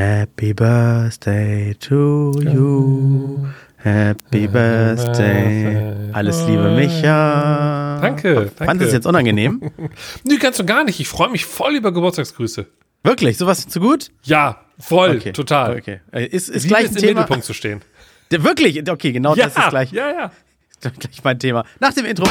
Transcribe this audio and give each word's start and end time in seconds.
Happy 0.00 0.54
Birthday 0.54 1.74
to 1.74 2.32
you. 2.40 3.46
Happy 3.76 4.46
Birthday. 4.48 6.10
Alles 6.14 6.40
Liebe, 6.46 6.70
Micha. 6.70 7.98
Danke, 8.00 8.50
Fand 8.56 8.70
danke. 8.70 8.84
es 8.86 8.94
jetzt 8.94 9.04
unangenehm? 9.06 9.60
Nö, 10.24 10.38
ganz 10.38 10.58
und 10.58 10.64
gar 10.64 10.84
nicht. 10.84 11.00
Ich 11.00 11.08
freue 11.08 11.28
mich 11.28 11.44
voll 11.44 11.74
über 11.76 11.92
Geburtstagsgrüße. 11.92 12.64
Wirklich? 13.04 13.36
Sowas 13.36 13.68
zu 13.68 13.78
gut? 13.78 14.10
Ja, 14.22 14.62
voll, 14.78 15.16
Okay. 15.18 15.32
total. 15.32 15.76
Okay. 15.76 16.00
Äh, 16.12 16.24
Ist, 16.28 16.48
ist 16.48 16.66
gleich 16.66 16.84
ist 16.84 16.92
ein 16.92 16.96
im 16.96 17.00
Thema. 17.02 17.20
Mittelpunkt 17.20 17.44
zu 17.44 17.52
stehen. 17.52 17.82
Der- 18.30 18.42
Wirklich? 18.42 18.88
Okay, 18.90 19.12
genau 19.12 19.34
Ja, 19.34 19.48
das 19.50 19.56
ist 19.58 19.68
gleich, 19.68 19.92
ja, 19.92 20.10
ja. 20.10 20.30
gleich 20.80 21.22
mein 21.22 21.38
Thema. 21.38 21.66
Nach 21.78 21.92
dem 21.92 22.06
Intro. 22.06 22.24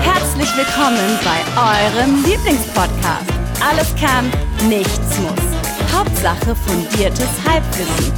Herzlich 0.00 0.56
willkommen 0.56 1.18
bei 1.24 1.40
eurem 1.60 2.22
Lieblingspodcast. 2.24 3.30
Alles 3.68 3.92
kann, 3.96 4.30
nichts 4.68 5.18
muss. 5.18 5.41
Hauptsache 6.22 6.54
fundiertes 6.54 7.28
Halbwissen. 7.44 8.12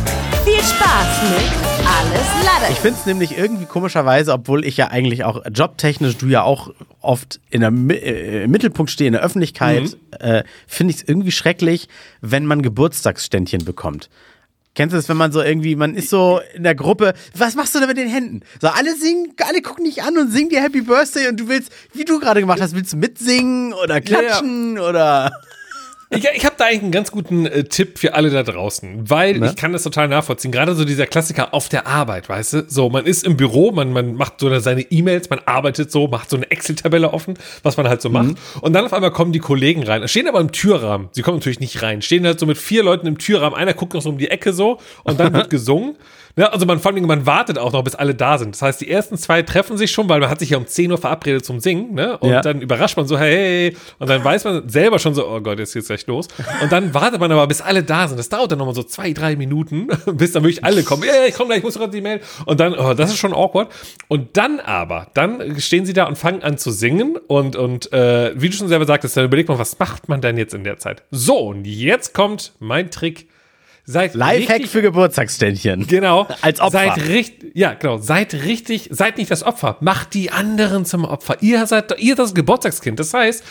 Viel 0.44 0.60
Spaß 0.60 1.22
mit 1.30 1.86
Alles 1.86 2.44
Lade. 2.44 2.70
Ich 2.72 2.78
finde 2.78 2.98
es 3.00 3.06
nämlich 3.06 3.38
irgendwie 3.38 3.64
komischerweise, 3.64 4.34
obwohl 4.34 4.66
ich 4.66 4.76
ja 4.76 4.88
eigentlich 4.88 5.24
auch 5.24 5.42
jobtechnisch, 5.50 6.18
du 6.18 6.26
ja 6.26 6.42
auch 6.42 6.74
oft 7.00 7.40
in 7.48 7.62
der, 7.62 7.70
äh, 7.70 8.44
im 8.44 8.50
Mittelpunkt 8.50 8.90
stehe, 8.90 9.08
in 9.08 9.14
der 9.14 9.22
Öffentlichkeit, 9.22 9.96
äh, 10.20 10.42
finde 10.66 10.90
ich 10.92 11.00
es 11.00 11.08
irgendwie 11.08 11.30
schrecklich, 11.30 11.88
wenn 12.20 12.44
man 12.44 12.60
Geburtstagsständchen 12.60 13.64
bekommt. 13.64 14.10
Kennst 14.74 14.92
du 14.92 14.98
das, 14.98 15.08
wenn 15.08 15.16
man 15.16 15.32
so 15.32 15.40
irgendwie, 15.40 15.74
man 15.74 15.94
ist 15.94 16.10
so 16.10 16.40
in 16.54 16.64
der 16.64 16.74
Gruppe, 16.74 17.14
was 17.34 17.54
machst 17.54 17.74
du 17.74 17.80
da 17.80 17.86
mit 17.86 17.96
den 17.96 18.08
Händen? 18.08 18.40
So, 18.60 18.68
alle 18.68 18.94
singen, 18.96 19.32
alle 19.48 19.62
gucken 19.62 19.86
dich 19.86 20.02
an 20.02 20.18
und 20.18 20.30
singen 20.30 20.50
dir 20.50 20.60
Happy 20.60 20.82
Birthday 20.82 21.28
und 21.28 21.40
du 21.40 21.48
willst, 21.48 21.72
wie 21.94 22.04
du 22.04 22.20
gerade 22.20 22.40
gemacht 22.40 22.60
hast, 22.60 22.74
willst 22.74 22.92
du 22.92 22.98
mitsingen 22.98 23.72
oder 23.72 23.94
Ja, 24.02 24.20
ja. 24.20 24.28
klatschen 24.28 24.78
oder. 24.78 25.30
Ich, 26.16 26.26
ich 26.34 26.44
habe 26.44 26.54
da 26.58 26.64
eigentlich 26.66 26.82
einen 26.82 26.92
ganz 26.92 27.10
guten 27.10 27.46
äh, 27.46 27.64
Tipp 27.64 27.98
für 27.98 28.14
alle 28.14 28.30
da 28.30 28.42
draußen, 28.42 29.08
weil 29.10 29.38
Ne? 29.38 29.48
ich 29.50 29.56
kann 29.56 29.72
das 29.72 29.82
total 29.82 30.08
nachvollziehen. 30.08 30.52
Gerade 30.52 30.74
so 30.74 30.84
dieser 30.84 31.06
Klassiker 31.06 31.54
auf 31.54 31.68
der 31.68 31.86
Arbeit, 31.86 32.28
weißt 32.28 32.52
du? 32.52 32.64
So, 32.68 32.88
man 32.88 33.04
ist 33.06 33.24
im 33.24 33.36
Büro, 33.36 33.72
man, 33.72 33.92
man 33.92 34.14
macht 34.14 34.40
so 34.40 34.56
seine 34.58 34.82
E-Mails, 34.82 35.30
man 35.30 35.40
arbeitet 35.46 35.90
so, 35.90 36.06
macht 36.08 36.30
so 36.30 36.36
eine 36.36 36.50
Excel-Tabelle 36.50 37.12
offen, 37.12 37.34
was 37.62 37.76
man 37.76 37.88
halt 37.88 38.00
so 38.02 38.10
macht. 38.10 38.36
Und 38.60 38.72
dann 38.72 38.84
auf 38.84 38.92
einmal 38.92 39.10
kommen 39.10 39.32
die 39.32 39.38
Kollegen 39.40 39.82
rein, 39.82 40.06
stehen 40.08 40.28
aber 40.28 40.40
im 40.40 40.52
Türrahmen. 40.52 41.08
Sie 41.12 41.22
kommen 41.22 41.38
natürlich 41.38 41.60
nicht 41.60 41.82
rein, 41.82 42.02
stehen 42.02 42.24
halt 42.26 42.38
so 42.38 42.46
mit 42.46 42.58
vier 42.58 42.82
Leuten 42.82 43.06
im 43.06 43.18
Türrahmen. 43.18 43.58
Einer 43.58 43.74
guckt 43.74 43.94
noch 43.94 44.02
so 44.02 44.08
um 44.10 44.18
die 44.18 44.30
Ecke 44.30 44.52
so 44.52 44.78
und 45.02 45.18
dann 45.20 45.32
wird 45.34 45.50
gesungen. 45.50 45.96
Ne, 46.36 46.52
also 46.52 46.66
man 46.66 46.80
vor 46.80 46.92
allem, 46.92 47.06
man 47.06 47.26
wartet 47.26 47.58
auch 47.58 47.72
noch, 47.72 47.84
bis 47.84 47.94
alle 47.94 48.12
da 48.14 48.38
sind. 48.38 48.56
Das 48.56 48.62
heißt, 48.62 48.80
die 48.80 48.90
ersten 48.90 49.16
zwei 49.16 49.42
treffen 49.42 49.76
sich 49.76 49.92
schon, 49.92 50.08
weil 50.08 50.18
man 50.18 50.28
hat 50.28 50.40
sich 50.40 50.50
ja 50.50 50.58
um 50.58 50.66
10 50.66 50.90
Uhr 50.90 50.98
verabredet 50.98 51.44
zum 51.44 51.60
Singen, 51.60 51.94
ne? 51.94 52.18
Und 52.18 52.30
Ja. 52.30 52.40
dann 52.40 52.60
überrascht 52.60 52.96
man 52.96 53.06
so, 53.06 53.16
hey, 53.16 53.76
und 54.00 54.10
dann 54.10 54.24
weiß 54.24 54.42
man 54.44 54.68
selber 54.68 54.98
schon 54.98 55.14
so, 55.14 55.28
oh 55.28 55.40
Gott, 55.40 55.60
jetzt 55.60 55.74
geht's 55.74 55.86
gleich 55.86 56.04
los. 56.08 56.26
Und 56.60 56.72
dann 56.72 56.92
wartet 56.92 57.20
man 57.20 57.30
aber, 57.30 57.46
bis 57.46 57.60
alle 57.60 57.84
da 57.84 58.08
sind. 58.08 58.18
Das 58.18 58.28
dauert 58.30 58.50
dann 58.50 58.58
nochmal 58.58 58.74
so 58.74 58.82
zwei, 58.82 59.12
drei 59.12 59.36
Minuten, 59.36 59.86
bis 60.12 60.32
dann 60.32 60.42
wirklich 60.42 60.64
alle 60.64 60.82
kommen. 60.82 61.04
Hey, 61.04 61.28
ich 61.28 61.34
komm 61.36 61.46
gleich, 61.46 61.58
ich 61.58 61.64
muss 61.64 61.74
gerade 61.78 61.92
die 61.92 62.00
Mail. 62.00 62.20
Und 62.46 62.58
dann, 62.58 62.74
oh, 62.74 62.94
das 62.94 63.10
ist 63.10 63.18
schon 63.18 63.32
awkward. 63.32 63.70
Und 64.08 64.36
dann 64.36 64.58
aber, 64.58 65.06
dann 65.14 65.60
stehen 65.60 65.86
sie 65.86 65.92
da 65.92 66.04
und 66.06 66.18
fangen 66.18 66.42
an 66.42 66.58
zu 66.58 66.72
singen. 66.72 67.16
Und, 67.28 67.54
und 67.54 67.92
äh, 67.92 68.32
wie 68.34 68.48
du 68.48 68.56
schon 68.56 68.66
selber 68.66 68.86
sagtest, 68.86 69.16
dann 69.16 69.24
überlegt 69.24 69.48
man, 69.50 69.60
was 69.60 69.78
macht 69.78 70.08
man 70.08 70.20
denn 70.20 70.36
jetzt 70.36 70.52
in 70.52 70.64
der 70.64 70.78
Zeit? 70.78 71.04
So, 71.12 71.38
und 71.38 71.64
jetzt 71.64 72.12
kommt 72.12 72.54
mein 72.58 72.90
Trick. 72.90 73.28
Seid 73.86 74.14
Lifehack 74.14 74.50
richtig- 74.56 74.70
für 74.70 74.80
Geburtstagsständchen. 74.82 75.86
Genau. 75.86 76.26
Als 76.40 76.60
Opfer. 76.60 76.78
Seid 76.94 77.08
richtig, 77.08 77.52
ja, 77.54 77.74
genau. 77.74 77.98
Seid 77.98 78.32
richtig, 78.32 78.88
seid 78.90 79.18
nicht 79.18 79.30
das 79.30 79.42
Opfer. 79.42 79.76
Macht 79.80 80.14
die 80.14 80.30
anderen 80.30 80.84
zum 80.86 81.04
Opfer. 81.04 81.36
Ihr 81.42 81.66
seid, 81.66 81.94
ihr 82.00 82.14
das 82.14 82.34
Geburtstagskind. 82.34 82.98
Das 82.98 83.12
heißt, 83.12 83.44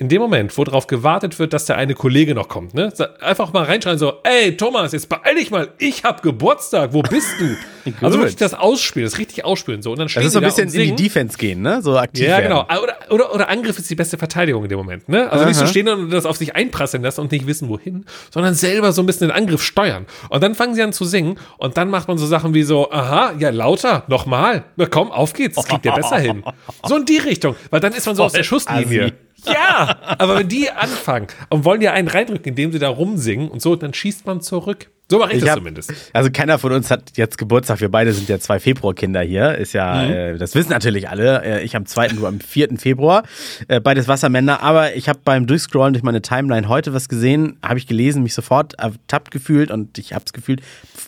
in 0.00 0.08
dem 0.08 0.22
Moment, 0.22 0.56
wo 0.56 0.64
darauf 0.64 0.86
gewartet 0.86 1.38
wird, 1.38 1.52
dass 1.52 1.66
der 1.66 1.76
eine 1.76 1.94
Kollege 1.94 2.34
noch 2.34 2.48
kommt, 2.48 2.72
ne, 2.72 2.90
einfach 3.20 3.52
mal 3.52 3.64
reinschreien 3.64 3.98
so, 3.98 4.14
ey, 4.24 4.56
Thomas, 4.56 4.92
jetzt 4.92 5.10
beeil 5.10 5.34
dich 5.34 5.50
mal, 5.50 5.68
ich 5.76 6.04
hab 6.04 6.22
Geburtstag, 6.22 6.94
wo 6.94 7.02
bist 7.02 7.34
du? 7.38 7.54
also 8.00 8.18
wirklich 8.18 8.36
das 8.36 8.54
Ausspielen, 8.54 9.06
das 9.06 9.18
richtig 9.18 9.44
ausspielen, 9.44 9.82
so. 9.82 9.92
Und 9.92 9.98
dann 9.98 10.08
stehen 10.08 10.22
Das 10.22 10.28
ist 10.28 10.32
so 10.32 10.38
ein 10.38 10.44
bisschen 10.44 10.68
in 10.72 10.96
die. 10.96 11.02
Defense 11.04 11.36
gehen, 11.36 11.60
ne? 11.60 11.82
So 11.82 11.98
aktiv 11.98 12.26
Ja, 12.26 12.40
genau. 12.40 12.62
Oder, 12.62 12.96
oder, 13.10 13.34
oder 13.34 13.48
Angriff 13.50 13.78
ist 13.78 13.90
die 13.90 13.94
beste 13.94 14.16
Verteidigung 14.16 14.62
in 14.62 14.70
dem 14.70 14.78
Moment. 14.78 15.06
Ne? 15.08 15.30
Also 15.30 15.44
nicht 15.44 15.56
so 15.56 15.64
Aha. 15.64 15.70
stehen 15.70 15.88
und 15.88 16.10
das 16.10 16.24
auf 16.24 16.36
sich 16.36 16.56
einprasseln 16.56 17.02
lassen 17.02 17.20
und 17.20 17.32
nicht 17.32 17.46
wissen, 17.46 17.68
wohin, 17.68 18.06
sondern 18.30 18.54
selber 18.54 18.92
so 18.92 19.02
ein 19.02 19.06
bisschen 19.06 19.28
den 19.28 19.36
Angriff 19.36 19.62
steuern. 19.62 20.06
Und 20.30 20.42
dann 20.42 20.54
fangen 20.54 20.74
sie 20.74 20.82
an 20.82 20.94
zu 20.94 21.04
singen 21.04 21.38
und 21.58 21.76
dann 21.76 21.90
macht 21.90 22.08
man 22.08 22.16
so 22.16 22.26
Sachen 22.26 22.54
wie 22.54 22.62
so, 22.62 22.90
aha, 22.90 23.34
ja, 23.38 23.50
lauter, 23.50 24.04
nochmal. 24.08 24.64
Na 24.76 24.86
komm, 24.86 25.10
auf 25.10 25.34
geht's, 25.34 25.56
das 25.56 25.66
kriegt 25.66 25.84
ihr 25.84 25.92
besser 25.92 26.18
hin. 26.18 26.42
So 26.86 26.96
in 26.96 27.04
die 27.04 27.18
Richtung, 27.18 27.56
weil 27.68 27.80
dann 27.80 27.92
ist 27.92 28.06
man 28.06 28.16
so 28.16 28.24
aus 28.24 28.32
der 28.32 28.42
Schusslinie. 28.42 29.04
assi. 29.04 29.12
Ja, 29.46 29.96
aber 30.18 30.38
wenn 30.38 30.48
die 30.48 30.70
anfangen 30.70 31.26
und 31.48 31.64
wollen 31.64 31.80
dir 31.80 31.92
einen 31.92 32.08
reindrücken, 32.08 32.50
indem 32.50 32.72
sie 32.72 32.78
da 32.78 32.88
rumsingen 32.88 33.48
und 33.48 33.60
so, 33.62 33.76
dann 33.76 33.94
schießt 33.94 34.26
man 34.26 34.40
zurück. 34.40 34.88
So 35.10 35.18
mache 35.18 35.30
ich, 35.32 35.38
Ich 35.38 35.40
das 35.42 35.50
hab, 35.50 35.58
zumindest. 35.58 35.92
Also 36.12 36.30
keiner 36.30 36.56
von 36.60 36.70
uns 36.70 36.88
hat 36.88 37.16
jetzt 37.16 37.36
Geburtstag. 37.36 37.80
Wir 37.80 37.88
beide 37.90 38.12
sind 38.12 38.28
ja 38.28 38.38
zwei 38.38 38.60
Februarkinder 38.60 39.22
hier. 39.22 39.56
Ist 39.56 39.72
ja, 39.72 40.04
Mhm. 40.04 40.10
äh, 40.12 40.38
das 40.38 40.54
wissen 40.54 40.70
natürlich 40.70 41.08
alle. 41.08 41.42
Äh, 41.42 41.62
ich 41.64 41.74
am 41.74 41.84
2., 41.84 42.08
du 42.08 42.26
am 42.28 42.38
4. 42.38 42.78
Februar. 42.78 43.24
Äh, 43.66 43.80
beides 43.80 44.06
Wassermänner. 44.06 44.62
Aber 44.62 44.94
ich 44.94 45.08
habe 45.08 45.18
beim 45.24 45.48
Durchscrollen 45.48 45.94
durch 45.94 46.04
meine 46.04 46.22
Timeline 46.22 46.68
heute 46.68 46.94
was 46.94 47.08
gesehen, 47.08 47.58
habe 47.60 47.78
ich 47.80 47.88
gelesen, 47.88 48.22
mich 48.22 48.34
sofort 48.34 48.74
ertappt 48.74 49.32
gefühlt 49.32 49.72
und 49.72 49.98
ich 49.98 50.12
habe 50.12 50.22
es 50.24 50.32
gefühlt 50.32 50.60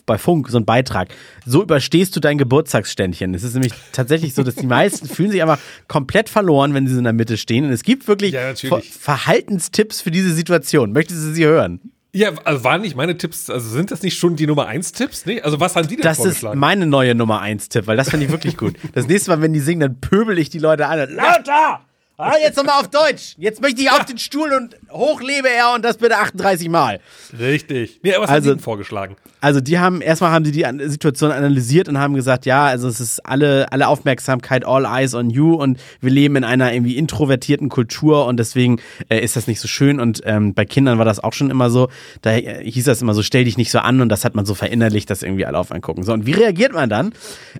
bei 0.05 0.17
Funk, 0.17 0.49
so 0.49 0.57
ein 0.57 0.65
Beitrag. 0.65 1.09
So 1.45 1.61
überstehst 1.61 2.15
du 2.15 2.19
dein 2.19 2.37
Geburtstagsständchen. 2.37 3.33
Es 3.33 3.43
ist 3.43 3.53
nämlich 3.53 3.73
tatsächlich 3.91 4.33
so, 4.33 4.43
dass 4.43 4.55
die 4.55 4.67
meisten 4.67 5.07
fühlen 5.07 5.31
sich 5.31 5.41
einfach 5.41 5.59
komplett 5.87 6.29
verloren, 6.29 6.73
wenn 6.73 6.87
sie 6.87 6.93
so 6.93 6.99
in 6.99 7.05
der 7.05 7.13
Mitte 7.13 7.37
stehen. 7.37 7.65
Und 7.65 7.71
es 7.71 7.83
gibt 7.83 8.07
wirklich 8.07 8.33
Ja. 8.33 8.53
Ver 8.55 8.81
Verhaltenstipps 8.81 10.01
für 10.01 10.11
diese 10.11 10.33
Situation. 10.33 10.91
Möchtest 10.91 11.23
du 11.23 11.33
sie 11.33 11.45
hören? 11.45 11.79
Ja, 12.15 12.31
also 12.43 12.63
waren 12.63 12.81
nicht 12.81 12.95
meine 12.95 13.17
Tipps, 13.17 13.49
also 13.49 13.67
sind 13.69 13.89
das 13.89 14.03
nicht 14.03 14.19
schon 14.19 14.35
die 14.35 14.45
Nummer 14.45 14.67
1 14.67 14.91
Tipps? 14.91 15.25
Nee, 15.25 15.41
also 15.41 15.59
was 15.59 15.75
haben 15.75 15.87
die 15.87 15.95
denn 15.95 16.03
Das 16.03 16.23
ist 16.23 16.43
meine 16.43 16.85
neue 16.85 17.15
Nummer 17.15 17.41
1 17.41 17.69
Tipp, 17.69 17.87
weil 17.87 17.97
das 17.97 18.11
finde 18.11 18.27
ich 18.27 18.31
wirklich 18.31 18.55
gut. 18.55 18.75
Das 18.93 19.07
nächste 19.07 19.31
Mal, 19.31 19.41
wenn 19.41 19.51
die 19.51 19.59
singen, 19.59 19.79
dann 19.79 19.99
pöbel 19.99 20.37
ich 20.37 20.51
die 20.51 20.59
Leute 20.59 20.85
an. 20.87 20.99
Lauter! 21.15 21.81
Ah, 22.15 22.33
jetzt 22.41 22.57
nochmal 22.57 22.79
auf 22.79 22.89
Deutsch. 22.89 23.33
Jetzt 23.37 23.59
möchte 23.59 23.81
ich 23.81 23.89
auf 23.89 24.05
den 24.05 24.19
Stuhl 24.19 24.51
und 24.53 24.75
hochlebe 24.91 25.47
er 25.49 25.73
und 25.73 25.83
das 25.83 25.97
bitte 25.97 26.17
38 26.19 26.69
Mal. 26.69 26.99
Richtig. 27.37 28.01
Nee, 28.03 28.13
was 28.19 28.29
Also- 28.29 28.51
haben 28.51 28.57
die 28.57 28.63
vorgeschlagen? 28.63 29.15
Also 29.41 29.59
die 29.59 29.77
haben, 29.79 29.99
erstmal 29.99 30.31
haben 30.31 30.45
sie 30.45 30.51
die 30.53 30.65
Situation 30.87 31.31
analysiert 31.31 31.89
und 31.89 31.97
haben 31.97 32.13
gesagt, 32.13 32.45
ja, 32.45 32.63
also 32.65 32.87
es 32.87 33.01
ist 33.01 33.25
alle, 33.25 33.69
alle 33.73 33.87
Aufmerksamkeit, 33.89 34.63
all 34.65 34.85
eyes 34.85 35.15
on 35.15 35.31
you 35.31 35.55
und 35.55 35.79
wir 35.99 36.11
leben 36.11 36.37
in 36.37 36.43
einer 36.45 36.71
irgendwie 36.71 36.95
introvertierten 36.97 37.67
Kultur 37.67 38.25
und 38.27 38.37
deswegen 38.37 38.79
äh, 39.09 39.19
ist 39.19 39.35
das 39.35 39.47
nicht 39.47 39.59
so 39.59 39.67
schön 39.67 39.99
und 39.99 40.21
ähm, 40.23 40.53
bei 40.53 40.63
Kindern 40.63 40.97
war 40.97 41.03
das 41.05 41.19
auch 41.19 41.33
schon 41.33 41.49
immer 41.49 41.69
so, 41.69 41.89
da 42.21 42.31
äh, 42.31 42.63
hieß 42.63 42.85
das 42.85 43.01
immer 43.01 43.13
so, 43.13 43.21
stell 43.21 43.43
dich 43.43 43.57
nicht 43.57 43.71
so 43.71 43.79
an 43.79 43.99
und 43.99 44.07
das 44.07 44.23
hat 44.23 44.33
man 44.35 44.45
so 44.45 44.53
verinnerlicht, 44.55 45.09
dass 45.09 45.23
irgendwie 45.23 45.45
alle 45.45 45.57
auf 45.57 45.71
einen 45.73 45.81
gucken. 45.81 46.03
So, 46.05 46.13
und 46.13 46.25
wie 46.25 46.33
reagiert 46.33 46.71
man 46.71 46.89
dann? 46.89 47.11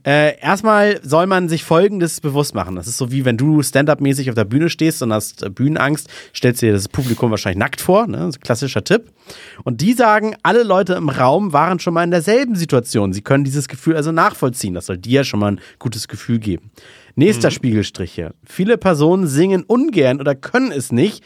Äh, 0.06 0.40
erstmal 0.40 1.02
soll 1.04 1.26
man 1.28 1.50
sich 1.50 1.66
Folgendes 1.66 2.22
bewusst 2.22 2.56
machen. 2.56 2.76
Das 2.78 2.88
ist 2.88 2.98
so 2.98 3.12
wie 3.12 3.26
wenn 3.26 3.36
du 3.36 3.62
Stand-Up-mäßig 3.62 4.30
auf 4.30 4.36
der 4.36 4.43
Bühne 4.46 4.70
stehst 4.70 5.02
und 5.02 5.14
hast 5.14 5.44
äh, 5.44 5.50
Bühnenangst, 5.50 6.10
stellst 6.36 6.62
dir 6.62 6.74
das 6.74 6.88
Publikum 6.88 7.32
wahrscheinlich 7.32 7.60
nackt 7.60 7.82
vor, 7.82 8.08
ne? 8.08 8.18
Das 8.18 8.30
ist 8.30 8.38
ein 8.38 8.42
klassischer 8.42 8.84
Tipp. 8.84 9.12
Und 9.64 9.82
die 9.82 9.94
sagen, 9.94 10.36
alle 10.44 10.64
Leute 10.64 10.94
im 10.94 11.10
Raum 11.10 11.54
waren 11.54 11.80
schon 11.80 11.94
mal 11.94 12.04
in 12.04 12.12
derselben 12.12 12.56
Situation. 12.56 13.14
Sie 13.14 13.22
können 13.22 13.44
dieses 13.44 13.68
Gefühl 13.68 13.96
also 13.96 14.12
nachvollziehen. 14.12 14.74
Das 14.74 14.88
soll 14.88 14.98
dir 14.98 15.24
schon 15.24 15.40
mal 15.40 15.54
ein 15.54 15.62
gutes 15.80 16.08
Gefühl 16.08 16.40
geben. 16.40 16.72
Nächster 17.16 17.52
Spiegelstrich 17.52 18.12
hier. 18.14 18.34
Viele 18.44 18.78
Personen 18.78 19.28
singen 19.28 19.64
ungern 19.64 20.20
oder 20.20 20.34
können 20.34 20.72
es 20.72 20.92
nicht. 20.92 21.24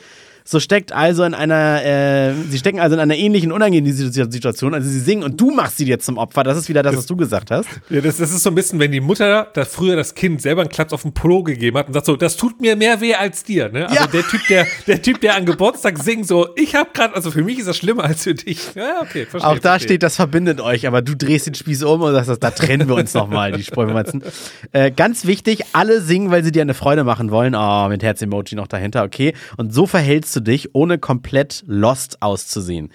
So 0.49 0.61
steckt 0.61 0.93
also 0.93 1.25
in 1.25 1.33
einer, 1.33 1.83
äh, 1.83 2.33
sie 2.49 2.57
stecken 2.57 2.79
also 2.79 2.95
in 2.95 3.01
einer 3.01 3.15
ähnlichen 3.17 3.51
unangenehmen 3.51 3.91
Situation. 4.31 4.73
Also 4.73 4.87
sie 4.87 5.01
singen 5.01 5.23
und 5.23 5.41
du 5.41 5.51
machst 5.51 5.75
sie 5.75 5.83
dir 5.83 5.99
zum 5.99 6.17
Opfer. 6.17 6.45
Das 6.45 6.57
ist 6.57 6.69
wieder 6.69 6.83
das, 6.83 6.95
was 6.95 7.05
du 7.05 7.17
gesagt 7.17 7.51
hast. 7.51 7.67
Ja, 7.89 7.99
das, 7.99 8.15
das 8.15 8.31
ist 8.31 8.43
so 8.43 8.49
ein 8.51 8.55
bisschen, 8.55 8.79
wenn 8.79 8.93
die 8.93 9.01
Mutter 9.01 9.47
da 9.53 9.65
früher 9.65 9.97
das 9.97 10.15
Kind 10.15 10.41
selber 10.41 10.61
einen 10.61 10.69
Klaps 10.69 10.93
auf 10.93 11.01
den 11.01 11.11
Polo 11.13 11.43
gegeben 11.43 11.77
hat 11.77 11.87
und 11.87 11.93
sagt 11.93 12.05
so, 12.05 12.15
das 12.15 12.37
tut 12.37 12.61
mir 12.61 12.77
mehr 12.77 13.01
weh 13.01 13.13
als 13.13 13.43
dir. 13.43 13.67
Ne? 13.67 13.89
Also 13.89 13.95
Ja. 14.01 14.07
der 14.07 14.23
Typ, 14.25 14.39
der, 14.47 14.67
der 14.87 15.01
Typ, 15.01 15.19
der 15.19 15.35
an 15.35 15.45
Geburtstag 15.45 15.97
singt, 15.97 16.25
so, 16.25 16.47
ich 16.55 16.75
hab 16.75 16.93
gerade, 16.93 17.13
also 17.13 17.29
für 17.29 17.43
mich 17.43 17.59
ist 17.59 17.67
das 17.67 17.75
schlimmer 17.75 18.05
als 18.05 18.23
für 18.23 18.33
dich. 18.33 18.73
Ja, 18.73 19.01
okay, 19.01 19.25
verstehe. 19.25 19.49
Auch 19.51 19.59
da 19.59 19.71
verstehe. 19.71 19.87
steht, 19.89 20.03
das 20.03 20.15
verbindet 20.15 20.61
euch, 20.61 20.87
aber 20.87 21.01
du 21.01 21.13
drehst 21.13 21.47
den 21.47 21.55
Spieß 21.55 21.83
um 21.83 22.01
und 22.03 22.13
sagst, 22.23 22.41
da 22.41 22.51
trennen 22.51 22.87
wir 22.87 22.95
uns 22.95 23.13
nochmal, 23.13 23.51
die 23.51 23.63
Spreumatzen. 23.65 24.23
Äh, 24.71 24.91
ganz 24.91 25.25
wichtig, 25.25 25.63
alle 25.73 25.99
singen, 25.99 26.31
weil 26.31 26.45
sie 26.45 26.53
dir 26.53 26.61
eine 26.61 26.73
Freude 26.73 27.03
machen 27.03 27.31
wollen. 27.31 27.53
Oh, 27.53 27.89
mit 27.89 28.01
Herz-Emoji 28.01 28.55
noch 28.55 28.67
dahinter, 28.67 29.03
okay. 29.03 29.33
Und 29.57 29.73
so 29.73 29.87
verhältst 29.87 30.35
du 30.35 30.36
dich, 30.41 30.73
ohne 30.75 30.97
komplett 30.97 31.63
lost 31.67 32.21
auszusehen. 32.21 32.91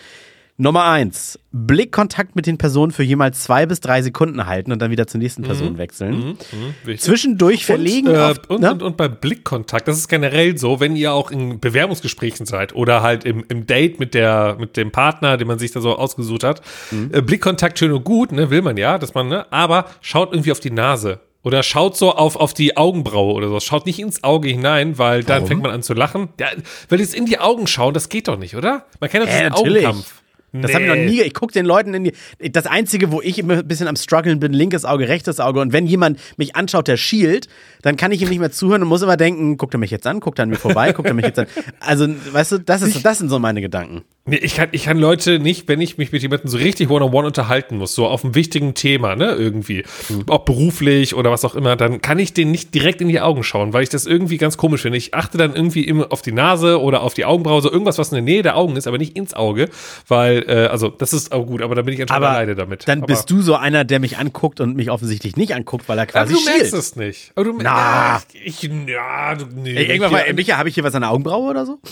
Nummer 0.59 0.85
eins, 0.85 1.39
Blickkontakt 1.51 2.37
mit 2.37 2.47
den 2.47 2.59
Personen 2.59 2.93
für 2.93 3.03
jemals 3.03 3.43
zwei 3.43 3.65
bis 3.67 3.81
drei 3.81 4.03
Sekunden 4.03 4.47
halten 4.47 4.71
und 4.71 4.81
dann 4.81 4.91
wieder 4.91 5.07
zur 5.07 5.19
nächsten 5.19 5.43
Person 5.43 5.79
wechseln. 5.79 6.37
Wichtig. 6.85 7.01
Zwischendurch 7.01 7.65
verlegen 7.65 8.09
und, 8.09 8.15
äh, 8.15 8.19
auf, 8.19 8.37
und, 8.49 8.61
ne? 8.61 8.71
und, 8.71 8.83
und 8.83 8.97
bei 8.99 9.09
Blickkontakt, 9.09 9.89
das 9.89 9.97
ist 9.97 10.09
generell 10.09 10.57
so, 10.59 10.79
wenn 10.79 10.95
ihr 10.95 11.15
auch 11.15 11.31
in 11.31 11.59
Bewerbungsgesprächen 11.59 12.45
seid 12.47 12.75
oder 12.77 13.03
halt 13.03 13.25
im, 13.25 13.45
im 13.49 13.67
Date 13.67 13.99
mit 13.99 14.13
der 14.15 14.57
mit 14.61 14.77
dem 14.77 14.93
Partner, 14.93 15.37
den 15.39 15.49
man 15.49 15.59
sich 15.59 15.73
da 15.73 15.81
so 15.81 15.97
ausgesucht 15.97 16.45
hat, 16.45 16.61
Mhm. 16.91 17.11
äh, 17.13 17.23
Blickkontakt 17.23 17.79
schön 17.79 17.91
und 17.91 18.05
gut, 18.05 18.31
ne, 18.31 18.51
will 18.51 18.63
man 18.63 18.77
ja, 18.77 18.99
dass 18.99 19.15
man, 19.15 19.29
ne, 19.29 19.51
aber 19.51 19.87
schaut 20.03 20.33
irgendwie 20.33 20.53
auf 20.53 20.61
die 20.61 20.71
Nase. 20.71 21.19
Oder 21.45 21.63
schaut 21.63 21.97
so 21.97 22.13
auf, 22.13 22.37
auf 22.37 22.55
die 22.55 22.77
Augenbraue 22.77 23.35
oder 23.35 23.49
so. 23.49 23.59
Schaut 23.61 23.87
nicht 23.87 23.99
ins 23.99 24.23
Auge 24.23 24.49
hinein, 24.49 24.97
weil 24.99 25.25
dann 25.25 25.39
Warum? 25.39 25.49
fängt 25.49 25.63
man 25.63 25.73
an 25.73 25.83
zu 25.83 25.93
lachen. 25.95 26.29
Ja, 26.39 26.47
weil 26.89 27.01
jetzt 27.01 27.15
in 27.15 27.27
die 27.27 27.39
Augen 27.41 27.67
schauen, 27.67 27.95
das 27.95 28.09
geht 28.09 28.29
doch 28.29 28.39
nicht, 28.39 28.55
oder? 28.55 28.87
Man 29.01 29.11
kennt 29.11 29.25
doch 29.25 29.29
Ja, 29.29 29.49
diesen 29.49 29.53
natürlich. 29.53 29.87
Augenkampf. 29.87 30.15
Das 30.55 30.69
Nee. 30.69 30.75
habe 30.75 30.85
ich 30.85 30.89
noch 30.91 30.97
nie. 30.97 31.23
Ich 31.23 31.33
gucke 31.33 31.55
den 31.55 31.65
Leuten 31.65 31.95
in 31.95 32.05
die. 32.05 32.13
Das 32.53 32.67
Einzige, 32.67 33.11
wo 33.11 33.23
ich 33.23 33.39
immer 33.39 33.55
ein 33.61 33.67
bisschen 33.67 33.89
am 33.89 33.97
struggeln 33.97 34.39
bin, 34.39 34.53
linkes 34.53 34.85
Auge, 34.85 35.09
rechtes 35.09 35.41
Auge. 35.41 35.61
Und 35.61 35.73
wenn 35.73 35.87
jemand 35.87 36.21
mich 36.37 36.55
anschaut, 36.55 36.89
der 36.89 36.99
schielt, 36.99 37.49
dann 37.81 37.97
kann 37.97 38.13
ich 38.13 38.21
ihm 38.21 38.29
nicht 38.29 38.39
mehr 38.39 38.53
zuhören 38.53 38.83
und 38.83 38.89
muss 38.89 39.01
immer 39.01 39.17
denken, 39.17 39.57
guckt 39.57 39.73
er 39.75 39.79
mich 39.79 39.91
jetzt 39.91 40.07
an, 40.07 40.21
guckt 40.21 40.39
er 40.39 40.43
an 40.43 40.51
mir 40.51 40.57
vorbei, 40.57 40.93
guckt 40.93 41.09
er 41.09 41.15
mich 41.15 41.25
jetzt 41.25 41.39
an. 41.39 41.47
Also, 41.81 42.07
weißt 42.33 42.53
du, 42.53 42.59
das, 42.59 42.83
ist, 42.83 43.03
das 43.03 43.17
sind 43.19 43.31
so 43.31 43.39
meine 43.39 43.63
Gedanken. 43.63 44.03
Nee, 44.25 44.37
ich 44.37 44.55
kann, 44.55 44.69
ich 44.71 44.85
kann 44.85 44.99
Leute 44.99 45.41
nicht, 45.41 45.67
wenn 45.67 45.81
ich 45.81 45.99
mich 45.99 46.13
mit 46.13 46.23
jemandem 46.23 46.49
so 46.49 46.57
richtig 46.57 46.89
one-on-one 46.91 47.27
unterhalten 47.27 47.77
muss, 47.79 47.93
so 47.97 48.07
auf 48.07 48.23
einem 48.25 48.37
wichtigen 48.37 48.75
Thema, 48.75 49.17
ne, 49.17 49.33
irgendwie, 49.33 49.83
ob 50.29 50.45
beruflich 50.47 51.17
oder 51.17 51.33
was 51.33 51.45
auch 51.45 51.57
immer, 51.57 51.75
dann 51.75 52.01
kann 52.01 52.21
ich 52.21 52.33
denen 52.33 52.53
nicht 52.53 52.73
direkt 52.73 53.01
in 53.01 53.09
die 53.09 53.21
Augen 53.21 53.43
schauen, 53.43 53.73
weil 53.73 53.83
ich 53.83 53.89
das 53.89 54.07
irgendwie 54.07 54.37
ganz 54.39 54.57
komisch 54.57 54.83
finde. 54.83 54.97
Ich 54.97 55.13
achte 55.15 55.39
dann 55.39 55.57
irgendwie 55.57 55.83
immer 55.83 56.13
auf 56.13 56.23
die 56.23 56.31
Nase 56.31 56.81
oder 56.81 57.03
auf 57.03 57.15
die 57.15 57.25
Augenbraue, 57.25 57.61
so 57.63 57.71
irgendwas, 57.73 57.99
was 57.99 58.11
in 58.13 58.15
der 58.15 58.23
Nähe 58.23 58.43
der 58.45 58.57
Augen 58.57 58.77
ist, 58.77 58.87
aber 58.87 58.97
nicht 58.97 59.17
ins 59.17 59.35
Auge, 59.35 59.69
weil, 60.07 60.45
äh, 60.47 60.67
also, 60.69 60.89
das 60.89 61.13
ist 61.13 61.33
auch 61.33 61.45
gut, 61.45 61.61
aber 61.61 61.75
da 61.75 61.83
bin 61.83 61.95
ich 61.95 62.01
anscheinend 62.01 62.25
Aber 62.25 62.37
alleine 62.37 62.55
damit. 62.55 62.87
dann 62.87 62.99
aber, 62.99 63.09
bist 63.09 63.29
du 63.29 63.43
so 63.43 63.57
einer, 63.57 63.83
der 63.85 63.99
mich 63.99 64.19
anguckt 64.19 64.61
und 64.61 64.77
mich 64.77 64.89
offensichtlich 64.93 65.35
nicht 65.37 65.53
anguckt, 65.53 65.89
weil 65.89 65.99
er 65.99 66.03
aber 66.03 66.13
quasi 66.13 66.35
du 66.35 66.41
merkst 66.45 66.75
es 66.75 66.95
nicht. 66.95 67.33
Aber 67.35 67.47
du, 67.47 67.59
Na. 67.61 68.23
ich, 68.45 68.63
ja, 68.63 69.35
du, 69.35 69.47
nee, 69.53 69.75
Ey, 69.75 69.87
Irgendwann 69.87 70.13
ich- 70.21 70.27
mal, 70.29 70.33
Micha, 70.35 70.59
habe 70.59 70.69
ich 70.69 70.77
hier 70.77 70.85
was 70.85 70.95
an 70.95 71.03
der 71.03 71.11
Augenbraue 71.11 71.51
oder 71.51 71.67
so? 71.67 71.81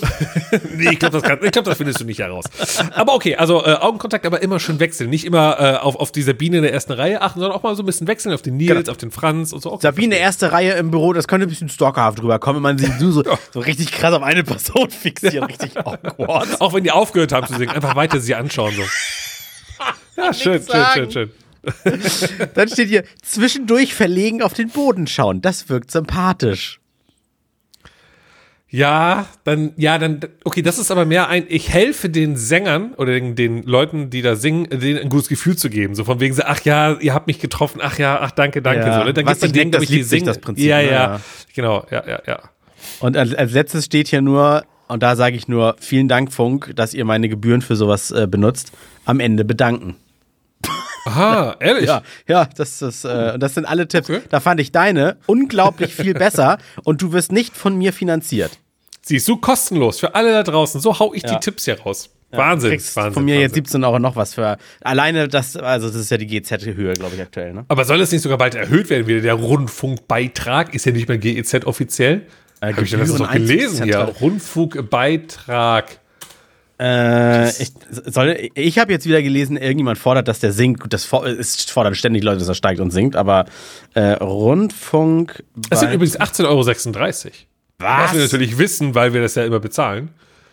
Nee, 0.77 0.91
ich 0.93 0.99
glaube, 1.01 1.15
das, 1.19 1.23
kann- 1.25 1.39
ich 1.43 1.51
glaub, 1.51 1.65
das 1.65 1.77
findest 1.77 2.01
du 2.01 2.05
nicht 2.05 2.20
heraus. 2.21 2.45
Aber 2.95 3.15
okay, 3.15 3.37
also 3.37 3.65
äh, 3.65 3.75
Augenkontakt 3.75 4.25
aber 4.27 4.43
immer 4.43 4.61
schön 4.61 4.81
wechseln. 4.81 5.11
Nicht 5.11 5.25
immer 5.25 5.57
äh, 5.61 5.77
auf, 5.77 5.97
auf 5.97 6.13
die 6.13 6.23
Sabine 6.23 6.59
in 6.59 6.63
der 6.63 6.73
ersten 6.73 6.93
Reihe 6.93 7.21
achten, 7.23 7.41
sondern 7.41 7.57
auch 7.59 7.63
mal 7.63 7.75
so 7.77 7.83
ein 7.83 7.87
bisschen 7.87 8.07
wechseln 8.07 8.33
auf 8.35 8.43
den 8.43 8.57
Nils, 8.57 8.71
Genau. 8.79 8.91
auf 8.91 8.97
den 8.97 9.11
Franz 9.11 9.53
und 9.53 9.63
so. 9.63 9.73
Okay, 9.73 9.83
Sabine, 9.83 10.17
erste 10.17 10.53
Reihe 10.53 10.73
im 10.75 10.91
Büro, 10.91 11.13
das 11.13 11.29
könnte 11.29 11.47
ein 11.47 11.51
bisschen 11.51 11.69
stalkerhaft 11.69 12.23
rüberkommen, 12.23 12.63
wenn 12.63 12.77
man 12.77 12.79
sie 12.79 12.87
so, 12.99 13.23
so 13.53 13.61
richtig 13.61 13.93
krass 13.93 14.13
auf 14.15 14.23
eine 14.23 14.45
Person 14.45 14.91
fixiert, 14.91 15.49
richtig 15.49 15.77
awkward. 15.77 16.49
Auch 16.61 16.73
wenn 16.75 16.85
die 16.85 16.91
aufgehört 16.91 17.33
haben 17.33 17.47
zu 17.47 17.55
singen, 17.55 17.71
einfach 17.71 17.97
weiter 17.97 18.21
sie 18.21 18.35
anschauen. 18.35 18.75
So. 18.75 18.83
Ja, 20.17 20.35
schön, 20.35 20.61
schön, 20.63 20.85
schön, 20.93 21.11
schön. 21.11 21.31
Dann 22.55 22.69
steht 22.69 22.89
hier, 22.89 23.05
zwischendurch 23.23 23.95
verlegen 23.95 24.43
auf 24.43 24.53
den 24.53 24.69
Boden 24.69 25.07
schauen. 25.07 25.41
Das 25.41 25.69
wirkt 25.69 25.91
sympathisch. 25.91 26.80
Ja, 28.73 29.27
dann, 29.43 29.73
ja, 29.77 29.99
dann, 29.99 30.21
okay, 30.45 30.63
das 30.63 30.79
ist 30.79 30.93
aber 30.93 31.05
mehr 31.05 31.29
ein, 31.29 31.45
ich 31.49 31.71
helfe 31.71 32.09
den 32.09 32.37
Sängern 32.37 32.95
oder 32.95 33.13
den, 33.13 33.35
den 33.35 33.65
Leuten, 33.65 34.11
die 34.11 34.23
da 34.23 34.37
singen, 34.37 34.69
denen 34.71 35.01
ein 35.01 35.09
gutes 35.09 35.29
Gefühl 35.29 35.57
zu 35.57 35.69
geben. 35.71 35.97
So 35.97 36.05
von 36.05 36.21
wegen 36.21 36.35
so, 36.35 36.43
ach 36.45 36.61
ja, 36.65 36.97
ihr 37.01 37.13
habt 37.13 37.27
mich 37.27 37.41
getroffen, 37.41 37.81
ach 37.83 37.99
ja, 37.99 38.21
ach 38.21 38.31
danke, 38.31 38.63
danke. 38.63 38.87
Ja, 38.87 39.01
so, 39.01 39.05
ne? 39.05 39.13
Dann 39.13 39.25
dann 39.27 39.37
ich 39.43 39.53
denen, 39.53 39.73
das 39.73 39.87
die 39.87 40.03
singen- 40.05 40.27
das 40.27 40.39
Prinzip, 40.39 40.65
Ja, 40.65 40.79
ne? 40.79 40.85
ja, 40.87 40.91
Ja. 40.93 41.21
genau, 41.55 41.85
ja, 41.91 42.05
ja, 42.09 42.23
ja. 42.27 42.41
Und 43.01 43.17
als, 43.17 43.35
als 43.35 43.53
letztes 43.53 43.87
steht 43.87 44.07
hier 44.07 44.23
nur, 44.23 44.63
und 44.87 45.03
da 45.03 45.17
sage 45.17 45.35
ich 45.35 45.49
nur, 45.49 45.75
vielen 45.81 46.07
Dank, 46.07 46.33
Funk, 46.33 46.73
dass 46.77 46.95
ihr 46.95 47.05
meine 47.05 47.29
Gebühren 47.29 47.63
für 47.63 47.75
sowas 47.77 48.13
äh, 48.13 48.29
benutzt. 48.31 48.73
Am 49.05 49.19
Ende 49.19 49.45
bedanken. 49.45 49.97
Aha, 51.07 51.57
ehrlich? 51.61 51.87
Ja, 51.87 52.03
ja, 52.29 52.49
das 52.57 52.83
ist, 52.83 53.05
äh, 53.05 53.39
das 53.39 53.55
sind 53.55 53.65
alle 53.65 53.89
Tipps. 53.89 54.11
Okay. 54.11 54.21
Da 54.29 54.41
fand 54.41 54.61
ich 54.61 54.73
deine 54.73 55.17
unglaublich 55.27 55.95
viel 55.95 56.15
besser 56.15 56.59
und 56.85 57.03
du 57.03 57.13
wirst 57.13 57.33
nicht 57.33 57.57
von 57.57 57.77
mir 57.77 57.93
finanziert. 57.93 58.59
Siehst 59.03 59.27
du, 59.29 59.37
kostenlos 59.39 59.99
für 60.01 60.15
alle 60.15 60.31
da 60.33 60.43
draußen. 60.43 60.81
So 60.81 60.99
hau 60.99 61.15
ich 61.15 61.23
Ja. 61.23 61.31
die 61.35 61.41
Tipps 61.41 61.65
hier 61.65 61.81
raus. 61.81 62.11
Du 62.31 62.39
Wahnsinn, 62.39 62.71
kriegst 62.71 62.95
Wahnsinn. 62.95 63.13
von 63.15 63.25
mir 63.25 63.41
jetzt 63.41 63.53
Wahnsinn. 63.53 63.65
17 63.65 63.85
Euro 63.85 63.99
noch 63.99 64.15
was 64.15 64.35
für. 64.35 64.57
Alleine 64.83 65.27
das, 65.27 65.57
also 65.57 65.89
das 65.89 65.97
ist 65.97 66.11
ja 66.11 66.17
die 66.17 66.27
GZ-Höhe, 66.29 66.93
glaube 66.95 67.17
ich, 67.17 67.21
aktuell, 67.23 67.53
ne? 67.55 67.65
Aber 67.67 67.85
soll 67.85 68.01
es 68.01 68.13
nicht 68.13 68.23
sogar 68.23 68.39
bald 68.39 68.55
erhöht 68.55 68.89
werden 68.89 69.09
wieder? 69.09 69.21
Der 69.21 69.35
Rundfunkbeitrag 69.35 70.73
ist 70.75 70.87
ja 70.87 70.93
nicht 70.93 71.09
mehr 71.09 71.19
GEZ 71.19 71.65
offiziell. 71.65 72.27
Äh, 72.61 72.73
Habe 72.75 72.83
ich 72.85 72.91
das 72.91 73.15
doch 73.17 73.33
gelesen? 73.33 73.87
Gebühreneinzugszentrale. 73.87 74.15
Rundfunkbeitrag. 74.21 76.00
Äh, 76.81 77.51
ich, 77.51 77.73
soll, 78.07 78.49
ich 78.55 78.79
habe 78.79 78.91
jetzt 78.93 79.05
wieder 79.07 79.21
gelesen, 79.23 79.57
irgendjemand 79.59 79.99
fordert, 79.99 80.29
dass 80.29 80.41
der 80.41 80.53
singt. 80.53 80.81
Gut, 80.81 80.93
das 80.95 81.05
for- 81.05 81.27
es 81.27 81.65
fordern 81.67 81.95
ständig 81.95 82.23
Leute, 82.25 82.39
dass 82.39 82.49
er 82.49 82.55
steigt 82.55 82.81
und 82.81 82.91
singt, 82.91 83.17
aber 83.17 83.45
äh, 83.95 84.13
Rundfunk. 84.13 85.45
Das 85.69 85.81
sind 85.81 85.93
übrigens 85.93 86.19
18,36 86.19 86.47
Euro. 86.49 86.65
Was 86.65 86.75
Was? 87.79 88.13
wir 88.15 88.23
natürlich 88.23 88.57
wissen, 88.59 88.95
weil 88.95 89.13
wir 89.13 89.21
das 89.21 89.35
ja 89.35 89.45
immer 89.45 89.61
bezahlen. 89.61 90.09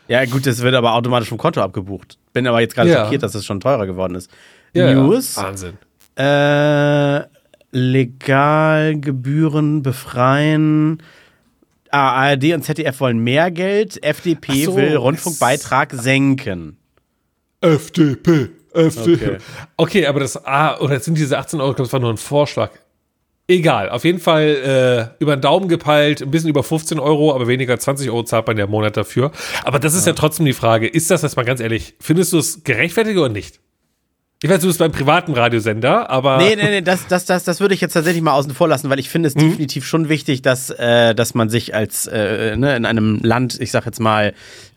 Ja, 0.09 0.23
gut, 0.25 0.45
das 0.45 0.61
wird 0.61 0.75
aber 0.75 0.93
automatisch 0.93 1.29
vom 1.29 1.37
Konto 1.37 1.61
abgebucht. 1.61 2.17
Bin 2.33 2.45
aber 2.47 2.61
jetzt 2.61 2.75
gerade 2.75 2.89
Ja. 2.89 3.03
schockiert, 3.03 3.23
dass 3.23 3.35
es 3.35 3.45
schon 3.45 3.59
teurer 3.59 3.85
geworden 3.85 4.15
ist. 4.15 4.29
Ja, 4.73 4.93
News. 4.93 5.35
Ja. 5.35 5.43
Wahnsinn. 5.43 5.77
Äh, 6.15 7.25
legal 7.71 8.99
Gebühren 8.99 9.81
befreien. 9.83 11.01
ARD 11.91 12.53
und 12.53 12.63
ZDF 12.63 12.99
wollen 12.99 13.19
mehr 13.19 13.51
Geld. 13.51 14.03
FDP 14.03 14.65
so, 14.65 14.75
will 14.75 14.95
Rundfunkbeitrag 14.95 15.93
senken. 15.93 16.77
FDP, 17.61 18.49
FDP. 18.73 19.25
Okay. 19.25 19.37
Okay, 19.77 20.05
aber 20.07 20.19
das, 20.19 20.45
ah, 20.45 20.79
oder 20.79 20.99
sind 20.99 21.17
diese 21.17 21.37
18 21.37 21.59
Euro, 21.59 21.71
ich 21.71 21.75
glaube, 21.77 21.87
das 21.87 21.93
war 21.93 21.99
nur 21.99 22.11
ein 22.11 22.17
Vorschlag. 22.17 22.71
Egal, 23.49 23.89
auf 23.89 24.03
jeden 24.03 24.19
Fall 24.19 25.13
äh, 25.19 25.23
über 25.23 25.37
den 25.37 25.41
Daumen 25.41 25.69
gepeilt, 25.69 26.21
ein 26.21 26.31
bisschen 26.31 26.49
über 26.49 26.63
15 26.63 26.99
Euro, 26.99 27.33
aber 27.33 27.47
weniger 27.47 27.73
als 27.73 27.83
20 27.85 28.09
Euro 28.09 28.23
zahlt 28.23 28.45
man 28.45 28.57
ja 28.57 28.65
im 28.65 28.71
Monat 28.71 28.97
dafür. 28.97 29.31
Aber 29.63 29.79
das 29.79 29.93
ist 29.93 30.05
ja, 30.05 30.11
trotzdem 30.13 30.45
die 30.45 30.53
Frage, 30.53 30.85
ist 30.85 31.09
das 31.09 31.21
jetzt 31.21 31.37
mal 31.37 31.45
ganz 31.45 31.61
ehrlich, 31.61 31.95
findest 32.01 32.33
du 32.33 32.39
es 32.39 32.65
gerechtfertigt 32.65 33.17
oder 33.17 33.29
nicht? 33.29 33.61
Ich 34.43 34.49
weiß, 34.51 34.61
du 34.61 34.67
bist 34.67 34.77
beim 34.77 34.91
privaten 34.91 35.33
Radiosender, 35.33 36.11
aber. 36.11 36.37
Nee, 36.37 36.55
nee, 36.55 36.69
nee, 36.69 36.81
das, 36.81 37.07
das, 37.07 37.25
das, 37.25 37.43
das 37.43 37.59
würde 37.59 37.73
ich 37.73 37.81
jetzt 37.81 37.93
tatsächlich 37.93 38.21
mal 38.21 38.33
außen 38.33 38.53
vor 38.53 38.67
lassen, 38.67 38.87
weil 38.89 38.99
ich 38.99 39.09
finde 39.09 39.27
es 39.29 39.35
Mhm. 39.35 39.49
definitiv 39.49 39.85
schon 39.87 40.09
wichtig, 40.09 40.43
dass, 40.43 40.69
äh, 40.69 41.15
dass 41.15 41.33
man 41.33 41.49
sich 41.49 41.73
als 41.73 42.05
äh, 42.05 42.55
ne, 42.55 42.75
in 42.75 42.85
einem 42.85 43.19
Land, 43.23 43.59
ich 43.59 43.71
sag 43.71 43.85
jetzt 43.87 43.99
mal, 43.99 44.33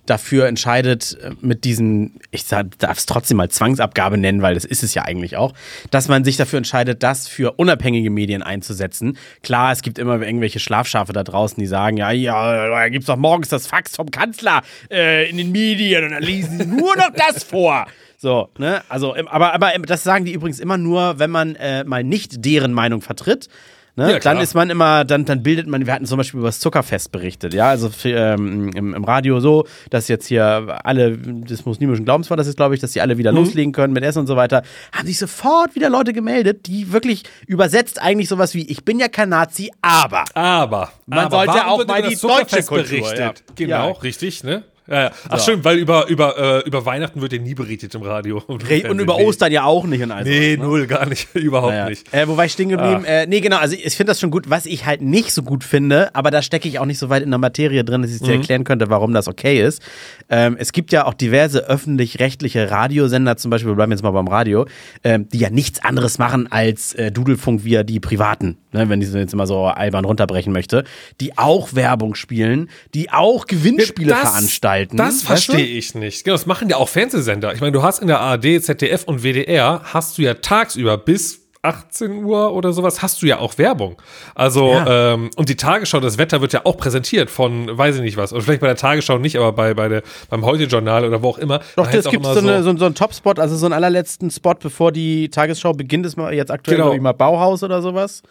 dafür 0.07 0.47
entscheidet, 0.49 1.19
äh, 1.23 1.33
mit 1.43 1.65
diesen, 1.65 2.19
ich 2.31 2.47
darf 2.49 2.97
es 2.97 3.05
trotzdem 3.05 3.37
mal 3.37 3.51
Zwangsabgabe 3.51 4.17
nennen, 4.17 4.41
weil 4.41 4.55
das 4.55 4.65
ist 4.65 4.83
es 4.83 4.95
ja 4.95 5.03
eigentlich 5.03 5.37
auch, 5.37 5.53
dass 5.91 6.09
man 6.09 6.25
sich 6.25 6.39
dafür 6.39 6.57
entscheidet, 6.57 7.03
das 7.03 7.29
für 7.29 7.53
unabhängige 7.59 8.09
Medien 8.09 8.43
einzusetzen. 8.43 9.19
Klar, 9.43 9.73
es 9.73 9.83
gibt 9.83 9.99
immer 9.99 10.23
irgendwelche 10.23 10.59
Schlafschafe 10.59 11.13
da 11.13 11.23
draußen, 11.23 11.61
die 11.61 11.67
sagen, 11.67 11.99
ja, 11.99 12.13
ja, 12.13 12.67
da 12.71 12.89
gibt's 12.89 13.07
doch 13.09 13.17
morgens 13.19 13.51
das 13.51 13.67
Fax 13.67 13.95
vom 13.95 14.11
Kanzler 14.11 14.63
äh, 14.91 15.29
in 15.29 15.37
den 15.37 15.53
Medien 15.53 16.05
und 16.05 16.11
dann 16.13 16.23
lesen 16.23 16.59
sie 16.59 16.67
nur 16.67 16.97
noch 16.97 17.11
das 17.15 17.45
vor. 17.45 17.87
So, 18.23 18.51
ne? 18.59 18.83
Also, 18.91 19.15
aber, 19.31 19.55
aber 19.55 19.73
das 19.87 20.03
sagen 20.03 20.27
die 20.27 20.33
übrigens 20.35 20.61
immer 20.61 20.77
nur, 20.77 21.19
wenn 21.19 21.31
man 21.31 21.57
äh, 21.57 21.85
mal 21.85 22.05
nicht 22.05 22.45
deren 22.45 22.75
Meinung 22.75 23.01
vertritt. 23.01 23.49
Ne? 23.97 24.13
Ja, 24.13 24.19
dann 24.19 24.39
ist 24.41 24.55
man 24.55 24.69
immer, 24.69 25.05
dann, 25.07 25.25
dann 25.25 25.43
bildet 25.43 25.67
man, 25.67 25.85
wir 25.87 25.93
hatten 25.95 26.05
zum 26.07 26.19
Beispiel 26.19 26.39
über 26.39 26.49
das 26.49 26.61
Zuckerfest 26.61 27.11
berichtet, 27.13 27.53
ja, 27.55 27.69
also 27.71 27.91
ähm, 28.05 28.71
im, 28.75 28.95
im 28.95 29.05
Radio 29.05 29.41
so, 29.41 29.67
dass 29.91 30.07
jetzt 30.07 30.27
hier 30.29 30.79
alle 30.85 31.19
des 31.19 31.65
muslimischen 31.67 32.05
Glaubens 32.05 32.31
war, 32.31 32.37
das 32.37 32.47
ist, 32.47 32.57
glaube 32.57 32.75
ich, 32.75 32.81
dass 32.81 32.93
die 32.93 33.01
alle 33.01 33.15
Mhm. 33.15 33.19
wieder 33.19 33.33
loslegen 33.33 33.73
können 33.73 33.93
mit 33.93 34.05
Essen 34.05 34.21
und 34.21 34.27
so 34.29 34.37
weiter, 34.37 34.63
haben 34.93 35.07
sich 35.07 35.19
sofort 35.19 35.75
wieder 35.75 35.91
Leute 35.91 36.13
gemeldet, 36.13 36.67
die 36.67 36.93
wirklich 36.93 37.25
übersetzt 37.47 38.01
eigentlich 38.01 38.29
sowas 38.29 38.55
wie, 38.55 38.65
ich 38.71 38.85
bin 38.85 39.01
ja 39.01 39.09
kein 39.09 39.31
Nazi, 39.31 39.73
aber. 39.83 40.25
Aber. 40.35 40.93
Man 41.07 41.19
aber 41.27 41.45
sollte 41.47 41.67
auch 41.67 41.85
mal 41.87 42.03
die 42.03 42.17
deutsche 42.17 42.63
Kultur, 42.63 42.85
berichtet? 42.85 43.19
ja. 43.19 43.33
Genau, 43.57 43.89
Ja. 43.89 43.99
richtig, 44.03 44.45
ne? 44.45 44.63
Ja, 44.91 45.03
ja. 45.05 45.11
Ach 45.29 45.41
stimmt, 45.41 45.65
weil 45.65 45.79
über, 45.79 46.09
über, 46.09 46.37
äh, 46.65 46.67
über 46.67 46.85
Weihnachten 46.85 47.21
wird 47.23 47.33
ja 47.33 47.39
nie 47.39 47.55
berichtet 47.55 47.95
im 47.95 48.03
Radio. 48.03 48.39
Und 48.47 48.63
über 49.01 49.17
nee. 49.17 49.25
Ostern 49.25 49.53
ja 49.53 49.63
auch 49.65 49.85
nicht 49.87 50.03
und 50.03 50.11
all 50.11 50.25
Nee, 50.25 50.55
sowas, 50.57 50.59
ne? 50.59 50.65
null, 50.65 50.87
gar 50.89 51.07
nicht. 51.07 51.29
Überhaupt 51.35 51.73
Naja. 51.73 51.89
nicht. 51.89 52.13
Äh, 52.13 52.27
wo 52.27 52.37
war 52.37 52.45
ich 52.45 52.53
stehen 52.53 52.69
geblieben? 52.71 53.05
Äh, 53.05 53.27
nee, 53.27 53.41
genau, 53.41 53.59
also 53.59 53.77
ich 53.77 53.95
finde 53.97 54.11
das 54.11 54.21
schon 54.21 54.31
gut. 54.31 54.51
Was 54.51 54.67
ich 54.67 54.87
halt 54.87 55.01
nicht 55.01 55.33
so 55.33 55.43
gut 55.43 55.63
finde, 55.65 56.15
aber 56.15 56.31
da 56.31 56.43
stecke 56.43 56.69
ich 56.69 56.79
auch 56.81 56.87
nicht 56.87 56.99
so 56.99 57.09
weit 57.09 57.23
in 57.23 57.31
der 57.31 57.39
Materie 57.39 57.85
drin, 57.85 58.03
dass 58.03 58.11
ich 58.11 58.17
es 58.17 58.23
dir 58.23 58.35
erklären 58.35 58.65
könnte, 58.65 58.91
warum 58.91 59.13
das 59.15 59.29
okay 59.29 59.63
ist. 59.65 59.81
Ähm, 60.29 60.57
es 60.59 60.73
gibt 60.73 60.91
ja 60.93 61.07
auch 61.07 61.15
diverse 61.15 61.69
öffentlich-rechtliche 61.69 62.71
Radiosender, 62.71 63.37
zum 63.37 63.51
Beispiel, 63.51 63.71
wir 63.71 63.77
bleiben 63.77 63.93
jetzt 63.93 64.03
mal 64.03 64.11
beim 64.11 64.27
Radio, 64.29 64.67
ähm, 65.05 65.29
die 65.29 65.39
ja 65.39 65.51
nichts 65.51 65.83
anderes 65.85 66.19
machen 66.19 66.51
als 66.51 66.95
äh, 66.95 67.13
Dudelfunk 67.13 67.65
via 67.65 67.83
die 67.85 68.01
Privaten, 68.01 68.57
ne, 68.73 68.89
wenn 68.89 69.01
ich 69.01 69.09
es 69.09 69.15
jetzt 69.15 69.35
immer 69.35 69.47
so 69.47 69.67
albern 69.67 70.05
runterbrechen 70.05 70.53
möchte, 70.53 70.85
die 71.21 71.39
auch 71.39 71.75
Werbung 71.75 72.15
spielen, 72.15 72.69
die 72.95 73.11
auch 73.11 73.47
Gewinnspiele 73.47 74.11
Das- 74.11 74.21
veranstalten. 74.21 74.80
Das 74.87 74.99
weißt 74.99 75.23
du? 75.23 75.27
verstehe 75.27 75.67
ich 75.79 75.95
nicht. 75.95 76.25
Genau, 76.25 76.35
das 76.35 76.47
machen 76.47 76.69
ja 76.69 76.77
auch 76.77 76.89
Fernsehsender. 76.89 77.53
Ich 77.55 77.61
meine, 77.61 77.73
du 77.73 77.83
hast 77.83 78.01
in 78.01 78.09
der 78.09 78.21
ARD, 78.21 78.63
ZDF 78.63 79.05
und 79.05 79.23
WDR 79.23 79.81
hast 79.85 80.19
du 80.19 80.23
ja 80.23 80.35
tagsüber 80.35 80.97
bis 80.99 81.41
18 81.63 82.25
Uhr 82.25 82.55
oder 82.55 82.73
sowas 82.73 83.03
hast 83.03 83.21
du 83.21 83.27
ja 83.27 83.39
auch 83.39 83.59
Werbung. 83.59 84.01
Also, 84.35 84.73
Ja. 84.73 85.13
ähm, 85.13 85.31
und 85.37 85.51
die 85.51 85.57
Tagesschau, 85.57 86.01
das 86.01 86.17
Wetter 86.17 86.41
wird 86.41 86.55
ja 86.55 86.63
auch 86.65 86.79
präsentiert 86.79 87.29
von, 87.31 87.77
weiß 87.77 87.97
ich 87.97 88.01
nicht 88.01 88.17
was, 88.17 88.33
oder 88.33 88.41
vielleicht 88.41 88.63
bei 88.63 88.67
der 88.67 88.77
Tagesschau 88.77 89.19
nicht, 89.19 89.37
aber 89.37 89.53
bei, 89.53 89.75
bei 89.75 89.89
der, 89.89 90.03
beim 90.31 90.43
Heute-Journal 90.47 91.05
oder 91.05 91.23
wo 91.23 91.29
auch 91.29 91.39
immer. 91.39 91.61
Doch, 91.77 91.87
es 91.93 92.09
gibt 92.09 92.25
so, 92.25 92.31
eine, 92.39 92.63
so, 92.63 92.75
so 92.79 92.87
einen 92.87 92.95
Top-Spot, 92.95 93.33
also 93.37 93.57
so 93.57 93.67
einen 93.67 93.75
allerletzten 93.75 94.31
Spot, 94.31 94.55
bevor 94.55 94.91
die 94.91 95.29
Tagesschau 95.29 95.75
beginnt, 95.75 96.07
ist 96.07 96.17
mal 96.17 96.33
jetzt 96.33 96.51
aktuell, 96.51 96.79
Genau. 96.79 96.97
mal 96.97 97.13
Bauhaus 97.13 97.63
oder 97.63 97.83
sowas. 97.83 98.23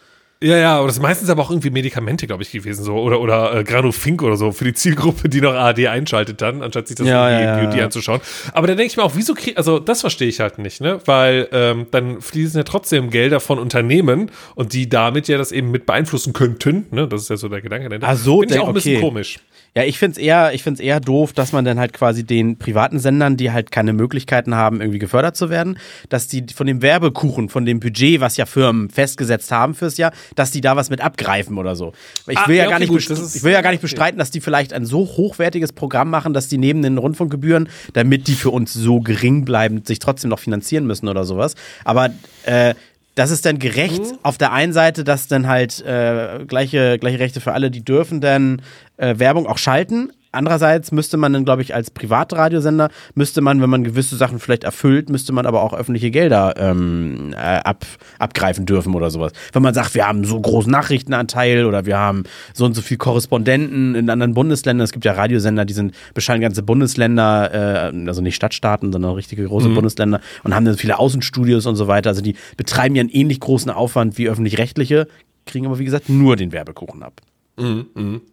Ja, 0.42 0.56
ja, 0.56 0.78
aber 0.78 0.86
das 0.86 0.96
ist 0.96 1.02
meistens 1.02 1.28
aber 1.28 1.42
auch 1.42 1.50
irgendwie 1.50 1.68
Medikamente, 1.68 2.26
glaube 2.26 2.42
ich, 2.42 2.50
gewesen, 2.50 2.82
so. 2.82 2.96
Oder, 2.96 3.20
oder 3.20 3.56
äh, 3.56 3.62
Granufink 3.62 4.22
oder 4.22 4.36
so 4.36 4.52
für 4.52 4.64
die 4.64 4.72
Zielgruppe, 4.72 5.28
die 5.28 5.42
noch 5.42 5.52
ARD 5.52 5.86
einschaltet 5.86 6.40
dann, 6.40 6.62
anstatt 6.62 6.88
sich 6.88 6.96
das 6.96 7.06
Ja, 7.06 7.28
irgendwie 7.28 7.72
ja, 7.72 7.80
ja, 7.80 7.84
anzuschauen. 7.84 8.22
Aber 8.54 8.66
dann 8.66 8.78
denke 8.78 8.90
ich 8.90 8.96
mir 8.96 9.02
auch, 9.02 9.12
wieso 9.16 9.34
krieg, 9.34 9.58
also 9.58 9.78
das 9.78 10.00
verstehe 10.00 10.28
ich 10.28 10.40
halt 10.40 10.58
nicht, 10.58 10.80
ne? 10.80 10.98
Weil 11.04 11.46
ähm, 11.52 11.88
dann 11.90 12.22
fließen 12.22 12.56
ja 12.56 12.64
trotzdem 12.64 13.10
Gelder 13.10 13.38
von 13.38 13.58
Unternehmen 13.58 14.30
und 14.54 14.72
die 14.72 14.88
damit 14.88 15.28
ja 15.28 15.36
das 15.36 15.52
eben 15.52 15.70
mit 15.70 15.84
beeinflussen 15.84 16.32
könnten, 16.32 16.86
ne? 16.90 17.06
Das 17.06 17.20
ist 17.20 17.28
ja 17.28 17.36
so 17.36 17.50
der 17.50 17.60
Gedanke 17.60 17.90
dahinter. 17.90 18.08
Ach 18.08 18.16
so, 18.16 18.40
Finde 18.40 18.54
ich 18.54 18.60
auch 18.60 18.68
ein 18.68 18.74
bisschen 18.74 18.96
okay. 18.96 19.04
komisch. 19.04 19.40
Ja, 19.76 19.84
ich 19.84 19.98
find's 19.98 20.18
eher, 20.18 20.52
ich 20.52 20.62
find's 20.64 20.80
eher 20.80 20.98
doof, 20.98 21.32
dass 21.32 21.52
man 21.52 21.64
dann 21.64 21.78
halt 21.78 21.92
quasi 21.92 22.24
den 22.24 22.56
privaten 22.58 22.98
Sendern, 22.98 23.36
die 23.36 23.52
halt 23.52 23.70
keine 23.70 23.92
Möglichkeiten 23.92 24.54
haben, 24.56 24.80
irgendwie 24.80 24.98
gefördert 24.98 25.36
zu 25.36 25.48
werden, 25.48 25.78
dass 26.08 26.26
die 26.26 26.44
von 26.52 26.66
dem 26.66 26.82
Werbekuchen, 26.82 27.48
von 27.48 27.64
dem 27.64 27.78
Budget, 27.78 28.20
was 28.20 28.36
ja 28.36 28.46
Firmen 28.46 28.90
festgesetzt 28.90 29.52
haben 29.52 29.74
fürs 29.74 29.96
Jahr, 29.96 30.12
dass 30.34 30.50
die 30.50 30.60
da 30.60 30.74
was 30.74 30.90
mit 30.90 31.00
abgreifen 31.00 31.56
oder 31.56 31.76
so. 31.76 31.92
Ich 32.26 32.36
Ah, 32.36 32.48
will 32.48 32.56
ja, 32.56 32.64
ja, 32.64 32.70
gar 32.70 32.80
okay, 32.80 32.90
nicht, 32.92 33.08
gut, 33.08 33.34
ich 33.34 33.42
will 33.44 33.52
ja 33.52 33.60
gar 33.60 33.70
nicht 33.70 33.82
bestreiten, 33.82 34.18
dass 34.18 34.32
die 34.32 34.40
vielleicht 34.40 34.72
ein 34.72 34.84
so 34.84 35.00
hochwertiges 35.06 35.72
Programm 35.72 36.10
machen, 36.10 36.32
dass 36.34 36.48
die 36.48 36.58
neben 36.58 36.82
den 36.82 36.98
Rundfunkgebühren, 36.98 37.68
damit 37.92 38.26
die 38.26 38.34
für 38.34 38.50
uns 38.50 38.72
so 38.72 39.00
gering 39.00 39.44
bleiben, 39.44 39.84
sich 39.84 40.00
trotzdem 40.00 40.30
noch 40.30 40.40
finanzieren 40.40 40.84
müssen 40.86 41.06
oder 41.08 41.24
sowas. 41.24 41.54
Aber 41.84 42.10
äh, 42.44 42.74
das 43.16 43.30
ist 43.32 43.44
dann 43.44 43.58
gerecht 43.58 44.00
Mhm. 44.00 44.18
auf 44.22 44.38
der 44.38 44.52
einen 44.52 44.72
Seite, 44.72 45.04
dass 45.04 45.26
dann 45.26 45.46
halt 45.48 45.80
äh, 45.84 46.44
gleiche, 46.46 46.96
gleiche 46.98 47.18
Rechte 47.18 47.40
für 47.40 47.52
alle, 47.52 47.70
die 47.70 47.84
dürfen 47.84 48.20
dann 48.20 48.62
äh, 49.00 49.18
Werbung 49.18 49.46
auch 49.46 49.58
schalten. 49.58 50.12
Andererseits 50.32 50.92
müsste 50.92 51.16
man 51.16 51.32
dann, 51.32 51.44
glaube 51.44 51.62
ich, 51.62 51.74
als 51.74 51.90
Privatradiosender, 51.90 52.90
müsste 53.16 53.40
man, 53.40 53.60
wenn 53.60 53.70
man 53.70 53.82
gewisse 53.82 54.16
Sachen 54.16 54.38
vielleicht 54.38 54.62
erfüllt, 54.62 55.10
müsste 55.10 55.32
man 55.32 55.44
aber 55.44 55.60
auch 55.60 55.74
öffentliche 55.74 56.12
Gelder 56.12 56.54
ähm, 56.56 57.32
äh, 57.32 57.36
ab, 57.36 57.84
abgreifen 58.20 58.64
dürfen 58.64 58.94
oder 58.94 59.10
sowas. 59.10 59.32
Wenn 59.52 59.62
man 59.62 59.74
sagt, 59.74 59.94
wir 59.94 60.06
haben 60.06 60.24
so 60.24 60.40
großen 60.40 60.70
Nachrichtenanteil 60.70 61.64
oder 61.64 61.84
wir 61.84 61.98
haben 61.98 62.22
so 62.54 62.64
und 62.64 62.74
so 62.74 62.82
viel 62.82 62.96
Korrespondenten 62.96 63.96
in 63.96 64.08
anderen 64.08 64.34
Bundesländern. 64.34 64.84
Es 64.84 64.92
gibt 64.92 65.04
ja 65.04 65.12
Radiosender, 65.14 65.64
die 65.64 65.74
sind 65.74 65.94
bescheiden 66.14 66.42
ganze 66.42 66.62
Bundesländer, 66.62 67.90
äh, 67.92 68.06
also 68.06 68.22
nicht 68.22 68.36
Stadtstaaten, 68.36 68.92
sondern 68.92 69.14
richtige 69.14 69.44
große 69.44 69.70
Bundesländer 69.70 70.20
und 70.44 70.54
haben 70.54 70.64
dann 70.64 70.76
viele 70.76 71.00
Außenstudios 71.00 71.66
und 71.66 71.74
so 71.74 71.88
weiter. 71.88 72.10
Also 72.10 72.22
die 72.22 72.36
betreiben 72.56 72.94
ja 72.94 73.00
einen 73.00 73.10
ähnlich 73.10 73.40
großen 73.40 73.70
Aufwand 73.70 74.16
wie 74.16 74.28
öffentlich-rechtliche, 74.28 75.08
kriegen 75.44 75.66
aber 75.66 75.80
wie 75.80 75.84
gesagt 75.84 76.08
nur 76.08 76.36
den 76.36 76.52
Werbekuchen 76.52 77.02
ab. 77.02 77.20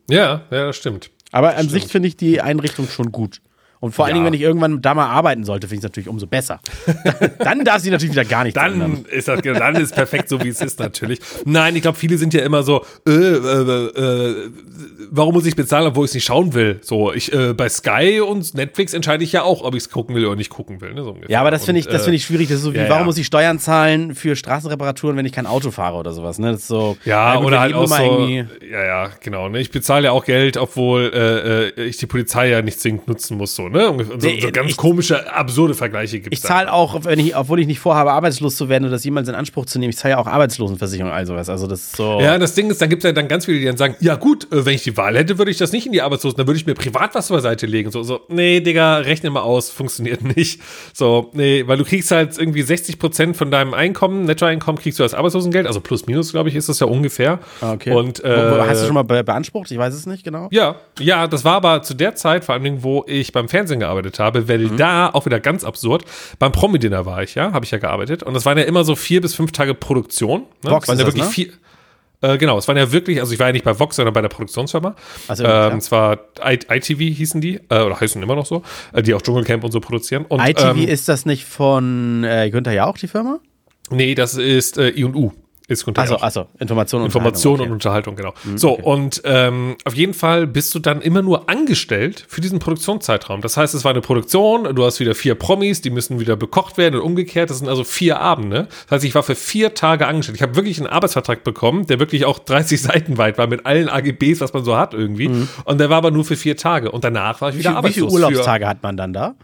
Ja, 0.09 0.43
ja, 0.49 0.65
das 0.65 0.77
stimmt. 0.77 1.11
Aber 1.31 1.57
an 1.57 1.69
sich 1.69 1.85
finde 1.87 2.07
ich 2.07 2.15
die 2.15 2.41
Einrichtung 2.41 2.87
schon 2.87 3.11
gut. 3.11 3.41
Und 3.79 3.93
vor 3.93 4.05
allen 4.05 4.11
Ja. 4.11 4.15
Dingen, 4.15 4.25
wenn 4.25 4.33
ich 4.33 4.41
irgendwann 4.41 4.81
da 4.81 4.93
mal 4.93 5.07
arbeiten 5.07 5.43
sollte, 5.43 5.67
finde 5.67 5.75
ich 5.75 5.79
es 5.79 5.83
natürlich 5.83 6.09
umso 6.09 6.27
besser. 6.27 6.59
Dann 7.39 7.63
darf 7.63 7.81
sie 7.81 7.91
natürlich 7.91 8.13
wieder 8.13 8.25
gar 8.25 8.45
ändern. 8.45 9.03
Dann 9.05 9.05
ist 9.05 9.27
das 9.27 9.41
dann 9.41 9.75
ist 9.75 9.95
perfekt 9.95 10.29
so 10.29 10.43
wie 10.43 10.49
es 10.49 10.61
ist 10.61 10.79
natürlich. 10.79 11.19
Nein, 11.45 11.75
ich 11.75 11.81
glaube, 11.81 11.97
viele 11.97 12.17
sind 12.17 12.33
ja 12.33 12.41
immer 12.41 12.63
so, 12.63 12.83
äh, 13.07 13.11
äh, 13.11 13.87
äh, 13.87 14.49
warum 15.11 15.33
muss 15.33 15.45
ich 15.45 15.55
bezahlen, 15.55 15.87
obwohl 15.87 16.05
ich 16.05 16.11
es 16.11 16.15
nicht 16.15 16.25
schauen 16.25 16.53
will? 16.53 16.79
So, 16.81 17.13
ich 17.13 17.31
äh, 17.33 17.53
bei 17.53 17.69
Sky 17.69 18.21
und 18.21 18.53
Netflix 18.55 18.93
entscheide 18.93 19.23
ich 19.23 19.31
ja 19.31 19.43
auch, 19.43 19.63
ob 19.63 19.75
ich 19.75 19.83
es 19.83 19.89
gucken 19.89 20.15
will 20.15 20.25
oder 20.25 20.35
nicht 20.35 20.49
gucken 20.49 20.81
will. 20.81 20.93
Ne, 20.93 21.03
so. 21.03 21.15
Ja, 21.27 21.41
aber 21.41 21.51
das 21.51 21.65
finde 21.65 21.79
ich, 21.79 21.85
das 21.87 22.01
äh, 22.01 22.05
finde 22.05 22.15
ich 22.17 22.25
schwierig. 22.25 22.47
Das 22.47 22.57
ist 22.57 22.63
so 22.63 22.73
wie, 22.73 22.77
ja, 22.77 22.89
warum 22.89 23.01
ja. 23.01 23.05
muss 23.05 23.17
ich 23.17 23.25
Steuern 23.25 23.59
zahlen 23.59 24.15
für 24.15 24.35
Straßenreparaturen, 24.35 25.17
wenn 25.17 25.25
ich 25.25 25.31
kein 25.31 25.45
Auto 25.45 25.71
fahre 25.71 25.97
oder 25.97 26.11
sowas? 26.11 26.39
Ne? 26.39 26.51
Das 26.51 26.61
ist 26.61 26.67
so. 26.67 26.97
Ja, 27.05 27.35
gut, 27.35 27.47
oder 27.47 27.59
halt 27.59 27.73
auch 27.73 27.87
so, 27.87 28.27
ja, 28.27 28.45
ja, 28.85 29.09
genau, 29.21 29.49
ne? 29.49 29.59
Ich 29.59 29.71
bezahle 29.71 30.05
ja 30.05 30.11
auch 30.11 30.25
Geld, 30.25 30.57
obwohl 30.57 31.11
äh, 31.13 31.81
äh, 31.81 31.87
ich 31.87 31.97
die 31.97 32.05
Polizei 32.05 32.49
ja 32.49 32.61
nicht 32.61 32.79
zwingend 32.79 33.07
nutzen 33.07 33.37
muss, 33.37 33.55
so, 33.55 33.66
ne? 33.69 33.89
Und 33.91 34.21
so, 34.21 34.27
Nee, 34.27 34.39
so 34.41 34.51
ganz 34.51 34.71
ich- 34.71 34.77
komische, 34.77 35.31
absurde 35.33 35.73
Vergleiche 35.73 36.19
gibt 36.19 36.33
Ich 36.33 36.41
zahle 36.41 36.71
auch, 36.71 37.03
wenn 37.05 37.19
ich, 37.19 37.35
obwohl 37.35 37.59
ich 37.59 37.67
nicht 37.67 37.79
vorhabe, 37.79 38.11
arbeitslos 38.11 38.55
zu 38.55 38.69
werden 38.69 38.83
oder 38.85 38.91
das 38.93 39.03
jemals 39.03 39.27
in 39.27 39.35
Anspruch 39.35 39.65
zu 39.65 39.79
nehmen, 39.79 39.89
ich 39.91 39.97
zahle 39.97 40.13
ja 40.13 40.17
auch 40.19 40.27
Arbeitslosenversicherung, 40.27 41.11
all 41.11 41.25
sowas. 41.25 41.49
Also 41.49 41.67
das 41.67 41.91
so. 41.91 42.19
Ja, 42.21 42.37
das 42.37 42.53
Ding 42.55 42.69
ist, 42.69 42.81
dann 42.81 42.89
gibt 42.89 43.03
es 43.03 43.07
ja 43.07 43.13
dann 43.13 43.27
ganz 43.27 43.45
viele, 43.45 43.59
die 43.59 43.65
dann 43.65 43.77
sagen, 43.77 43.95
ja 43.99 44.15
gut, 44.15 44.45
äh, 44.51 44.65
wenn 44.65 44.73
ich 44.75 44.83
die 44.83 44.95
Wahl 44.97 45.15
hätte, 45.17 45.37
würde 45.37 45.51
ich 45.51 45.57
das 45.57 45.71
nicht 45.71 45.85
in 45.85 45.91
die 45.91 46.01
Arbeitslosen, 46.01 46.37
dann 46.37 46.47
würde 46.47 46.59
ich 46.59 46.65
mir 46.65 46.73
privat 46.73 47.15
was 47.15 47.29
beiseite 47.29 47.65
legen. 47.65 47.91
So, 47.91 48.03
so, 48.03 48.21
nee, 48.29 48.59
Digga, 48.61 48.97
rechne 48.97 49.29
mal 49.29 49.41
aus, 49.41 49.69
funktioniert 49.69 50.21
nicht. 50.37 50.61
So, 50.93 51.29
nee, 51.33 51.63
weil 51.67 51.77
du 51.77 51.83
kriegst 51.83 52.11
halt 52.11 52.37
irgendwie 52.37 52.61
60 52.61 52.99
Prozent 52.99 53.37
von 53.37 53.51
deinem 53.51 53.73
Einkommen, 53.73 54.25
Nettoeinkommen 54.25 54.81
kriegst 54.81 54.99
du 54.99 55.03
als 55.03 55.13
Arbeitslosengeld, 55.13 55.67
also 55.67 55.79
plus 55.81 56.05
minus, 56.07 56.31
glaube 56.31 56.49
ich, 56.49 56.55
ist 56.55 56.69
das 56.69 56.79
ja 56.79 56.87
ungefähr. 56.87 57.39
Ah, 57.61 57.73
okay. 57.73 57.91
Und, 57.93 58.19
wo- 58.23 58.27
hast 58.67 58.79
du 58.79 58.83
äh, 58.83 58.85
schon 58.87 58.93
mal 58.93 59.03
be 59.03 59.23
beansprucht? 59.23 59.71
Ich 59.71 59.77
weiß 59.77 59.93
es 59.93 60.05
nicht 60.05 60.23
genau. 60.23 60.47
Ja, 60.51 60.75
ja, 60.99 61.27
das 61.27 61.43
war 61.45 61.55
aber 61.55 61.81
zu 61.83 61.93
der 61.93 62.15
Zeit, 62.15 62.45
vor 62.45 62.53
allen 62.53 62.63
Dingen, 62.63 62.83
wo 62.83 63.03
ich 63.07 63.31
beim 63.31 63.47
Fernsehen 63.49 63.56
gearbeitet 63.65 64.19
habe, 64.19 64.47
weil 64.47 64.59
Mhm. 64.59 64.77
da 64.77 65.09
auch 65.09 65.25
wieder 65.25 65.39
ganz 65.39 65.63
absurd. 65.63 66.03
Beim 66.39 66.51
Promi-Dinner 66.51 67.05
war 67.05 67.23
ich, 67.23 67.35
ja, 67.35 67.53
habe 67.53 67.65
ich 67.65 67.71
ja 67.71 67.77
gearbeitet. 67.77 68.23
Und 68.23 68.33
das 68.33 68.45
waren 68.45 68.57
ja 68.57 68.63
immer 68.63 68.83
so 68.83 68.95
vier 68.95 69.21
bis 69.21 69.35
fünf 69.35 69.51
Tage 69.51 69.73
Produktion. 69.73 70.43
Ne? 70.63 70.71
Vox 70.71 70.87
waren 70.87 70.97
ja 70.97 71.05
das, 71.05 71.15
wirklich 71.15 71.25
ne? 71.25 71.31
vier. 71.31 71.53
Äh, 72.21 72.37
genau, 72.37 72.57
es 72.57 72.67
waren 72.67 72.77
ja 72.77 72.91
wirklich, 72.91 73.19
also 73.19 73.31
ich 73.31 73.39
war 73.39 73.47
ja 73.47 73.53
nicht 73.53 73.65
bei 73.65 73.77
Vox, 73.79 73.95
sondern 73.95 74.13
bei 74.13 74.21
der 74.21 74.29
Produktionsfirma. 74.29 74.95
Ach 75.27 75.35
so, 75.35 75.43
ja. 75.43 75.69
ähm, 75.69 75.77
es 75.77 75.91
war 75.91 76.17
I 76.43 76.57
ITV 76.69 76.99
hießen 76.99 77.41
die, 77.41 77.59
äh, 77.69 77.81
oder 77.81 77.99
heißen 77.99 78.21
immer 78.21 78.35
noch 78.35 78.45
so, 78.47 78.63
äh, 78.93 79.03
die 79.03 79.13
auch 79.13 79.21
Dschungelcamp 79.21 79.63
und 79.63 79.71
so 79.71 79.79
produzieren. 79.79 80.25
Und, 80.27 80.41
ITV 80.41 80.77
ähm, 80.77 80.87
ist 80.87 81.07
das 81.09 81.25
nicht 81.25 81.45
von 81.45 82.23
äh, 82.23 82.49
Günther 82.49 82.71
ja 82.71 82.85
auch 82.85 82.97
die 82.97 83.07
Firma? 83.07 83.39
Nee, 83.91 84.15
das 84.15 84.35
ist 84.35 84.77
äh, 84.77 84.89
I&U. 84.89 85.31
Ist 85.69 85.85
Achso, 85.85 86.13
Jauch. 86.13 86.21
achso, 86.23 86.47
Information 86.59 87.01
und 87.01 87.07
Information 87.07 87.59
und 87.59 87.71
Unterhaltung, 87.71 88.15
Unterhaltung, 88.15 88.43
genau. 88.45 88.57
so, 88.57 88.71
und 88.71 89.21
ähm, 89.25 89.75
auf 89.83 89.93
jeden 89.95 90.13
Fall 90.13 90.47
bist 90.47 90.73
du 90.73 90.79
dann 90.79 91.01
immer 91.01 91.21
nur 91.21 91.49
angestellt 91.49 92.23
für 92.29 92.39
diesen 92.39 92.59
Produktionszeitraum. 92.59 93.41
Das 93.41 93.57
heißt, 93.57 93.73
es 93.73 93.83
war 93.83 93.91
eine 93.91 93.99
Produktion, 93.99 94.73
du 94.75 94.85
hast 94.85 95.01
wieder 95.01 95.13
vier 95.13 95.35
Promis, 95.35 95.81
die 95.81 95.89
müssen 95.89 96.21
wieder 96.21 96.37
bekocht 96.37 96.77
werden 96.77 96.95
und 96.95 97.01
umgekehrt. 97.01 97.49
Das 97.49 97.59
sind 97.59 97.67
also 97.67 97.83
vier 97.83 98.21
Abende. 98.21 98.69
Das 98.85 98.91
heißt, 98.97 99.03
ich 99.05 99.13
war 99.13 99.23
für 99.23 99.35
vier 99.35 99.73
Tage 99.73 100.07
angestellt. 100.07 100.37
Ich 100.37 100.41
habe 100.41 100.55
wirklich 100.55 100.77
einen 100.79 100.87
Arbeitsvertrag 100.87 101.43
bekommen, 101.43 101.85
der 101.85 101.99
wirklich 101.99 102.23
auch 102.23 102.39
30 102.39 102.81
Seiten 102.81 103.17
weit 103.17 103.37
war, 103.37 103.47
mit 103.47 103.65
allen 103.65 103.89
AGBs, 103.89 104.39
was 104.39 104.53
man 104.53 104.63
so 104.63 104.77
hat 104.77 104.93
irgendwie. 104.93 105.29
Und 105.65 105.79
der 105.79 105.89
war 105.89 105.97
aber 105.97 106.11
nur 106.11 106.23
für 106.23 106.37
vier 106.37 106.55
Tage. 106.55 106.91
Und 106.91 107.03
danach 107.03 107.41
war 107.41 107.49
ich 107.49 107.55
Okay. 107.55 107.59
wieder 107.59 107.83
Wie, 107.83 107.87
wie 107.89 107.93
viele 107.93 108.05
arbeitslos. 108.05 108.13
Urlaubstage 108.13 108.67
hat 108.67 108.83
man 108.83 108.95
dann 108.95 109.11
da? 109.11 109.35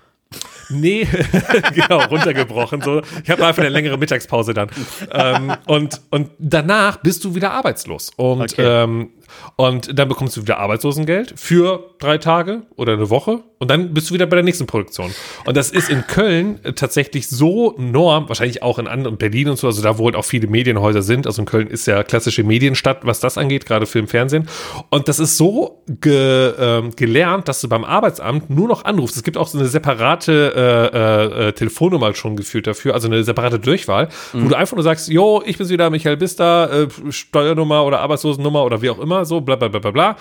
Nee, 0.69 1.07
genau, 1.73 2.01
runtergebrochen. 2.05 2.81
So. 2.81 3.01
Ich 3.23 3.29
habe 3.29 3.45
einfach 3.45 3.61
eine 3.61 3.69
längere 3.69 3.97
Mittagspause 3.97 4.53
dann. 4.53 4.69
ähm, 5.11 5.53
und, 5.65 6.01
und 6.09 6.31
danach 6.39 6.97
bist 6.97 7.23
du 7.23 7.35
wieder 7.35 7.51
arbeitslos. 7.51 8.11
Und, 8.15 8.41
Okay. 8.53 8.63
ähm, 8.83 9.09
und 9.55 9.97
dann 9.97 10.07
bekommst 10.07 10.37
du 10.37 10.41
wieder 10.41 10.57
Arbeitslosengeld 10.59 11.33
für 11.35 11.91
drei 11.99 12.17
Tage 12.17 12.63
oder 12.75 12.93
eine 12.93 13.09
Woche. 13.09 13.43
Und 13.59 13.71
dann 13.71 13.93
bist 13.93 14.09
du 14.09 14.13
wieder 14.13 14.25
bei 14.25 14.35
der 14.35 14.43
nächsten 14.43 14.67
Produktion. 14.67 15.13
Und 15.45 15.55
das 15.55 15.69
ist 15.69 15.89
in 15.89 16.05
Köln 16.05 16.59
äh, 16.63 16.73
tatsächlich 16.73 17.29
so 17.29 17.75
norm, 17.77 18.27
wahrscheinlich 18.27 18.61
auch 18.61 18.77
in 18.77 18.87
anderen, 18.87 19.17
Berlin 19.17 19.47
und 19.47 19.57
so, 19.57 19.67
also 19.67 19.81
da 19.81 19.97
wo 19.97 20.05
halt 20.05 20.15
auch 20.15 20.25
viele 20.25 20.47
Medienhäuser 20.47 21.01
sind. 21.01 21.27
Also 21.27 21.41
in 21.43 21.45
Köln 21.45 21.67
ist 21.67 21.85
ja 21.85 22.03
klassische 22.03 22.43
Medienstadt, 22.43 23.05
was 23.05 23.21
das 23.21 23.37
angeht, 23.37 23.65
gerade 23.65 23.85
Film, 23.85 24.07
Fernsehen. 24.07 24.49
Und 24.89 25.07
das 25.07 25.19
ist 25.19 25.37
so 25.37 25.81
ge, 25.87 26.53
ähm, 26.59 26.91
gelernt, 26.95 27.47
dass 27.47 27.61
du 27.61 27.69
beim 27.69 27.85
Arbeitsamt 27.85 28.49
nur 28.49 28.67
noch 28.67 28.83
anrufst. 28.83 29.15
Es 29.15 29.23
gibt 29.23 29.37
auch 29.37 29.47
so 29.47 29.57
eine 29.57 29.67
separate 29.67 30.53
äh, 30.55 30.97
äh, 30.97 31.47
äh, 31.47 31.51
Telefonnummer 31.53 32.13
schon 32.15 32.35
geführt 32.35 32.67
dafür, 32.67 32.93
also 32.93 33.07
eine 33.07 33.23
separate 33.23 33.59
Durchwahl, 33.59 34.09
wo 34.33 34.49
du 34.49 34.55
einfach 34.55 34.75
nur 34.75 34.83
sagst, 34.83 35.09
jo, 35.09 35.41
ich 35.45 35.57
bin's 35.57 35.69
wieder, 35.69 35.89
Michael 35.89 36.17
Bister, 36.17 36.83
äh, 36.83 37.11
Steuernummer 37.11 37.85
oder 37.85 38.01
Arbeitslosennummer 38.01 38.63
oder 38.63 38.81
wie 38.81 38.89
auch 38.89 38.99
immer, 38.99 39.22
so 39.25 39.41
bla 39.41 39.55
bla 39.55 39.67
bla 39.67 39.79
bla 39.79 39.91
bla. 39.91 40.15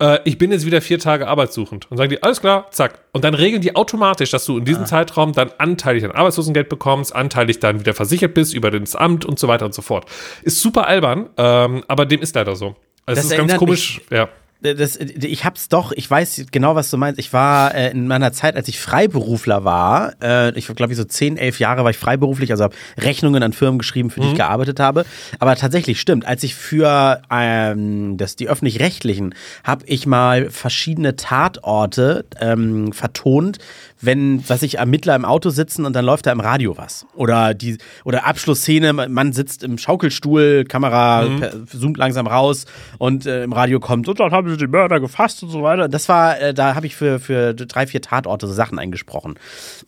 Äh, 0.00 0.20
ich 0.24 0.38
bin 0.38 0.52
jetzt 0.52 0.66
wieder 0.66 0.80
vier 0.80 0.98
Tage 0.98 1.28
arbeitssuchend. 1.28 1.90
Und 1.90 1.96
sagen 1.96 2.10
die, 2.10 2.22
alles 2.22 2.40
klar, 2.40 2.70
zack. 2.70 3.00
Und 3.12 3.24
dann 3.24 3.34
regeln 3.34 3.62
die 3.62 3.76
automatisch, 3.76 4.30
dass 4.30 4.44
du 4.44 4.58
in 4.58 4.64
diesem 4.64 4.86
Zeitraum 4.86 5.32
dann 5.32 5.50
anteilig 5.58 6.02
dein 6.02 6.12
Arbeitslosengeld 6.12 6.68
bekommst, 6.68 7.14
anteilig 7.14 7.60
dann 7.60 7.80
wieder 7.80 7.94
versichert 7.94 8.34
bist 8.34 8.54
über 8.54 8.70
das 8.70 8.96
Amt 8.96 9.24
und 9.24 9.38
so 9.38 9.48
weiter 9.48 9.64
und 9.66 9.74
so 9.74 9.82
fort. 9.82 10.06
Ist 10.42 10.60
super 10.60 10.86
albern, 10.86 11.30
ähm, 11.36 11.84
aber 11.88 12.06
dem 12.06 12.20
ist 12.20 12.34
leider 12.34 12.56
so. 12.56 12.76
Also 13.06 13.20
Das 13.20 13.30
ist 13.30 13.36
ganz 13.36 13.56
komisch, 13.56 14.00
ja. 14.10 14.28
Das, 14.62 14.96
ich 14.96 15.44
hab's 15.44 15.68
doch, 15.68 15.92
ich 15.92 16.10
weiß 16.10 16.46
genau, 16.50 16.74
was 16.74 16.90
du 16.90 16.96
meinst. 16.96 17.20
Ich 17.20 17.32
war 17.32 17.74
äh, 17.74 17.90
in 17.90 18.06
meiner 18.08 18.32
Zeit, 18.32 18.56
als 18.56 18.68
ich 18.68 18.80
Freiberufler 18.80 19.64
war, 19.64 20.14
äh, 20.22 20.56
ich 20.58 20.66
glaube 20.66 20.92
ich 20.92 20.96
so 20.96 21.04
10, 21.04 21.36
11 21.36 21.58
Jahre 21.58 21.84
war 21.84 21.90
ich 21.90 21.98
freiberuflich, 21.98 22.50
also 22.50 22.64
habe 22.64 22.74
Rechnungen 22.98 23.42
an 23.42 23.52
Firmen 23.52 23.78
geschrieben, 23.78 24.10
für 24.10 24.20
die 24.20 24.28
ich 24.28 24.34
gearbeitet 24.34 24.80
habe. 24.80 25.04
Aber 25.38 25.56
tatsächlich 25.56 26.00
stimmt, 26.00 26.26
als 26.26 26.42
ich 26.42 26.54
für 26.54 27.20
ähm, 27.30 28.16
das, 28.16 28.36
die 28.36 28.48
öffentlich-rechtlichen, 28.48 29.34
habe 29.62 29.84
ich 29.86 30.06
mal 30.06 30.50
verschiedene 30.50 31.16
Tatorte 31.16 32.24
ähm, 32.40 32.92
vertont, 32.92 33.58
wenn, 34.00 34.42
was 34.48 34.62
ich 34.62 34.78
Ermittler 34.78 35.14
im 35.14 35.24
Auto 35.24 35.50
sitzen 35.50 35.84
und 35.84 35.94
dann 35.94 36.04
läuft 36.04 36.26
da 36.26 36.32
im 36.32 36.40
Radio 36.40 36.76
was. 36.76 37.06
Oder 37.14 37.54
die, 37.54 37.78
oder 38.04 38.26
Abschlussszene, 38.26 38.92
man 38.92 39.32
sitzt 39.32 39.62
im 39.62 39.78
Schaukelstuhl, 39.78 40.64
Kamera 40.64 41.26
per, 41.38 41.66
zoomt 41.66 41.96
langsam 41.96 42.26
raus 42.26 42.66
und 42.98 43.26
äh, 43.26 43.44
im 43.44 43.52
Radio 43.52 43.80
kommt, 43.80 44.08
und 44.08 44.20
dann 44.20 44.32
haben 44.32 44.48
sie 44.50 44.56
die 44.56 44.66
Mörder 44.66 45.00
gefasst 45.00 45.42
und 45.42 45.50
so 45.50 45.62
weiter. 45.62 45.88
Das 45.88 46.08
war, 46.08 46.40
äh, 46.40 46.54
da 46.54 46.74
habe 46.74 46.86
ich 46.86 46.96
für, 46.96 47.18
für 47.20 47.54
drei, 47.54 47.86
vier 47.86 48.02
Tatorte 48.02 48.46
so 48.46 48.52
Sachen 48.52 48.78
eingesprochen. 48.78 49.38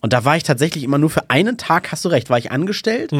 Und 0.01 0.13
da 0.13 0.25
war 0.25 0.37
ich 0.37 0.43
tatsächlich 0.43 0.83
immer 0.83 0.97
nur 0.97 1.09
für 1.09 1.29
einen 1.29 1.57
Tag, 1.57 1.91
hast 1.91 2.05
du 2.05 2.09
recht, 2.09 2.29
war 2.29 2.37
ich 2.37 2.51
angestellt. 2.51 3.11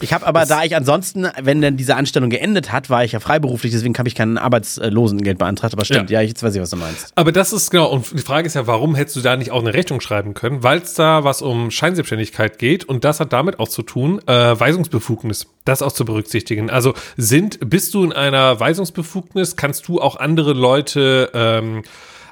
Ich 0.00 0.12
habe 0.12 0.26
aber, 0.26 0.44
da 0.44 0.64
ich 0.64 0.74
ansonsten, 0.74 1.28
wenn 1.40 1.62
dann 1.62 1.76
diese 1.76 1.94
Anstellung 1.94 2.28
geendet 2.28 2.72
hat, 2.72 2.90
war 2.90 3.04
ich 3.04 3.12
ja 3.12 3.20
freiberuflich, 3.20 3.72
deswegen 3.72 3.96
habe 3.96 4.08
ich 4.08 4.16
kein 4.16 4.38
Arbeitslosengeld 4.38 5.38
beantragt. 5.38 5.72
Aber 5.72 5.84
stimmt, 5.84 6.10
ja. 6.10 6.20
ja, 6.20 6.28
jetzt 6.28 6.42
weiß 6.42 6.54
ich, 6.54 6.60
was 6.60 6.70
du 6.70 6.76
meinst. 6.76 7.12
Aber 7.14 7.30
das 7.30 7.52
ist 7.52 7.70
genau, 7.70 7.90
und 7.90 8.10
die 8.10 8.22
Frage 8.22 8.46
ist 8.46 8.54
ja, 8.54 8.66
warum 8.66 8.96
hättest 8.96 9.16
du 9.16 9.20
da 9.20 9.36
nicht 9.36 9.52
auch 9.52 9.60
eine 9.60 9.72
Rechnung 9.72 10.00
schreiben 10.00 10.34
können? 10.34 10.64
Weil 10.64 10.78
es 10.78 10.94
da 10.94 11.22
was 11.22 11.42
um 11.42 11.70
Scheinselbstständigkeit 11.70 12.58
geht 12.58 12.84
und 12.84 13.04
das 13.04 13.20
hat 13.20 13.32
damit 13.32 13.60
auch 13.60 13.68
zu 13.68 13.82
tun, 13.82 14.20
äh, 14.26 14.32
Weisungsbefugnis, 14.32 15.46
das 15.64 15.80
auch 15.80 15.92
zu 15.92 16.04
berücksichtigen. 16.04 16.70
Also 16.70 16.94
sind, 17.16 17.70
bist 17.70 17.94
du 17.94 18.02
in 18.02 18.12
einer 18.12 18.58
Weisungsbefugnis, 18.58 19.54
kannst 19.54 19.86
du 19.86 20.00
auch 20.00 20.16
andere 20.16 20.54
Leute 20.54 21.30
ähm, 21.34 21.84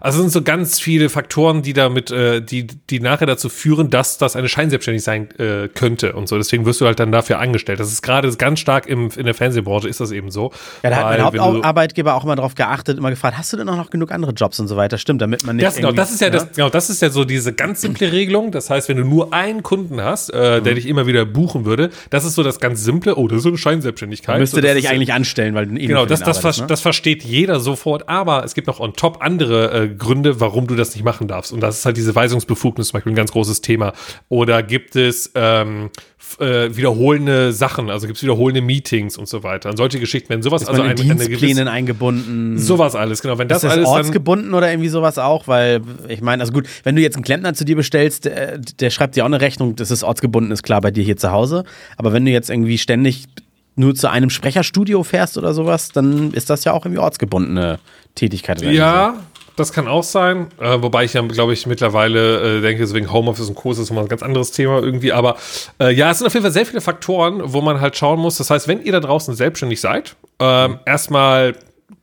also 0.03 0.19
es 0.19 0.23
sind 0.23 0.33
so 0.33 0.43
ganz 0.43 0.81
viele 0.81 1.09
Faktoren, 1.09 1.63
die 1.63 1.75
damit, 1.75 2.11
äh, 2.11 2.43
die, 2.43 2.67
die 2.67 2.99
nachher 2.99 3.27
dazu 3.27 3.49
führen, 3.49 3.89
dass 3.89 4.19
das 4.19 4.35
eine 4.35 4.49
Scheinselbstständig 4.49 5.05
sein 5.05 5.31
äh, 5.39 5.69
könnte 5.69 6.15
und 6.15 6.29
so. 6.29 6.37
Deswegen 6.37 6.67
wirst 6.67 6.81
du 6.81 6.87
halt 6.87 6.99
dann 6.99 7.13
dafür 7.13 7.39
angestellt. 7.39 7.79
Das 7.79 7.93
ist 7.93 8.03
gerade 8.03 8.29
ganz 8.33 8.59
stark 8.59 8.89
im, 8.89 9.11
in 9.17 9.27
der 9.27 9.35
Fernsehbranche 9.35 9.89
ist 9.89 10.01
das 10.01 10.11
eben 10.11 10.33
so. 10.33 10.51
Ja, 10.83 10.91
da 10.91 10.97
hat 10.97 11.05
mein 11.05 11.41
Hauptarbeitgeber 11.41 12.15
auch 12.15 12.25
immer 12.25 12.35
darauf 12.35 12.57
geachtet, 12.57 12.99
immer 12.99 13.11
gefragt, 13.11 13.39
hast 13.39 13.53
du 13.53 13.57
denn 13.57 13.69
auch 13.69 13.77
noch 13.77 13.91
genug 13.91 14.11
andere 14.11 14.33
Jobs 14.33 14.59
und 14.59 14.67
so 14.67 14.77
weiter? 14.77 14.99
Stimmt, 14.99 15.23
damit 15.23 15.47
man 15.47 15.55
nicht. 15.55 15.67
Das, 15.67 15.77
genau, 15.77 15.93
das 15.93 16.11
ist 16.11 16.21
ja, 16.21 16.27
ja, 16.27 16.33
das, 16.33 16.53
genau, 16.53 16.69
das 16.69 16.91
ist 16.91 17.01
ja 17.01 17.11
so 17.11 17.25
diese 17.25 17.53
ganz 17.53 17.81
simple 17.81 18.11
Regelung. 18.11 18.51
Das 18.51 18.71
heißt, 18.71 18.89
wenn 18.89 18.97
du 18.97 19.05
nur 19.05 19.33
einen 19.33 19.63
Kunden 19.63 20.03
hast, 20.03 20.31
äh, 20.31 20.59
mhm. 20.59 20.65
der 20.65 20.75
dich 20.75 20.87
immer 20.87 21.07
wieder 21.07 21.25
buchen 21.27 21.65
würde, 21.65 21.91
das 22.11 22.25
ist 22.25 22.35
so 22.35 22.43
das 22.43 22.59
ganz 22.59 22.83
simple, 22.83 23.15
oh, 23.15 23.29
das 23.29 23.37
ist 23.37 23.43
so 23.45 23.51
eine 23.51 23.59
Scheinselbstständigkeit. 23.59 24.41
Müsste 24.41 24.57
so, 24.57 24.63
der 24.63 24.75
dich 24.75 24.89
eigentlich 24.89 25.13
anstellen, 25.13 25.55
weil 25.55 25.67
du 25.67 25.77
eh 25.77 25.87
Genau, 25.87 26.07
das, 26.07 26.21
das, 26.21 26.39
arbeitest, 26.39 26.61
ne? 26.63 26.67
das 26.67 26.81
versteht 26.81 27.23
jeder 27.23 27.61
sofort, 27.61 28.09
aber 28.09 28.45
es 28.45 28.55
gibt 28.55 28.67
noch 28.67 28.81
on 28.81 28.95
top 28.95 29.19
andere 29.21 29.71
äh, 29.73 29.92
Gründe, 29.93 30.41
warum 30.41 30.67
du 30.67 30.75
das 30.75 30.95
nicht 30.95 31.05
machen 31.05 31.29
darfst. 31.29 31.53
Und 31.53 31.61
das 31.61 31.79
ist 31.79 31.87
halt 31.87 31.97
diese 31.97 32.15
Weisungsbefugnis 32.15 32.89
zum 32.89 32.99
Beispiel 32.99 33.13
ein 33.13 33.17
ganz 33.17 33.33
großes 33.33 33.61
Thema. 33.61 33.93
Oder 34.29 34.63
gibt 34.63 34.97
es 34.97 35.31
ähm, 35.35 35.91
äh, 36.39 36.75
wiederholende 36.75 37.53
Sachen, 37.53 37.91
also 37.91 38.07
gibt 38.07 38.17
es 38.17 38.23
wiederholende 38.23 38.61
Meetings 38.61 39.17
und 39.17 39.29
so 39.29 39.43
weiter. 39.43 39.71
Und 39.71 39.77
solche 39.77 40.01
Geschichten 40.01 40.31
werden 40.31 40.43
sowas, 40.43 40.63
ist 40.63 40.69
also 40.69 40.83
ein, 40.83 40.97
Dienstplänen 40.97 41.69
eingebunden. 41.69 42.59
Sowas 42.59 42.95
alles, 42.95 43.23
genau. 43.23 43.39
Wenn 43.39 43.49
das, 43.49 43.59
ist 43.59 43.65
das 43.65 43.73
alles 43.73 43.89
ortsgebunden 43.89 44.55
oder 44.55 44.71
irgendwie 44.71 44.89
sowas 44.89 45.19
auch, 45.19 45.49
weil 45.49 45.83
ich 46.09 46.21
meine, 46.21 46.43
also 46.43 46.53
gut, 46.53 46.67
wenn 46.85 46.97
du 46.97 47.03
jetzt 47.03 47.17
einen 47.17 47.25
Klempner 47.25 47.55
zu 47.55 47.65
dir 47.65 47.77
bestellst, 47.77 48.25
der, 48.25 48.59
der 48.59 48.91
schreibt 48.91 49.17
dir 49.17 49.25
auch 49.25 49.29
eine 49.29 49.41
Rechnung, 49.41 49.77
das 49.77 49.91
ist 49.91 50.03
ortsgebunden, 50.03 50.53
ist 50.53 50.63
klar 50.63 50.81
bei 50.81 50.91
dir 50.91 51.05
hier 51.05 51.17
zu 51.17 51.31
Hause. 51.33 51.65
Aber 51.97 52.13
wenn 52.13 52.25
du 52.25 52.31
jetzt 52.31 52.51
irgendwie 52.51 52.79
ständig 52.79 53.27
nur 53.75 53.95
zu 53.95 54.11
einem 54.11 54.31
Sprecherstudio 54.31 55.03
fährst 55.03 55.39
oder 55.39 55.55
sowas, 55.55 55.91
dann 55.91 56.33
ist 56.33 56.51
das 56.51 56.65
ja 56.65 56.73
auch 56.73 56.85
irgendwie 56.85 57.01
ortsgebundene 57.01 57.79
Tätigkeit. 58.15 58.61
Ja, 58.63 59.17
das 59.57 59.73
kann 59.73 59.89
auch 59.89 60.03
sein. 60.03 60.49
Äh, 60.61 60.81
wobei 60.81 61.05
ich 61.05 61.13
ja, 61.13 61.23
glaube 61.23 61.53
ich, 61.53 61.67
mittlerweile 61.67 62.59
äh, 62.59 62.61
denke, 62.61 62.83
deswegen 62.83 63.13
Homeoffice 63.13 63.49
und 63.49 63.55
Kurs 63.55 63.79
ist 63.79 63.91
nochmal 63.91 64.05
ein 64.05 64.09
ganz 64.09 64.23
anderes 64.23 64.53
Thema 64.53 64.83
irgendwie. 64.83 65.13
Aber 65.13 65.37
äh, 65.81 65.93
ja, 65.93 66.11
es 66.11 66.19
sind 66.19 66.27
auf 66.27 66.35
jeden 66.35 66.45
Fall 66.45 66.53
sehr 66.53 66.67
viele 66.67 66.81
Faktoren, 66.81 67.41
wo 67.45 67.61
man 67.61 67.81
halt 67.81 67.97
schauen 67.97 68.21
muss. 68.21 68.39
Das 68.39 68.51
heißt, 68.51 68.69
wenn 68.69 68.83
ihr 68.83 68.93
da 68.93 69.01
draußen 69.01 69.35
selbstständig 69.35 69.81
seid, 69.81 70.17
ähm, 70.41 70.79
erstmal 70.87 71.55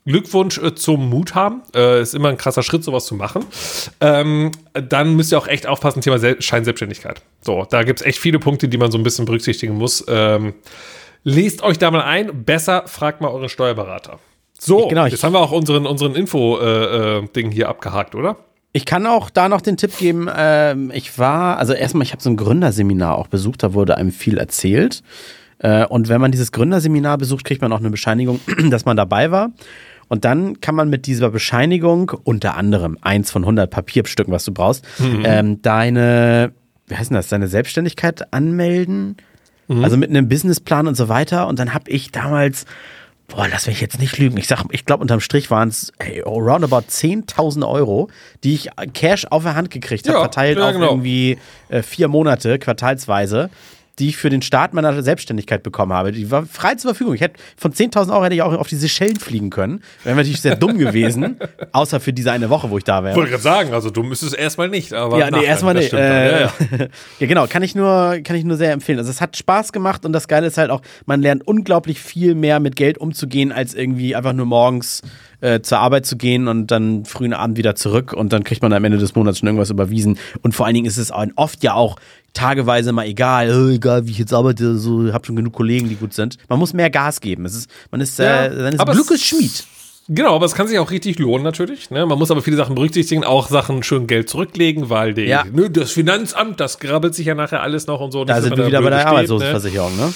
Glückwunsch 0.06 0.58
äh, 0.58 0.74
zum 0.76 1.10
Mut 1.10 1.36
haben. 1.36 1.62
Äh, 1.76 2.02
ist 2.02 2.16
immer 2.16 2.30
ein 2.30 2.38
krasser 2.38 2.64
Schritt, 2.64 2.84
sowas 2.84 3.06
zu 3.06 3.16
machen. 3.16 3.46
Ähm, 4.02 4.52
dann 4.74 5.16
müsst 5.16 5.32
ihr 5.32 5.38
auch 5.38 5.48
echt 5.48 5.68
aufpassen, 5.68 6.02
Thema 6.02 6.20
Sel 6.20 6.42
Scheinselbstständigkeit. 6.42 7.22
So, 7.42 7.66
da 7.70 7.84
gibt 7.84 8.00
es 8.02 8.06
echt 8.06 8.20
viele 8.20 8.40
Punkte, 8.40 8.68
die 8.68 8.78
man 8.78 8.92
so 8.92 8.98
ein 8.98 9.04
bisschen 9.04 9.26
berücksichtigen 9.26 9.76
muss. 9.76 10.04
Ähm, 10.08 10.54
lest 11.24 11.62
euch 11.62 11.78
da 11.78 11.92
mal 11.92 12.02
ein. 12.02 12.44
Besser 12.44 12.88
fragt 12.88 13.22
mal 13.22 13.30
eure 13.30 13.50
Steuerberater. 13.50 14.20
So, 14.60 14.88
genau, 14.88 15.06
jetzt 15.06 15.24
haben 15.24 15.34
wir 15.34 15.40
auch 15.40 15.52
unseren, 15.52 15.86
unseren 15.86 16.16
Info-Ding 16.16 17.46
äh, 17.46 17.50
äh, 17.50 17.54
hier 17.54 17.70
abgehakt, 17.70 18.14
oder? 18.14 18.38
Ich 18.72 18.86
kann 18.86 19.08
auch 19.08 19.30
da 19.30 19.50
noch 19.50 19.62
den 19.62 19.78
Tipp 19.78 19.98
geben, 19.98 20.28
äh, 20.28 20.76
ich 20.94 21.18
war, 21.18 21.58
also 21.58 21.74
erstmal, 21.74 22.04
ich 22.04 22.12
habe 22.12 22.22
so 22.22 22.30
ein 22.30 22.38
Gründerseminar 22.38 23.18
auch 23.18 23.28
besucht, 23.28 23.64
da 23.64 23.74
wurde 23.74 23.98
einem 23.98 24.12
viel 24.12 24.38
erzählt. 24.38 25.02
Äh, 25.60 25.86
und 25.86 26.10
wenn 26.10 26.22
man 26.22 26.32
dieses 26.32 26.52
Gründerseminar 26.52 27.18
besucht, 27.18 27.46
kriegt 27.46 27.62
man 27.62 27.72
auch 27.72 27.80
eine 27.80 27.90
Bescheinigung, 27.90 28.40
dass 28.70 28.86
man 28.86 28.98
dabei 28.98 29.32
war. 29.32 29.52
Und 30.08 30.26
dann 30.26 30.60
kann 30.60 30.76
man 30.76 30.90
mit 30.90 31.06
dieser 31.06 31.30
Bescheinigung, 31.30 32.12
unter 32.24 32.58
anderem 32.58 32.98
eins 33.02 33.32
von 33.32 33.44
100 33.44 33.70
Papierstücken, 33.70 34.34
was 34.34 34.44
du 34.44 34.54
brauchst, 34.54 34.84
mhm. 35.00 35.24
ähm, 35.24 35.62
deine, 35.62 36.52
wie 36.88 36.96
heißt 36.96 37.12
denn 37.12 37.16
das, 37.16 37.30
deine 37.30 37.48
Selbstständigkeit 37.48 38.34
anmelden. 38.34 39.18
Mhm. 39.68 39.84
Also 39.84 39.98
mit 39.98 40.10
einem 40.10 40.28
Businessplan 40.28 40.88
und 40.88 40.96
so 40.96 41.10
weiter. 41.10 41.48
Und 41.48 41.60
dann 41.60 41.74
habe 41.74 41.90
ich 41.90 42.12
damals 42.12 42.66
boah, 43.30 43.48
lass 43.48 43.68
mich 43.68 43.82
jetzt 43.82 44.00
nicht 44.00 44.18
lügen. 44.18 44.38
Ich 44.38 44.48
sag, 44.48 44.66
ich 44.72 44.86
glaube, 44.86 45.02
unterm 45.02 45.20
Strich 45.22 45.50
waren 45.50 45.70
es 45.70 45.94
roundabout 46.26 46.88
10.000 46.90 47.68
Euro, 47.68 48.10
die 48.44 48.56
ich 48.56 48.70
Cash 48.94 49.26
auf 49.30 49.44
der 49.44 49.56
Hand 49.56 49.72
gekriegt 49.72 50.08
habe, 50.08 50.18
ja, 50.18 50.24
verteilt 50.24 50.58
ja, 50.58 50.68
auf 50.68 50.74
genau. 50.74 50.90
irgendwie 50.90 51.38
äh, 51.70 51.82
vier 51.82 52.08
Monate, 52.08 52.60
quartalsweise 52.60 53.50
die 54.00 54.10
ich 54.10 54.18
für 54.18 54.30
den 54.30 54.42
Start 54.42 54.74
meiner 54.74 55.02
Selbstständigkeit 55.04 55.64
bekommen 55.64 55.94
habe. 55.94 56.12
Die 56.12 56.32
war 56.32 56.46
frei 56.46 56.76
zur 56.76 56.92
Verfügung. 56.92 57.14
Ich 57.14 57.22
hätte 57.22 57.40
von 57.58 57.74
10.000 57.74 58.12
Euro 58.12 58.24
hätte 58.24 58.36
ich 58.36 58.42
auch 58.42 58.54
auf 58.54 58.68
die 58.68 58.76
Seychellen 58.76 59.18
fliegen 59.18 59.50
können. 59.50 59.82
Wäre 60.04 60.16
natürlich 60.16 60.42
sehr 60.42 60.56
dumm 60.56 60.78
gewesen, 60.78 61.38
außer 61.72 62.00
für 62.00 62.14
diese 62.14 62.32
eine 62.32 62.50
Woche, 62.50 62.70
wo 62.70 62.78
ich 62.78 62.84
da 62.84 63.04
wäre. 63.04 63.16
Wollte 63.16 63.32
gerade 63.32 63.44
sagen, 63.44 63.74
also 63.74 63.90
dumm 63.90 64.12
ist 64.12 64.22
es 64.22 64.34
erstmal 64.34 64.70
nicht, 64.70 64.94
aber 64.94 65.20
ja, 65.20 65.30
nee, 65.30 65.44
erstmal 65.44 65.74
nicht. 65.74 65.94
Äh, 65.94 66.32
ja, 66.32 66.40
ja. 66.40 66.54
ja, 67.20 67.28
genau, 67.28 67.48
kann 67.48 67.64
ich 67.64 67.76
nur 67.76 68.20
kann 68.24 68.36
ich 68.36 68.46
nur 68.46 68.58
sehr 68.58 68.72
empfehlen. 68.72 69.00
Also 69.00 69.12
es 69.12 69.22
hat 69.22 69.36
Spaß 69.36 69.72
gemacht 69.74 70.06
und 70.06 70.14
das 70.14 70.28
Geile 70.28 70.48
ist 70.48 70.58
halt 70.58 70.72
auch, 70.72 70.82
man 71.06 71.22
lernt 71.22 71.46
unglaublich 71.46 72.00
viel 72.00 72.36
mehr 72.36 72.60
mit 72.60 72.76
Geld 72.76 72.98
umzugehen 72.98 73.52
als 73.52 73.74
irgendwie 73.74 74.16
einfach 74.16 74.34
nur 74.34 74.46
morgens 74.46 75.02
äh, 75.42 75.62
zur 75.62 75.80
Arbeit 75.80 76.06
zu 76.06 76.18
gehen 76.18 76.48
und 76.48 76.68
dann 76.68 77.06
frühen 77.06 77.34
Abend 77.34 77.58
wieder 77.58 77.76
zurück 77.76 78.14
und 78.14 78.34
dann 78.34 78.44
kriegt 78.44 78.62
man 78.62 78.74
am 78.74 78.84
Ende 78.84 78.98
des 78.98 79.16
Monats 79.16 79.40
schon 79.40 79.48
irgendwas 79.48 79.70
überwiesen. 79.70 80.18
Und 80.42 80.54
vor 80.54 80.66
allen 80.66 80.76
Dingen 80.76 80.88
ist 80.88 80.98
es 80.98 81.12
oft 81.36 81.64
ja 81.64 81.74
auch 81.74 81.98
tageweise 82.34 82.92
mal 82.92 83.06
egal, 83.06 83.50
oh, 83.52 83.70
egal 83.70 84.06
wie 84.08 84.12
ich 84.12 84.18
jetzt 84.18 84.34
arbeite, 84.34 84.78
so 84.78 85.12
habe 85.12 85.26
schon 85.26 85.36
genug 85.36 85.54
Kollegen, 85.54 85.90
die 85.90 85.96
gut 85.96 86.14
sind. 86.14 86.38
Man 86.48 86.60
muss 86.60 86.74
mehr 86.74 86.90
Gas 86.90 87.22
geben. 87.22 87.46
Es 87.46 87.56
ist, 87.56 87.70
man 87.92 88.02
ist 88.02 88.18
ja, 88.20 88.46
äh, 88.46 88.56
seines 88.56 88.86
Glückes 88.86 89.24
Schmied. 89.24 89.64
Genau, 90.12 90.36
aber 90.36 90.48
es 90.48 90.56
kann 90.56 90.68
sich 90.68 90.80
auch 90.80 90.90
richtig 90.90 91.20
lohnen 91.20 91.44
natürlich. 91.44 91.92
Ne? 91.92 92.04
Man 92.08 92.18
muss 92.18 92.32
aber 92.32 92.42
viele 92.42 92.58
Sachen 92.58 92.74
berücksichtigen, 92.74 93.24
auch 93.24 93.48
Sachen 93.48 93.84
schön 93.84 94.08
Geld 94.08 94.28
zurücklegen, 94.28 94.90
weil 94.90 95.14
die, 95.14 95.26
ja. 95.26 95.44
ne, 95.52 95.70
das 95.70 95.92
Finanzamt, 95.92 96.60
das 96.60 96.80
grabbelt 96.80 97.14
sich 97.14 97.28
ja 97.28 97.36
nachher 97.36 97.62
alles 97.62 97.86
noch 97.86 98.02
und 98.02 98.12
so. 98.12 98.26
Da 98.26 98.42
sind 98.42 98.58
wir 98.58 98.66
wieder 98.66 98.82
bei 98.82 98.90
der 98.90 99.08
Arbeitslosenversicherung, 99.08 99.96
ne? 99.96 100.12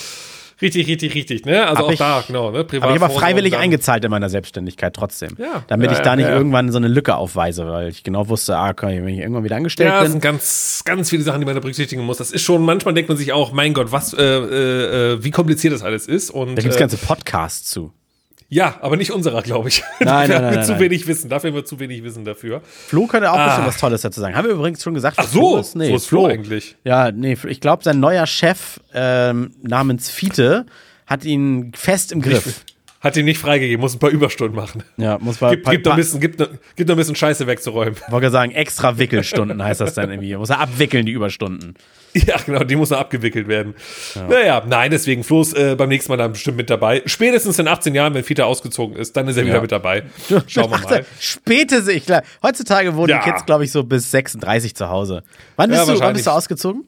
Richtig, 0.63 0.87
richtig, 0.87 1.13
richtig. 1.13 1.45
Ne? 1.45 1.67
Also 1.67 1.79
hab 1.79 1.85
auch 1.85 1.91
ich, 1.91 1.99
da, 1.99 2.23
genau. 2.25 2.51
Ne? 2.51 2.63
Privat 2.63 2.87
aber 2.87 2.95
ich 2.95 3.01
habe 3.01 3.13
freiwillig 3.13 3.57
eingezahlt 3.57 4.03
in 4.05 4.11
meiner 4.11 4.29
Selbstständigkeit 4.29 4.95
trotzdem. 4.95 5.35
Ja. 5.37 5.63
Damit 5.67 5.91
ja, 5.91 5.97
ich 5.97 5.99
da 6.03 6.15
nicht 6.15 6.25
ja, 6.25 6.35
irgendwann 6.35 6.71
so 6.71 6.77
eine 6.77 6.87
Lücke 6.87 7.15
aufweise, 7.15 7.67
weil 7.67 7.89
ich 7.89 8.03
genau 8.03 8.29
wusste, 8.29 8.55
ah, 8.57 8.69
okay, 8.69 9.03
wenn 9.03 9.09
ich 9.09 9.19
irgendwann 9.19 9.43
wieder 9.43 9.57
angestellt 9.57 9.89
ja, 9.89 9.95
bin. 9.95 9.99
Ja, 9.99 10.03
das 10.03 10.11
sind 10.13 10.21
ganz, 10.21 10.81
ganz 10.85 11.09
viele 11.09 11.23
Sachen, 11.23 11.41
die 11.41 11.45
man 11.45 11.55
da 11.55 11.59
berücksichtigen 11.59 12.01
muss. 12.03 12.17
Das 12.17 12.31
ist 12.31 12.41
schon, 12.41 12.63
manchmal 12.63 12.93
denkt 12.93 13.09
man 13.09 13.17
sich 13.17 13.33
auch, 13.33 13.51
mein 13.51 13.73
Gott, 13.73 13.91
was, 13.91 14.13
äh, 14.13 14.23
äh, 14.23 15.13
äh 15.13 15.23
wie 15.23 15.31
kompliziert 15.31 15.73
das 15.73 15.83
alles 15.83 16.07
ist. 16.07 16.31
Und, 16.31 16.55
da 16.55 16.61
gibt 16.61 16.73
es 16.73 16.77
äh, 16.77 16.79
ganze 16.79 16.97
Podcasts 16.97 17.69
zu. 17.69 17.91
Ja, 18.53 18.75
aber 18.81 18.97
nicht 18.97 19.11
unserer, 19.11 19.41
glaube 19.41 19.69
ich. 19.69 19.83
Nein, 19.99 20.29
nein, 20.29 20.41
nein, 20.43 20.53
nein, 20.55 20.63
zu 20.63 20.77
wenig 20.77 21.07
Wissen. 21.07 21.27
Dafür 21.27 21.49
haben 21.49 21.55
wir 21.55 21.65
zu 21.65 21.79
wenig 21.79 22.03
Wissen 22.03 22.23
dafür. 22.23 22.61
Flo 22.63 23.07
könnte 23.07 23.31
auch 23.31 23.37
ah. 23.37 23.47
bestimmt 23.47 23.67
was 23.67 23.77
Tolles 23.77 24.01
dazu 24.01 24.21
sagen. 24.21 24.35
Haben 24.35 24.47
wir 24.47 24.53
übrigens 24.53 24.83
schon 24.83 24.93
gesagt. 24.93 25.17
Ach 25.19 25.27
so, 25.27 25.57
ist? 25.57 25.75
Nee, 25.75 25.89
wo 25.89 25.95
ist 25.95 26.05
Flo, 26.05 26.25
Flo 26.25 26.29
eigentlich? 26.29 26.75
Ja, 26.83 27.11
nee, 27.11 27.35
ich 27.47 27.61
glaube, 27.61 27.83
sein 27.83 27.99
neuer 27.99 28.27
Chef 28.27 28.79
ähm, 28.93 29.55
namens 29.63 30.11
Fiete 30.11 30.67
hat 31.07 31.25
ihn 31.25 31.71
fest 31.73 32.11
im 32.11 32.21
Griff. 32.21 32.63
Hat 33.03 33.17
ihn 33.17 33.25
nicht 33.25 33.37
freigegeben, 33.37 33.81
muss 33.81 33.93
ein 33.93 33.99
paar 33.99 34.11
Überstunden 34.11 34.55
machen. 34.55 34.81
Ja, 34.95 35.17
muss 35.19 35.41
mal. 35.41 35.49
Gibt, 35.49 35.69
gibt, 35.69 35.85
noch, 35.85 35.91
ein 35.91 35.97
bisschen, 35.97 36.21
gibt, 36.21 36.39
noch, 36.39 36.47
gibt 36.77 36.87
noch 36.87 36.95
ein 36.95 36.97
bisschen 36.97 37.17
Scheiße 37.17 37.45
wegzuräumen. 37.47 37.95
Ich 37.95 38.11
wollte 38.13 38.29
sagen, 38.29 38.53
extra 38.53 38.97
Wickelstunden 38.97 39.61
heißt 39.61 39.81
das 39.81 39.93
dann 39.93 40.09
irgendwie. 40.09 40.33
Muss 40.37 40.49
er 40.49 40.61
abwickeln, 40.61 41.05
die 41.05 41.11
Überstunden. 41.11 41.75
Ja, 42.15 42.37
genau, 42.45 42.63
die 42.63 42.75
muss 42.75 42.91
noch 42.91 42.99
abgewickelt 42.99 43.47
werden. 43.47 43.73
Ja. 44.13 44.27
Naja, 44.27 44.63
nein, 44.67 44.91
deswegen 44.91 45.23
Floß 45.23 45.53
äh, 45.53 45.75
beim 45.75 45.89
nächsten 45.89 46.11
Mal 46.11 46.17
dann 46.17 46.33
bestimmt 46.33 46.57
mit 46.57 46.69
dabei. 46.69 47.01
Spätestens 47.07 47.57
in 47.57 47.67
18 47.67 47.95
Jahren, 47.95 48.13
wenn 48.13 48.23
Fita 48.23 48.43
ausgezogen 48.43 48.95
ist, 48.95 49.17
dann 49.17 49.27
ist 49.27 49.35
er 49.35 49.43
ja. 49.43 49.49
wieder 49.49 49.61
mit 49.61 49.71
dabei. 49.71 50.03
Schauen 50.47 50.69
wir 50.69 50.77
mal. 50.77 51.05
Spätestens, 51.19 51.89
ich 51.89 52.05
glaube, 52.05 52.23
heutzutage 52.43 52.95
wohnen 52.95 53.09
ja. 53.09 53.23
die 53.23 53.31
Kids, 53.31 53.45
glaube 53.45 53.65
ich, 53.65 53.71
so 53.71 53.83
bis 53.83 54.11
36 54.11 54.75
zu 54.75 54.89
Hause. 54.89 55.23
Wann 55.55 55.71
bist, 55.71 55.89
du, 55.89 55.99
wann 55.99 56.13
bist 56.13 56.27
du 56.27 56.31
ausgezogen? 56.31 56.85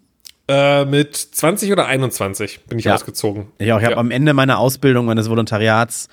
Äh, 0.48 0.86
mit 0.86 1.16
20 1.16 1.72
oder 1.72 1.88
21 1.88 2.66
bin 2.66 2.78
ich 2.78 2.86
ja. 2.86 2.94
ausgezogen. 2.94 3.48
Ich 3.58 3.72
auch. 3.72 3.78
Ich 3.78 3.84
ja. 3.84 3.90
habe 3.90 3.98
am 3.98 4.12
Ende 4.12 4.34
meiner 4.34 4.60
Ausbildung, 4.60 5.06
meines 5.06 5.30
Volontariats, 5.30 6.08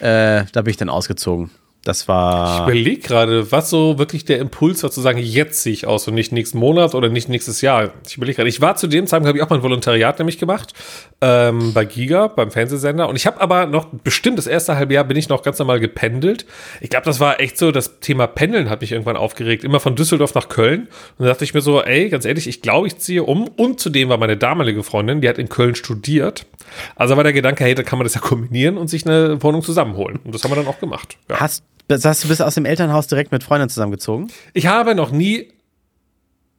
äh, 0.00 0.44
da 0.52 0.62
bin 0.62 0.70
ich 0.70 0.76
dann 0.76 0.88
ausgezogen. 0.88 1.50
Das 1.86 2.08
war. 2.08 2.56
Ich 2.56 2.62
überlege 2.64 3.00
gerade, 3.00 3.52
was 3.52 3.70
so 3.70 3.96
wirklich 3.96 4.24
der 4.24 4.40
Impuls 4.40 4.82
war 4.82 4.90
zu 4.90 5.00
sagen, 5.00 5.18
jetzt 5.18 5.62
sehe 5.62 5.72
ich 5.72 5.86
aus 5.86 6.08
und 6.08 6.14
nicht 6.14 6.32
nächsten 6.32 6.58
Monat 6.58 6.96
oder 6.96 7.08
nicht 7.08 7.28
nächstes 7.28 7.60
Jahr. 7.60 7.92
Ich 8.04 8.16
überlege 8.16 8.36
gerade. 8.36 8.48
Ich 8.48 8.60
war 8.60 8.74
zu 8.74 8.88
dem 8.88 9.06
Zeitpunkt, 9.06 9.28
habe 9.28 9.38
ich 9.38 9.44
auch 9.44 9.50
mein 9.50 9.62
Volontariat 9.62 10.18
nämlich 10.18 10.38
gemacht 10.38 10.72
ähm, 11.20 11.72
bei 11.74 11.84
Giga, 11.84 12.26
beim 12.26 12.50
Fernsehsender. 12.50 13.08
Und 13.08 13.14
ich 13.14 13.24
habe 13.24 13.40
aber 13.40 13.66
noch 13.66 13.86
bestimmt 14.02 14.36
das 14.36 14.48
erste 14.48 14.74
halbe 14.74 14.94
Jahr 14.94 15.04
bin 15.04 15.16
ich 15.16 15.28
noch 15.28 15.44
ganz 15.44 15.60
normal 15.60 15.78
gependelt. 15.78 16.44
Ich 16.80 16.90
glaube, 16.90 17.04
das 17.04 17.20
war 17.20 17.38
echt 17.38 17.56
so, 17.56 17.70
das 17.70 18.00
Thema 18.00 18.26
Pendeln 18.26 18.68
hat 18.68 18.80
mich 18.80 18.90
irgendwann 18.90 19.16
aufgeregt. 19.16 19.62
Immer 19.62 19.78
von 19.78 19.94
Düsseldorf 19.94 20.34
nach 20.34 20.48
Köln. 20.48 20.88
Und 21.18 21.24
da 21.24 21.26
dachte 21.26 21.44
ich 21.44 21.54
mir 21.54 21.60
so, 21.60 21.80
ey, 21.80 22.08
ganz 22.08 22.24
ehrlich, 22.24 22.48
ich 22.48 22.62
glaube, 22.62 22.88
ich 22.88 22.98
ziehe 22.98 23.22
um. 23.22 23.46
Und 23.46 23.78
zudem 23.78 24.08
war 24.08 24.18
meine 24.18 24.36
damalige 24.36 24.82
Freundin, 24.82 25.20
die 25.20 25.28
hat 25.28 25.38
in 25.38 25.48
Köln 25.48 25.76
studiert. 25.76 26.46
Also 26.96 27.16
war 27.16 27.22
der 27.22 27.32
Gedanke, 27.32 27.62
hey, 27.62 27.76
da 27.76 27.84
kann 27.84 28.00
man 28.00 28.06
das 28.06 28.14
ja 28.14 28.20
kombinieren 28.20 28.76
und 28.76 28.88
sich 28.88 29.06
eine 29.06 29.40
Wohnung 29.40 29.62
zusammenholen. 29.62 30.18
Und 30.24 30.34
das 30.34 30.42
haben 30.42 30.50
wir 30.50 30.56
dann 30.56 30.66
auch 30.66 30.80
gemacht. 30.80 31.16
Ja. 31.30 31.38
Hast 31.38 31.62
das 31.88 32.04
heißt, 32.04 32.24
du 32.24 32.28
bist 32.28 32.42
aus 32.42 32.54
dem 32.54 32.64
Elternhaus 32.64 33.06
direkt 33.06 33.32
mit 33.32 33.42
Freunden 33.42 33.68
zusammengezogen? 33.68 34.30
Ich 34.52 34.66
habe 34.66 34.94
noch 34.94 35.10
nie, 35.10 35.52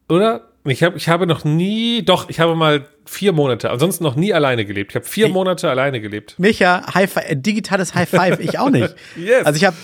oder? 0.10 0.50
Ich, 0.68 0.84
hab, 0.84 0.96
ich 0.96 1.08
habe 1.10 1.26
noch 1.28 1.44
nie, 1.46 2.04
doch, 2.04 2.30
ich 2.30 2.40
habe 2.40 2.56
mal 2.56 2.86
vier 3.06 3.32
Monate, 3.32 3.70
ansonsten 3.72 4.04
noch 4.04 4.16
nie 4.18 4.34
alleine 4.34 4.66
gelebt. 4.66 4.92
Ich 4.92 4.96
habe 4.98 5.06
vier 5.06 5.30
Monate 5.30 5.70
alleine 5.70 6.02
gelebt. 6.02 6.36
Micha, 6.38 6.84
High 6.94 7.10
Five, 7.10 7.30
äh, 7.30 7.36
digitales 7.38 7.96
High 7.96 8.10
Five, 8.10 8.40
ich 8.42 8.60
auch 8.60 8.70
nicht. 8.70 8.94
Yes. 9.16 9.46
Also 9.46 9.58
ich 9.58 9.64
habe 9.66 9.76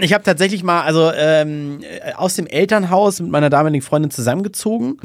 ich 0.00 0.12
hab 0.12 0.24
tatsächlich 0.24 0.62
mal, 0.62 0.82
also 0.82 1.10
ähm, 1.16 1.80
aus 2.16 2.34
dem 2.34 2.46
Elternhaus 2.46 3.20
mit 3.20 3.30
meiner 3.30 3.48
damaligen 3.50 3.82
Freundin 3.82 4.10
zusammengezogen, 4.10 4.98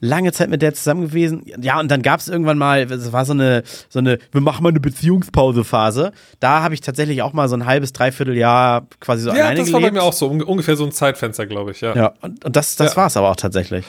lange 0.00 0.32
Zeit 0.32 0.48
mit 0.48 0.62
der 0.62 0.72
zusammen 0.72 1.02
gewesen. 1.08 1.44
Ja, 1.60 1.78
und 1.78 1.90
dann 1.90 2.00
gab 2.00 2.20
es 2.20 2.28
irgendwann 2.28 2.56
mal, 2.56 2.90
es 2.90 3.12
war 3.12 3.24
so 3.26 3.32
eine, 3.34 3.64
so 3.90 3.98
eine, 3.98 4.18
wir 4.32 4.40
machen 4.40 4.62
mal 4.62 4.70
eine 4.70 4.80
Beziehungspause-Phase. 4.80 6.12
Da 6.38 6.62
habe 6.62 6.74
ich 6.74 6.80
tatsächlich 6.80 7.22
auch 7.22 7.32
mal 7.32 7.48
so 7.48 7.56
ein 7.56 7.66
halbes, 7.66 7.92
dreiviertel 7.92 8.36
Jahr 8.36 8.86
quasi 9.00 9.22
so 9.24 9.28
Ja, 9.30 9.34
alleine 9.44 9.60
das 9.60 9.72
war 9.72 9.80
bei 9.80 9.88
gelebt. 9.88 9.94
mir 9.96 10.02
auch 10.02 10.12
so, 10.12 10.28
un- 10.30 10.42
ungefähr 10.42 10.76
so 10.76 10.84
ein 10.84 10.92
Zeitfenster, 10.92 11.46
glaube 11.46 11.72
ich, 11.72 11.80
ja. 11.80 11.94
Ja, 11.94 12.14
und, 12.22 12.44
und 12.44 12.56
das, 12.56 12.76
das 12.76 12.92
Ja. 12.92 12.96
war 12.96 13.06
es 13.08 13.16
aber 13.16 13.30
auch 13.30 13.36
tatsächlich. 13.36 13.84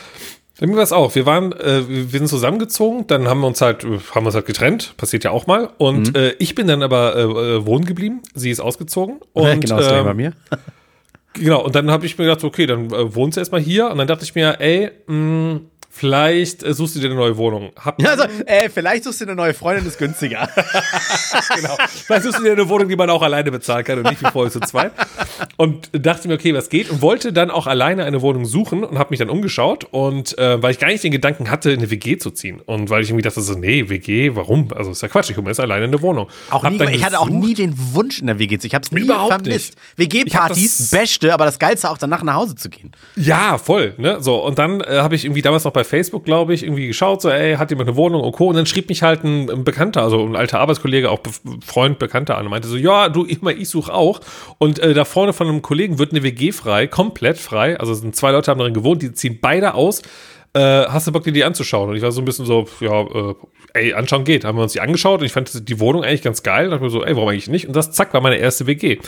Mir 0.68 0.76
war 0.76 0.84
es 0.84 0.92
auch. 0.92 1.16
Wir 1.16 1.26
waren, 1.26 1.54
äh, 1.54 1.82
wir 1.88 2.20
sind 2.20 2.28
zusammengezogen, 2.28 3.08
dann 3.08 3.28
haben 3.28 3.42
wir 3.42 3.48
uns 3.48 3.62
halt, 3.62 3.84
äh, 3.84 3.98
haben 4.14 4.24
wir 4.24 4.28
uns 4.28 4.36
halt 4.36 4.46
getrennt, 4.46 4.94
passiert 4.96 5.24
ja 5.24 5.32
auch 5.32 5.48
mal. 5.48 5.70
Und 5.78 6.16
äh, 6.16 6.36
ich 6.38 6.54
bin 6.54 6.68
dann 6.68 6.84
aber 6.84 7.16
äh, 7.16 7.22
äh, 7.22 7.66
wohnen 7.66 7.86
geblieben. 7.86 8.22
Sie 8.36 8.52
ist 8.52 8.60
ausgezogen. 8.60 9.20
Und, 9.34 9.62
genau 9.62 9.78
das 9.78 9.92
ähm, 9.92 10.06
bei 10.06 10.14
mir. 10.14 10.34
Genau, 11.34 11.64
und 11.64 11.76
dann 11.76 11.90
habe 11.90 12.06
ich 12.06 12.18
mir 12.18 12.26
gedacht, 12.26 12.44
okay, 12.44 12.66
dann 12.66 12.92
äh, 12.92 13.16
wohnst 13.16 13.38
du 13.38 13.40
erstmal 13.40 13.62
hier. 13.62 13.90
Und 13.90 13.98
dann 13.98 14.08
dachte 14.08 14.26
ich 14.26 14.36
mir, 14.36 14.60
ey, 14.60 14.92
mh, 15.08 15.62
vielleicht 15.92 16.64
äh, 16.64 16.74
suchst 16.74 16.96
du 16.96 17.00
dir 17.00 17.08
eine 17.08 17.16
neue 17.16 17.38
Wohnung. 17.38 17.72
Hab, 17.78 18.02
Ja, 18.02 18.12
also, 18.12 18.24
äh, 18.46 18.70
vielleicht 18.70 19.04
suchst 19.04 19.22
du 19.22 19.26
eine 19.26 19.36
neue 19.36 19.54
Freundin, 19.54 19.86
ist 19.86 19.98
günstiger. 20.00 20.50
genau. 21.56 21.78
Vielleicht 22.06 22.24
suchst 22.24 22.40
du 22.40 22.44
dir 22.44 22.54
eine 22.54 22.68
Wohnung, 22.70 22.88
die 22.90 22.96
man 22.96 23.10
auch 23.10 23.22
alleine 23.22 23.52
bezahlen 23.52 23.84
kann 23.84 24.00
und 24.00 24.10
nicht 24.10 24.22
wie 24.24 24.30
vorher 24.32 24.52
zu 24.52 24.60
zweit. 24.62 24.92
Und 25.58 25.90
dachte 25.94 26.28
mir, 26.28 26.36
okay, 26.36 26.54
was 26.54 26.70
geht? 26.70 26.90
Und 26.90 27.02
wollte 27.02 27.34
dann 27.34 27.52
auch 27.52 27.68
alleine 27.68 28.06
eine 28.06 28.22
Wohnung 28.22 28.46
suchen 28.46 28.84
und 28.84 28.98
habe 28.98 29.10
mich 29.12 29.20
dann 29.20 29.30
umgeschaut. 29.30 29.86
Und 29.92 30.38
äh, 30.38 30.62
weil 30.62 30.72
ich 30.72 30.80
gar 30.80 30.88
nicht 30.88 31.04
den 31.04 31.12
Gedanken 31.12 31.50
hatte, 31.50 31.72
in 31.72 31.80
eine 31.80 31.92
WG 31.92 32.18
zu 32.18 32.32
ziehen. 32.32 32.60
Und 32.62 32.90
weil 32.90 33.04
ich 33.04 33.10
irgendwie 33.10 33.24
dachte, 33.24 33.42
so, 33.42 33.54
nee, 33.54 33.90
WG, 33.90 34.36
warum? 34.36 34.70
Also 34.74 34.92
ist 34.92 35.02
ja 35.02 35.08
Quatsch, 35.08 35.30
ich 35.30 35.36
komme 35.36 35.50
jetzt 35.50 35.60
alleine 35.60 35.86
in 35.86 35.92
eine 35.92 36.02
Wohnung. 36.02 36.28
Auch 36.50 36.64
nie, 36.70 36.82
ich 36.92 37.04
hatte 37.04 37.20
auch 37.20 37.28
gesucht. 37.28 37.44
nie 37.46 37.54
den 37.54 37.74
Wunsch 37.94 38.20
in 38.20 38.28
der 38.28 38.40
WG 38.40 38.58
zu. 38.58 38.68
Ich 38.68 38.74
habe 38.76 38.84
es 38.86 38.92
nie 38.92 39.02
Überhaupt 39.02 39.34
vermisst. 39.34 39.76
WG-Partys, 39.98 40.78
das- 40.78 40.90
beste, 40.92 41.34
aber 41.34 41.46
das 41.46 41.60
Geilste 41.60 41.90
auch 41.90 41.98
danach 41.98 42.24
nach 42.24 42.36
Hause 42.36 42.56
zu 42.56 42.70
gehen. 42.70 42.92
Ja, 43.16 43.58
voll. 43.58 43.94
Ne? 43.98 44.18
So, 44.22 44.44
und 44.46 44.58
dann 44.60 44.82
äh, 44.82 45.00
habe 45.02 45.16
ich 45.16 45.26
irgendwie 45.26 45.42
damals 45.42 45.64
noch 45.64 45.74
bei 45.74 45.81
Facebook, 45.84 46.26
glaube 46.26 46.54
ich, 46.54 46.64
irgendwie 46.64 46.88
geschaut, 46.88 47.22
so, 47.22 47.30
ey, 47.30 47.56
hat 47.56 47.70
jemand 47.70 47.90
eine 47.90 47.98
Wohnung 47.98 48.22
und 48.22 48.32
Co. 48.32 48.48
Und 48.48 48.56
dann 48.56 48.66
schrieb 48.66 48.90
mich 48.90 49.04
halt 49.04 49.24
ein, 49.24 49.50
ein 49.50 49.64
Bekannter, 49.64 50.04
also 50.04 50.26
ein 50.26 50.36
alter 50.36 50.60
Arbeitskollege, 50.60 51.10
auch 51.10 51.20
Be 51.20 51.32
Freund, 51.66 52.00
Bekannter 52.00 52.38
an 52.38 52.46
und 52.46 52.52
meinte 52.52 52.68
so, 52.68 52.78
ja, 52.78 53.10
du, 53.10 53.26
immer, 53.26 53.52
ich 53.52 53.70
suche 53.70 53.94
auch. 53.94 54.22
Und 54.58 54.80
äh, 54.80 54.94
da 54.94 55.06
vorne 55.06 55.34
von 55.34 55.48
einem 55.48 55.62
Kollegen 55.62 56.00
wird 56.00 56.12
eine 56.12 56.24
WG 56.24 56.52
frei, 56.52 56.88
komplett 56.88 57.38
frei. 57.38 57.80
Also 57.80 57.94
sind 57.94 58.16
zwei 58.16 58.32
Leute 58.32 58.52
haben 58.52 58.60
darin 58.60 58.74
gewohnt, 58.74 59.02
die 59.02 59.14
ziehen 59.14 59.40
beide 59.42 59.74
aus. 59.74 60.02
Äh, 60.54 60.60
hast 60.88 61.08
du 61.08 61.12
Bock, 61.12 61.24
dir 61.24 61.32
die 61.32 61.44
anzuschauen? 61.44 61.90
Und 61.90 61.96
ich 61.96 62.02
war 62.02 62.12
so 62.12 62.22
ein 62.22 62.26
bisschen 62.26 62.46
so, 62.46 62.68
ja, 62.82 63.02
äh, 63.02 63.36
ey, 63.74 63.94
anschauen 63.94 64.26
geht. 64.26 64.44
Haben 64.44 64.58
wir 64.58 64.64
uns 64.64 64.74
die 64.74 64.82
angeschaut 64.82 65.22
und 65.22 65.26
ich 65.26 65.32
fand 65.32 65.70
die 65.70 65.80
Wohnung 65.80 66.04
eigentlich 66.04 66.24
ganz 66.24 66.44
geil. 66.44 66.66
Und 66.66 66.72
dachte 66.72 66.84
mir 66.84 66.90
so, 66.90 67.06
ey, 67.06 67.16
warum 67.16 67.30
eigentlich 67.30 67.50
nicht? 67.50 67.68
Und 67.68 67.76
das, 67.76 67.92
zack, 67.92 68.14
war 68.14 68.22
meine 68.22 68.38
erste 68.38 68.68
WG. 68.68 69.00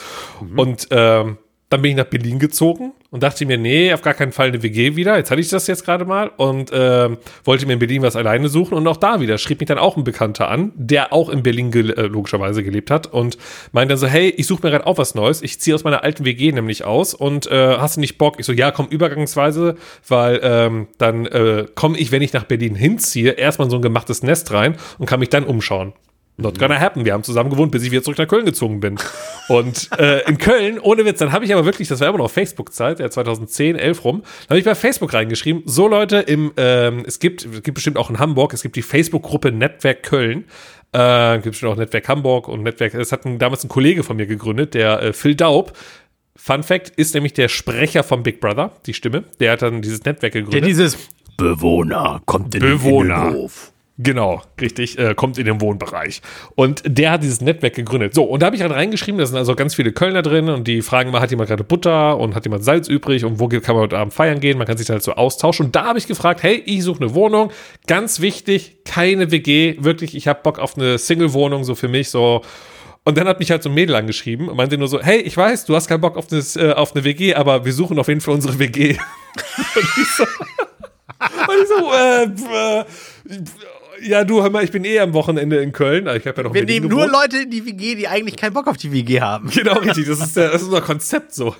Und 0.55 0.87
ähm, 0.91 1.37
dann 1.73 1.81
bin 1.81 1.91
ich 1.91 1.97
nach 1.97 2.05
Berlin 2.05 2.37
gezogen 2.37 2.93
und 3.09 3.23
dachte 3.23 3.47
mir, 3.47 3.57
nee, 3.57 3.91
auf 3.91 4.03
gar 4.03 4.13
keinen 4.13 4.31
Fall 4.31 4.49
eine 4.49 4.61
WG 4.61 4.95
wieder. 4.95 5.17
Jetzt 5.17 5.31
hatte 5.31 5.41
ich 5.41 5.49
das 5.49 5.65
jetzt 5.65 5.83
gerade 5.83 6.05
mal 6.05 6.29
und 6.37 6.69
ähm, 6.71 7.17
wollte 7.45 7.65
mir 7.65 7.73
in 7.73 7.79
Berlin 7.79 8.03
was 8.03 8.15
alleine 8.15 8.47
suchen 8.47 8.75
und 8.75 8.87
auch 8.87 8.97
da 8.97 9.19
wieder 9.21 9.39
schrieb 9.39 9.59
mich 9.59 9.67
dann 9.67 9.79
auch 9.79 9.97
ein 9.97 10.03
Bekannter 10.03 10.49
an, 10.49 10.71
der 10.75 11.11
auch 11.11 11.29
in 11.29 11.41
Berlin 11.41 11.71
gel 11.71 11.89
äh, 11.89 12.03
logischerweise 12.03 12.63
gelebt 12.63 12.91
hat 12.91 13.07
und 13.07 13.39
meinte 13.71 13.93
dann 13.93 13.97
so, 13.97 14.05
hey, 14.05 14.29
ich 14.29 14.45
suche 14.45 14.61
mir 14.61 14.69
gerade 14.69 14.85
auch 14.85 14.99
was 14.99 15.15
Neues. 15.15 15.41
Ich 15.41 15.59
ziehe 15.59 15.73
aus 15.73 15.83
meiner 15.83 16.03
alten 16.03 16.25
WG 16.25 16.51
nämlich 16.51 16.83
aus 16.83 17.15
und 17.15 17.47
äh, 17.47 17.77
hast 17.77 17.95
du 17.95 18.01
nicht 18.01 18.19
Bock? 18.19 18.35
Ich 18.37 18.45
so, 18.45 18.53
ja, 18.53 18.69
komm 18.69 18.85
übergangsweise, 18.89 19.75
weil 20.07 20.39
ähm, 20.43 20.87
dann 20.99 21.25
äh, 21.25 21.65
komme 21.73 21.97
ich, 21.97 22.11
wenn 22.11 22.21
ich 22.21 22.33
nach 22.33 22.43
Berlin 22.43 22.75
hinziehe, 22.75 23.31
erstmal 23.31 23.65
in 23.65 23.71
so 23.71 23.77
ein 23.77 23.81
gemachtes 23.81 24.21
Nest 24.21 24.51
rein 24.51 24.75
und 24.99 25.07
kann 25.07 25.19
mich 25.19 25.29
dann 25.29 25.43
umschauen. 25.43 25.93
Not 26.37 26.57
gonna 26.57 26.79
happen. 26.79 27.05
Wir 27.05 27.13
haben 27.13 27.23
zusammen 27.23 27.51
gewohnt, 27.51 27.71
bis 27.71 27.83
ich 27.83 27.91
wieder 27.91 28.01
zurück 28.01 28.17
nach 28.17 28.27
Köln 28.27 28.45
gezogen 28.45 28.79
bin. 28.79 28.97
Und 29.49 29.89
äh, 29.99 30.27
in 30.27 30.37
Köln, 30.39 30.79
ohne 30.79 31.05
Witz, 31.05 31.19
dann 31.19 31.31
habe 31.31 31.45
ich 31.45 31.53
aber 31.53 31.63
wirklich, 31.65 31.87
das 31.87 31.99
war 31.99 32.09
immer 32.09 32.17
noch 32.17 32.31
Facebook-Zeit, 32.31 32.99
ja, 32.99 33.09
2010, 33.09 33.75
11 33.75 34.03
rum, 34.03 34.21
dann 34.21 34.49
habe 34.49 34.59
ich 34.59 34.65
bei 34.65 34.73
Facebook 34.73 35.13
reingeschrieben, 35.13 35.61
so 35.65 35.87
Leute, 35.87 36.17
im, 36.17 36.51
ähm, 36.57 37.03
es 37.05 37.19
gibt, 37.19 37.45
es 37.45 37.61
gibt 37.61 37.75
bestimmt 37.75 37.97
auch 37.97 38.09
in 38.09 38.17
Hamburg, 38.19 38.53
es 38.53 38.63
gibt 38.63 38.75
die 38.75 38.81
Facebook-Gruppe 38.81 39.51
Netzwerk 39.51 40.03
Köln. 40.03 40.45
Äh, 40.91 41.35
gibt 41.35 41.51
bestimmt 41.51 41.71
auch 41.71 41.77
Netzwerk 41.77 42.07
Hamburg 42.07 42.47
und 42.47 42.63
Netzwerk, 42.63 42.93
das 42.93 43.11
hat 43.11 43.25
ein, 43.25 43.37
damals 43.37 43.63
ein 43.63 43.69
Kollege 43.69 44.03
von 44.03 44.15
mir 44.17 44.25
gegründet, 44.25 44.73
der 44.73 45.01
äh, 45.01 45.13
Phil 45.13 45.35
Daub. 45.35 45.73
Fun 46.35 46.63
Fact 46.63 46.89
ist 46.95 47.13
nämlich 47.13 47.33
der 47.33 47.47
Sprecher 47.47 48.03
von 48.03 48.23
Big 48.23 48.39
Brother, 48.39 48.71
die 48.87 48.93
Stimme. 48.95 49.23
Der 49.39 49.51
hat 49.51 49.61
dann 49.61 49.81
dieses 49.83 50.03
Netzwerk 50.03 50.33
Der 50.33 50.41
gegründet. 50.41 50.67
dieses 50.67 50.97
Bewohner 51.37 52.21
kommt 52.25 52.55
in 52.55 52.61
Bewohner. 52.61 53.15
den 53.25 53.29
Innenhof. 53.33 53.72
Genau, 53.99 54.41
richtig, 54.59 54.97
äh, 54.97 55.13
kommt 55.13 55.37
in 55.37 55.45
den 55.45 55.61
Wohnbereich. 55.61 56.23
Und 56.55 56.81
der 56.85 57.11
hat 57.11 57.21
dieses 57.21 57.41
Netzwerk 57.41 57.75
gegründet. 57.75 58.15
So, 58.15 58.23
und 58.23 58.41
da 58.41 58.47
habe 58.47 58.55
ich 58.55 58.63
halt 58.63 58.71
reingeschrieben, 58.71 59.19
da 59.19 59.25
sind 59.27 59.37
also 59.37 59.53
ganz 59.53 59.75
viele 59.75 59.91
Kölner 59.91 60.23
drin 60.23 60.49
und 60.49 60.67
die 60.67 60.81
fragen 60.81 61.09
immer, 61.09 61.21
hat 61.21 61.29
jemand 61.29 61.49
gerade 61.49 61.63
Butter 61.63 62.17
und 62.17 62.33
hat 62.33 62.43
jemand 62.43 62.63
Salz 62.63 62.87
übrig 62.87 63.23
und 63.23 63.39
wo 63.39 63.47
kann 63.47 63.75
man 63.75 63.83
heute 63.83 63.99
Abend 63.99 64.11
feiern 64.11 64.39
gehen? 64.39 64.57
Man 64.57 64.65
kann 64.65 64.77
sich 64.77 64.87
da 64.87 64.93
halt 64.93 65.03
so 65.03 65.13
austauschen. 65.13 65.67
Und 65.67 65.75
da 65.75 65.85
habe 65.85 65.99
ich 65.99 66.07
gefragt, 66.07 66.41
hey, 66.41 66.63
ich 66.65 66.83
suche 66.83 67.03
eine 67.03 67.13
Wohnung. 67.13 67.51
Ganz 67.85 68.19
wichtig, 68.19 68.83
keine 68.83 69.29
WG. 69.29 69.75
Wirklich, 69.79 70.15
ich 70.15 70.27
habe 70.27 70.39
Bock 70.41 70.57
auf 70.57 70.75
eine 70.75 70.97
Single-Wohnung, 70.97 71.63
so 71.63 71.75
für 71.75 71.87
mich, 71.87 72.09
so. 72.09 72.41
Und 73.05 73.17
dann 73.17 73.27
hat 73.27 73.37
mich 73.39 73.51
halt 73.51 73.61
so 73.61 73.69
ein 73.69 73.75
Mädel 73.75 73.95
angeschrieben 73.95 74.49
und 74.49 74.57
meinte 74.57 74.77
nur 74.77 74.87
so, 74.87 75.01
hey, 75.01 75.19
ich 75.19 75.37
weiß, 75.37 75.65
du 75.65 75.75
hast 75.75 75.87
keinen 75.87 76.01
Bock 76.01 76.17
auf, 76.17 76.25
das, 76.25 76.55
äh, 76.55 76.71
auf 76.71 76.95
eine 76.95 77.03
WG, 77.03 77.35
aber 77.35 77.63
wir 77.63 77.73
suchen 77.73 77.99
auf 77.99 78.07
jeden 78.07 78.21
Fall 78.21 78.33
unsere 78.33 78.57
WG. 78.57 78.97
und 79.75 79.83
ich 79.97 80.11
so, 80.15 80.23
und 81.51 81.61
ich 81.61 81.67
so, 81.67 81.91
äh, 81.93 82.23
äh, 82.23 82.85
ja, 84.03 84.23
du, 84.23 84.41
hör 84.41 84.49
mal, 84.49 84.63
ich 84.63 84.71
bin 84.71 84.85
eh 84.85 84.99
am 84.99 85.13
Wochenende 85.13 85.57
in 85.57 85.71
Köln. 85.71 86.07
Ich 86.07 86.27
habe 86.27 86.37
ja 86.37 86.43
noch 86.43 86.53
Wir 86.53 86.65
nehmen 86.65 86.87
nur. 86.87 87.07
Leute 87.07 87.37
in 87.43 87.49
die 87.49 87.65
WG, 87.65 87.95
die 87.95 88.07
eigentlich 88.07 88.35
keinen 88.35 88.53
Bock 88.53 88.67
auf 88.67 88.77
die 88.77 88.91
WG 88.91 89.21
haben. 89.21 89.49
Genau, 89.49 89.73
richtig. 89.79 90.07
Das 90.07 90.19
ist, 90.19 90.35
das 90.35 90.55
ist 90.55 90.63
unser 90.63 90.81
Konzept 90.81 91.33
so. 91.33 91.55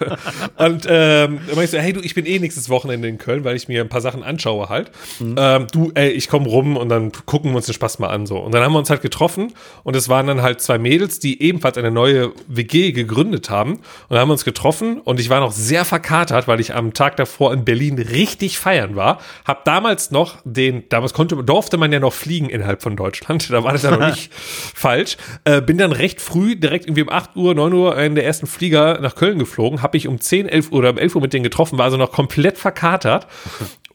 Und 0.58 0.86
ähm, 0.88 0.88
dann 0.88 1.39
meinte 1.47 1.63
ich 1.63 1.69
so, 1.71 1.77
hey 1.77 1.93
du, 1.93 2.01
ich 2.01 2.15
bin 2.15 2.25
eh 2.25 2.39
nächstes 2.39 2.69
Wochenende 2.69 3.08
in 3.08 3.17
Köln, 3.17 3.43
weil 3.43 3.56
ich 3.56 3.67
mir 3.67 3.82
ein 3.82 3.89
paar 3.89 4.01
Sachen 4.01 4.23
anschaue 4.23 4.69
halt. 4.69 4.91
Ähm, 5.21 5.67
du, 5.71 5.91
ey, 5.95 6.10
ich 6.10 6.29
komme 6.29 6.47
rum 6.47 6.77
und 6.77 6.89
dann 6.89 7.12
gucken 7.25 7.51
wir 7.51 7.58
uns 7.58 7.65
den 7.65 7.73
Spaß 7.73 7.99
mal 7.99 8.08
an 8.08 8.25
so. 8.25 8.38
Und 8.38 8.53
dann 8.53 8.63
haben 8.63 8.73
wir 8.73 8.79
uns 8.79 8.89
halt 8.89 9.01
getroffen 9.01 9.53
und 9.84 9.95
es 9.95 10.10
waren 10.10 10.27
dann 10.27 10.41
halt 10.41 10.62
zwei 10.62 10.77
Mädels, 10.77 11.19
die 11.19 11.41
ebenfalls 11.41 11.77
eine 11.77 11.91
neue 11.91 12.32
WG 12.47 12.91
gegründet 12.91 13.49
haben. 13.49 13.73
Und 13.73 13.82
dann 14.10 14.19
haben 14.19 14.29
wir 14.29 14.34
uns 14.34 14.45
getroffen 14.45 14.99
und 15.01 15.19
ich 15.19 15.29
war 15.29 15.39
noch 15.39 15.51
sehr 15.51 15.86
verkatert, 15.86 16.47
weil 16.47 16.60
ich 16.60 16.75
am 16.75 16.93
Tag 16.93 17.15
davor 17.17 17.53
in 17.53 17.65
Berlin 17.65 17.97
richtig 17.99 18.58
feiern 18.58 18.95
war. 18.95 19.19
Hab 19.45 19.65
damals 19.65 20.12
noch 20.12 20.38
den, 20.43 20.84
damals 20.89 21.13
konnte, 21.13 21.36
durfte 21.43 21.77
man 21.77 21.91
ja 21.91 21.99
noch 21.99 22.13
fliegen 22.13 22.33
innerhalb 22.41 22.82
von 22.82 22.96
Deutschland. 22.96 23.50
Da 23.54 23.63
war 23.63 23.74
das 23.74 23.84
ja 23.84 23.91
noch 23.91 24.08
nicht 24.10 24.34
falsch. 24.34 25.17
Äh, 25.43 25.62
bin 25.62 25.78
dann 25.78 25.91
recht 25.91 26.22
früh, 26.22 26.56
direkt 26.56 26.86
irgendwie 26.86 27.04
um 27.04 27.10
8 27.10 27.36
Uhr, 27.36 27.54
9 27.54 27.74
Uhr 27.74 27.98
in 27.98 28.15
der 28.15 28.26
ersten 28.26 28.48
Flieger 28.48 29.00
nach 29.00 29.15
Köln 29.15 29.38
geflogen. 29.38 29.82
Hab 29.82 29.96
ich 29.96 30.08
um 30.08 30.19
10, 30.19 30.50
11 30.50 30.72
Uhr 30.72 30.80
oder 30.80 30.89
um 30.91 30.98
11 30.98 31.15
Uhr 31.15 31.22
mit 31.22 31.34
denen 31.34 31.43
getroffen, 31.43 31.78
war 31.78 31.86
also 31.86 31.98
noch 31.98 32.12
komplett 32.12 32.58
verkatert. 32.58 33.28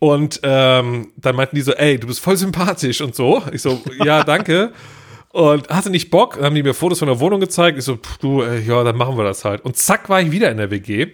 Und 0.01 0.41
ähm, 0.45 1.09
dann 1.17 1.35
meinten 1.35 1.57
die 1.57 1.63
so, 1.63 1.73
ey, 1.73 1.99
du 1.99 2.07
bist 2.07 2.21
voll 2.21 2.37
sympathisch 2.37 3.01
und 3.01 3.17
so. 3.17 3.43
Ich 3.51 3.63
so, 3.63 3.83
ja, 4.05 4.23
danke. 4.23 4.73
Und 5.33 5.69
hatte 5.71 5.91
nicht 5.91 6.11
Bock, 6.11 6.37
dann 6.37 6.45
haben 6.45 6.55
die 6.55 6.63
mir 6.63 6.73
Fotos 6.73 7.01
von 7.01 7.09
der 7.09 7.21
Wohnung 7.21 7.41
gezeigt. 7.41 7.79
Ich 7.79 7.85
so, 7.85 7.97
pff, 7.97 8.19
du, 8.19 8.43
äh, 8.43 8.61
ja, 8.61 8.85
dann 8.85 8.97
machen 8.97 9.17
wir 9.17 9.25
das 9.25 9.45
halt. 9.45 9.65
Und 9.65 9.77
zack, 9.77 10.09
war 10.09 10.21
ich 10.21 10.31
wieder 10.31 10.51
in 10.51 10.57
der 10.57 10.71
WG. 10.71 11.09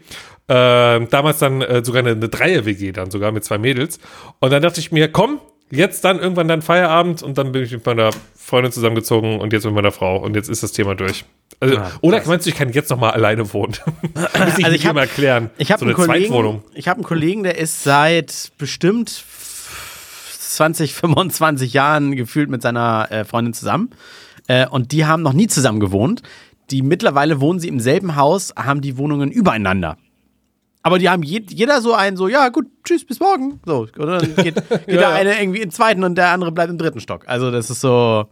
Ähm, 0.46 1.08
damals 1.10 1.38
dann 1.38 1.62
äh, 1.62 1.82
sogar 1.82 2.00
eine, 2.00 2.10
eine 2.10 2.28
Dreier-WG 2.28 2.92
dann 2.92 3.10
sogar 3.10 3.32
mit 3.32 3.44
zwei 3.44 3.56
Mädels. 3.56 3.98
Und 4.40 4.52
dann 4.52 4.62
dachte 4.62 4.78
ich 4.80 4.92
mir, 4.92 5.10
komm, 5.10 5.40
jetzt 5.70 6.04
dann 6.04 6.18
irgendwann 6.18 6.48
dann 6.48 6.62
Feierabend 6.62 7.22
und 7.22 7.38
dann 7.38 7.52
bin 7.52 7.62
ich 7.64 7.72
mit 7.72 7.84
meiner 7.86 8.10
Freundin 8.36 8.72
zusammengezogen 8.72 9.40
und 9.40 9.52
jetzt 9.52 9.64
mit 9.64 9.74
meiner 9.74 9.92
Frau 9.92 10.16
und 10.18 10.34
jetzt 10.36 10.48
ist 10.48 10.62
das 10.62 10.72
Thema 10.72 10.94
durch. 10.94 11.24
Also, 11.60 11.78
Ah, 11.78 11.90
oder 12.00 12.22
meinst 12.26 12.46
du, 12.46 12.50
ich 12.50 12.56
kann 12.56 12.70
jetzt 12.72 12.90
noch 12.90 12.98
mal 12.98 13.10
alleine 13.10 13.52
wohnen? 13.52 13.74
Muss 14.14 14.58
ich 14.58 14.64
Also 14.64 14.76
ich 14.76 14.84
hab- 14.86 14.92
immer 14.92 15.02
erklären. 15.02 15.50
Ich 15.58 15.70
habe 15.72 15.80
so 15.80 15.86
einen 15.86 15.94
eine 15.96 16.06
Kollegen, 16.28 16.62
ich 16.74 16.88
habe 16.88 16.98
einen 16.98 17.04
Kollegen, 17.04 17.42
der 17.42 17.58
ist 17.58 17.82
seit 17.84 18.52
bestimmt 18.58 19.24
20, 20.40 20.94
25 20.94 21.72
Jahren 21.72 22.14
gefühlt 22.16 22.48
mit 22.50 22.62
seiner 22.62 23.08
äh, 23.10 23.24
Freundin 23.24 23.54
zusammen. 23.54 23.90
Äh, 24.46 24.66
und 24.68 24.92
die 24.92 25.06
haben 25.06 25.22
noch 25.22 25.32
nie 25.32 25.46
zusammen 25.46 25.80
gewohnt. 25.80 26.22
Die 26.70 26.82
mittlerweile 26.82 27.40
wohnen 27.40 27.58
sie 27.60 27.68
im 27.68 27.80
selben 27.80 28.16
Haus, 28.16 28.52
haben 28.56 28.80
die 28.80 28.96
Wohnungen 28.96 29.30
übereinander. 29.30 29.96
Aber 30.86 30.98
die 30.98 31.08
haben 31.08 31.22
je, 31.22 31.42
jeder 31.48 31.80
so 31.80 31.94
einen, 31.94 32.18
so, 32.18 32.28
ja, 32.28 32.50
gut, 32.50 32.66
tschüss, 32.84 33.06
bis 33.06 33.18
morgen. 33.18 33.58
So, 33.64 33.88
oder? 33.98 34.18
Dann 34.18 34.36
geht, 34.36 34.54
geht 34.68 34.70
Ja, 34.70 34.84
der 34.86 35.00
ja. 35.00 35.12
eine 35.14 35.40
irgendwie 35.40 35.62
im 35.62 35.70
zweiten 35.70 36.04
und 36.04 36.14
der 36.14 36.28
andere 36.28 36.52
bleibt 36.52 36.70
im 36.70 36.76
dritten 36.76 37.00
Stock. 37.00 37.24
Also, 37.26 37.50
das 37.50 37.70
ist 37.70 37.80
so, 37.80 38.26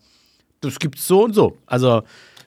das 0.60 0.78
gibt's 0.78 1.06
so 1.06 1.24
und 1.24 1.34
so. 1.34 1.56
Also, 1.64 2.02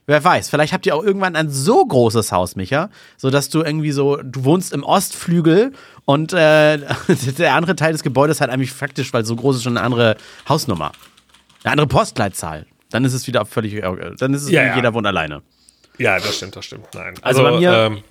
wer 0.06 0.24
weiß, 0.24 0.50
vielleicht 0.50 0.74
habt 0.74 0.86
ihr 0.86 0.96
auch 0.96 1.04
irgendwann 1.04 1.36
ein 1.36 1.50
so 1.50 1.84
großes 1.84 2.32
Haus, 2.32 2.56
Micha, 2.56 2.92
so 3.18 3.32
dass 3.32 3.50
du 3.50 3.64
irgendwie 3.64 3.92
so, 3.92 4.18
du 4.18 4.46
wohnst 4.46 4.74
im 4.74 4.84
Ostflügel 4.84 5.72
und 6.06 6.34
äh, 6.34 6.78
der 7.40 7.56
andere 7.56 7.76
Teil 7.76 7.94
des 7.94 8.04
Gebäudes 8.04 8.42
hat 8.42 8.52
eigentlich 8.52 8.72
faktisch, 8.74 9.12
weil 9.12 9.26
so 9.26 9.36
groß 9.36 9.56
ist 9.56 9.64
schon 9.64 9.76
eine 9.76 9.84
andere 9.84 10.18
Hausnummer. 10.48 10.92
Eine 11.64 11.72
andere 11.72 11.88
Postleitzahl. 11.88 12.68
Dann 12.92 13.06
ist 13.06 13.14
es 13.14 13.26
wieder 13.26 13.44
völlig, 13.48 13.74
äh, 13.74 13.82
dann 14.20 14.36
ist 14.36 14.44
es 14.44 14.52
Ja, 14.52 14.76
jeder 14.76 14.94
wohnt 14.94 15.08
alleine. 15.08 15.42
Ja, 15.98 16.20
das 16.20 16.38
stimmt, 16.38 16.56
das 16.56 16.66
stimmt. 16.66 16.86
Nein. 16.94 17.16
Also, 17.24 17.42
bei 17.42 17.58
mir, 17.58 17.74
ähm, 17.74 18.04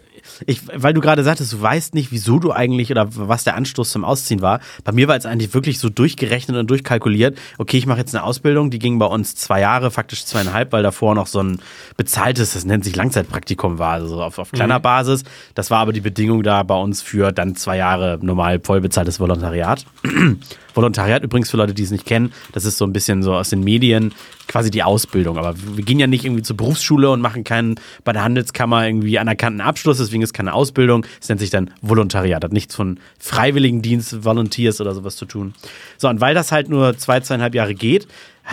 ich, 0.47 0.63
weil 0.75 0.95
du 0.95 1.01
gerade 1.01 1.23
sagtest, 1.25 1.53
du 1.53 1.61
weißt 1.61 1.95
nicht, 1.95 2.13
wieso 2.13 2.39
du 2.39 2.53
eigentlich 2.53 2.91
oder 2.91 3.09
was 3.11 3.45
der 3.45 3.57
Anstoß 3.57 3.91
zum 3.91 4.05
Ausziehen 4.05 4.43
war. 4.43 4.61
Bei 4.85 4.93
mir 4.93 5.09
war 5.09 5.17
es 5.17 5.27
eigentlich 5.27 5.55
wirklich 5.55 5.79
so 5.79 5.89
durchgerechnet 5.89 6.57
und 6.57 6.69
durchkalkuliert. 6.71 7.39
Okay, 7.59 7.79
ich 7.79 7.87
mache 7.87 7.99
jetzt 7.99 8.15
eine 8.15 8.25
Ausbildung, 8.25 8.71
die 8.71 8.79
ging 8.79 8.99
bei 8.99 9.07
uns 9.07 9.35
zwei 9.35 9.61
Jahre, 9.61 9.91
faktisch 9.91 10.25
zweieinhalb, 10.25 10.73
weil 10.73 10.83
davor 10.83 11.15
noch 11.15 11.27
so 11.27 11.43
ein 11.43 11.61
bezahltes, 11.97 12.55
das 12.55 12.65
nennt 12.65 12.85
sich 12.85 12.97
Langzeitpraktikum 12.97 13.79
war, 13.79 13.93
also 13.93 14.23
auf, 14.23 14.39
auf 14.39 14.53
kleiner 14.53 14.79
mhm. 14.79 14.83
Basis. 14.83 15.25
Das 15.55 15.71
war 15.71 15.79
aber 15.79 15.93
die 15.93 16.01
Bedingung 16.01 16.43
da 16.43 16.63
bei 16.63 16.77
uns 16.77 17.03
für 17.03 17.33
dann 17.33 17.57
zwei 17.57 17.77
Jahre 17.77 18.19
normal 18.21 18.61
voll 18.61 18.81
bezahltes 18.81 19.21
Volontariat. 19.21 19.85
Volontariat 20.75 21.23
übrigens 21.23 21.51
für 21.51 21.57
Leute, 21.57 21.75
die 21.75 21.85
es 21.85 21.91
nicht 21.91 22.07
kennen, 22.07 22.33
das 22.53 22.65
ist 22.65 22.79
so 22.79 22.85
ein 22.85 22.93
bisschen 22.93 23.23
so 23.23 23.35
aus 23.35 23.51
den 23.51 23.63
Medien 23.63 24.13
quasi 24.47 24.71
die 24.71 24.83
Ausbildung. 24.83 25.39
Aber 25.39 25.55
wir 25.57 25.85
gehen 25.85 25.99
ja 25.99 26.07
nicht 26.07 26.25
irgendwie 26.25 26.43
zur 26.43 26.57
Berufsschule 26.57 27.11
und 27.11 27.21
machen 27.21 27.45
keinen 27.45 27.77
bei 28.05 28.13
der 28.13 28.25
Handelskammer 28.25 28.87
irgendwie 28.87 29.19
anerkannten 29.19 29.61
Abschluss, 29.61 29.99
deswegen 29.99 30.23
ist 30.23 30.33
keine 30.33 30.55
Ausbildung. 30.55 31.07
Es 31.21 31.29
nennt 31.29 31.41
sich 31.41 31.51
dann 31.51 31.71
Volontariat, 31.81 32.45
hat 32.45 32.53
nichts 32.53 32.75
von 32.75 32.99
Freiwilligendienst, 33.19 34.25
Volunteers 34.25 34.81
oder 34.81 34.95
sowas 34.95 35.17
zu 35.17 35.27
tun. 35.27 35.55
So, 35.99 36.09
und 36.09 36.21
weil 36.21 36.35
das 36.35 36.53
halt 36.53 36.69
nur 36.69 36.97
zwei, 36.97 37.21
zweieinhalb 37.21 37.55
Jahre 37.55 37.75
geht, 37.75 38.09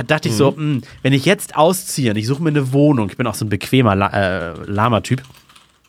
dachte 0.07 0.29
ich 0.29 0.35
so, 0.35 0.51
mh, 0.51 0.57
hm, 0.57 0.81
wenn 1.01 1.13
ich 1.13 1.25
jetzt 1.25 1.55
ausziehe 1.55 2.11
und 2.11 2.17
ich 2.17 2.27
suche 2.27 2.41
mir 2.41 2.49
eine 2.49 2.71
Wohnung, 2.71 3.09
ich 3.09 3.17
bin 3.17 3.27
auch 3.27 3.35
so 3.35 3.45
ein 3.45 3.49
bequemer 3.49 4.13
äh, 4.13 4.53
Lama-Typ, 4.65 5.21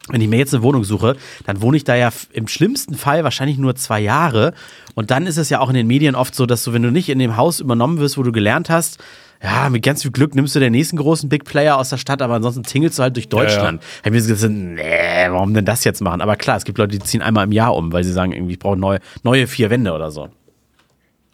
wenn 0.09 0.21
ich 0.21 0.29
mir 0.29 0.39
jetzt 0.39 0.53
eine 0.53 0.65
Wohnung 0.65 0.83
suche, 0.83 1.17
dann 1.47 1.63
wohne 1.63 1.77
ich 1.77 1.85
da 1.85 1.95
ja 1.95 2.11
im 2.33 2.49
schlimmsten 2.49 2.97
Fall 2.97 3.23
wahrscheinlich 3.23 3.59
nur 3.59 3.77
zwei 3.77 4.01
Jahre. 4.01 4.53
Und 4.95 5.13
dann 5.13 5.27
ist 5.27 5.37
es 5.37 5.49
ja 5.49 5.61
auch 5.61 5.69
in 5.69 5.75
den 5.75 5.87
Medien 5.87 6.17
oft 6.17 6.35
so, 6.35 6.45
dass 6.45 6.65
du, 6.65 6.73
wenn 6.73 6.83
du 6.83 6.91
nicht 6.91 7.09
in 7.09 7.21
dem 7.21 7.37
Haus 7.37 7.61
übernommen 7.61 7.99
wirst, 7.99 8.19
wo 8.19 8.25
du 8.25 8.33
gelernt 8.33 8.69
hast, 8.69 8.99
ja, 9.43 9.69
mit 9.71 9.83
ganz 9.83 10.03
viel 10.03 10.13
Glück 10.13 10.35
nimmst 10.35 10.55
du 10.55 10.61
den 10.61 10.73
nächsten 10.73 10.97
großen 10.97 11.29
Big 11.29 11.45
Player 11.45 11.77
aus 11.77 11.91
der 11.91 11.97
Stadt, 11.97 12.23
aber 12.23 12.35
ansonsten 12.35 12.63
tingelst 12.63 12.99
du 12.99 13.03
halt 13.03 13.17
durch 13.17 13.29
Deutschland. 13.29 13.83
Ja, 13.83 13.89
ja. 13.89 14.17
Ich 14.17 14.23
mir 14.29 14.35
gesagt, 14.35 14.53
nee, 14.53 15.27
warum 15.29 15.53
denn 15.53 15.65
das 15.65 15.83
jetzt 15.83 16.01
machen? 16.01 16.21
Aber 16.21 16.37
klar, 16.37 16.57
es 16.57 16.65
gibt 16.65 16.79
Leute, 16.79 16.97
die 16.97 17.05
ziehen 17.05 17.23
einmal 17.23 17.45
im 17.45 17.53
Jahr 17.53 17.75
um, 17.75 17.93
weil 17.93 18.05
sie 18.05 18.13
sagen, 18.13 18.33
irgendwie, 18.33 18.53
ich 18.53 18.59
brauche 18.61 18.77
neue, 18.77 19.01
neue 19.25 19.49
vier 19.49 19.71
Wände 19.71 19.93
oder 19.93 20.11
so. 20.11 20.29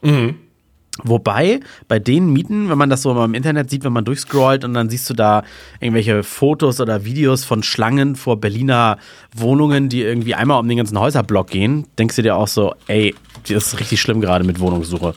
Mhm. 0.02 0.36
Wobei 1.04 1.60
bei 1.86 1.98
den 1.98 2.32
Mieten, 2.32 2.70
wenn 2.70 2.78
man 2.78 2.90
das 2.90 3.02
so 3.02 3.14
mal 3.14 3.24
im 3.24 3.34
Internet 3.34 3.70
sieht, 3.70 3.84
wenn 3.84 3.92
man 3.92 4.04
durchscrollt 4.04 4.64
und 4.64 4.74
dann 4.74 4.90
siehst 4.90 5.08
du 5.08 5.14
da 5.14 5.44
irgendwelche 5.78 6.22
Fotos 6.22 6.80
oder 6.80 7.04
Videos 7.04 7.44
von 7.44 7.62
Schlangen 7.62 8.16
vor 8.16 8.40
Berliner 8.40 8.98
Wohnungen, 9.36 9.88
die 9.88 10.02
irgendwie 10.02 10.34
einmal 10.34 10.58
um 10.58 10.66
den 10.66 10.78
ganzen 10.78 10.98
Häuserblock 10.98 11.48
gehen, 11.48 11.86
denkst 11.98 12.16
du 12.16 12.22
dir 12.22 12.36
auch 12.36 12.48
so, 12.48 12.74
ey, 12.88 13.14
das 13.46 13.68
ist 13.68 13.80
richtig 13.80 14.00
schlimm 14.00 14.20
gerade 14.20 14.44
mit 14.44 14.58
Wohnungssuche. 14.58 15.14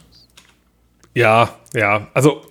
Ja, 1.15 1.49
ja, 1.73 2.07
also 2.13 2.41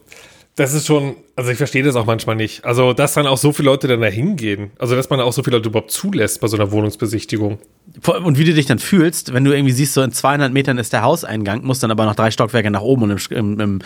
das 0.61 0.75
ist 0.75 0.87
schon, 0.87 1.17
also 1.37 1.51
ich 1.51 1.57
verstehe 1.57 1.83
das 1.83 1.97
auch 1.97 2.05
manchmal 2.05 2.37
nicht. 2.37 2.67
Also, 2.67 2.93
dass 2.93 3.15
dann 3.15 3.27
auch 3.27 3.39
so 3.39 3.51
viele 3.51 3.71
Leute 3.71 3.89
dann 3.89 4.03
da 4.03 4.09
hingehen. 4.09 4.73
Also, 4.79 4.95
dass 4.95 5.09
man 5.09 5.19
auch 5.19 5.33
so 5.33 5.43
viele 5.43 5.57
Leute 5.57 5.71
überhaupt 5.71 5.91
zulässt 5.91 6.43
bei 6.43 6.49
so 6.49 6.57
einer 6.59 6.71
Wohnungsbesichtigung. 6.71 7.59
Und 8.05 8.37
wie 8.37 8.45
du 8.45 8.53
dich 8.53 8.67
dann 8.67 8.79
fühlst, 8.79 9.33
wenn 9.33 9.43
du 9.43 9.53
irgendwie 9.53 9.73
siehst, 9.73 9.95
so 9.95 10.03
in 10.03 10.13
200 10.13 10.53
Metern 10.53 10.77
ist 10.77 10.93
der 10.93 11.01
Hauseingang, 11.01 11.65
musst 11.65 11.83
dann 11.83 11.91
aber 11.91 12.05
noch 12.05 12.15
drei 12.15 12.31
Stockwerke 12.31 12.71
nach 12.71 12.83
oben 12.83 13.05
und 13.05 13.31
im, 13.31 13.37
im, 13.39 13.61
im 13.61 13.81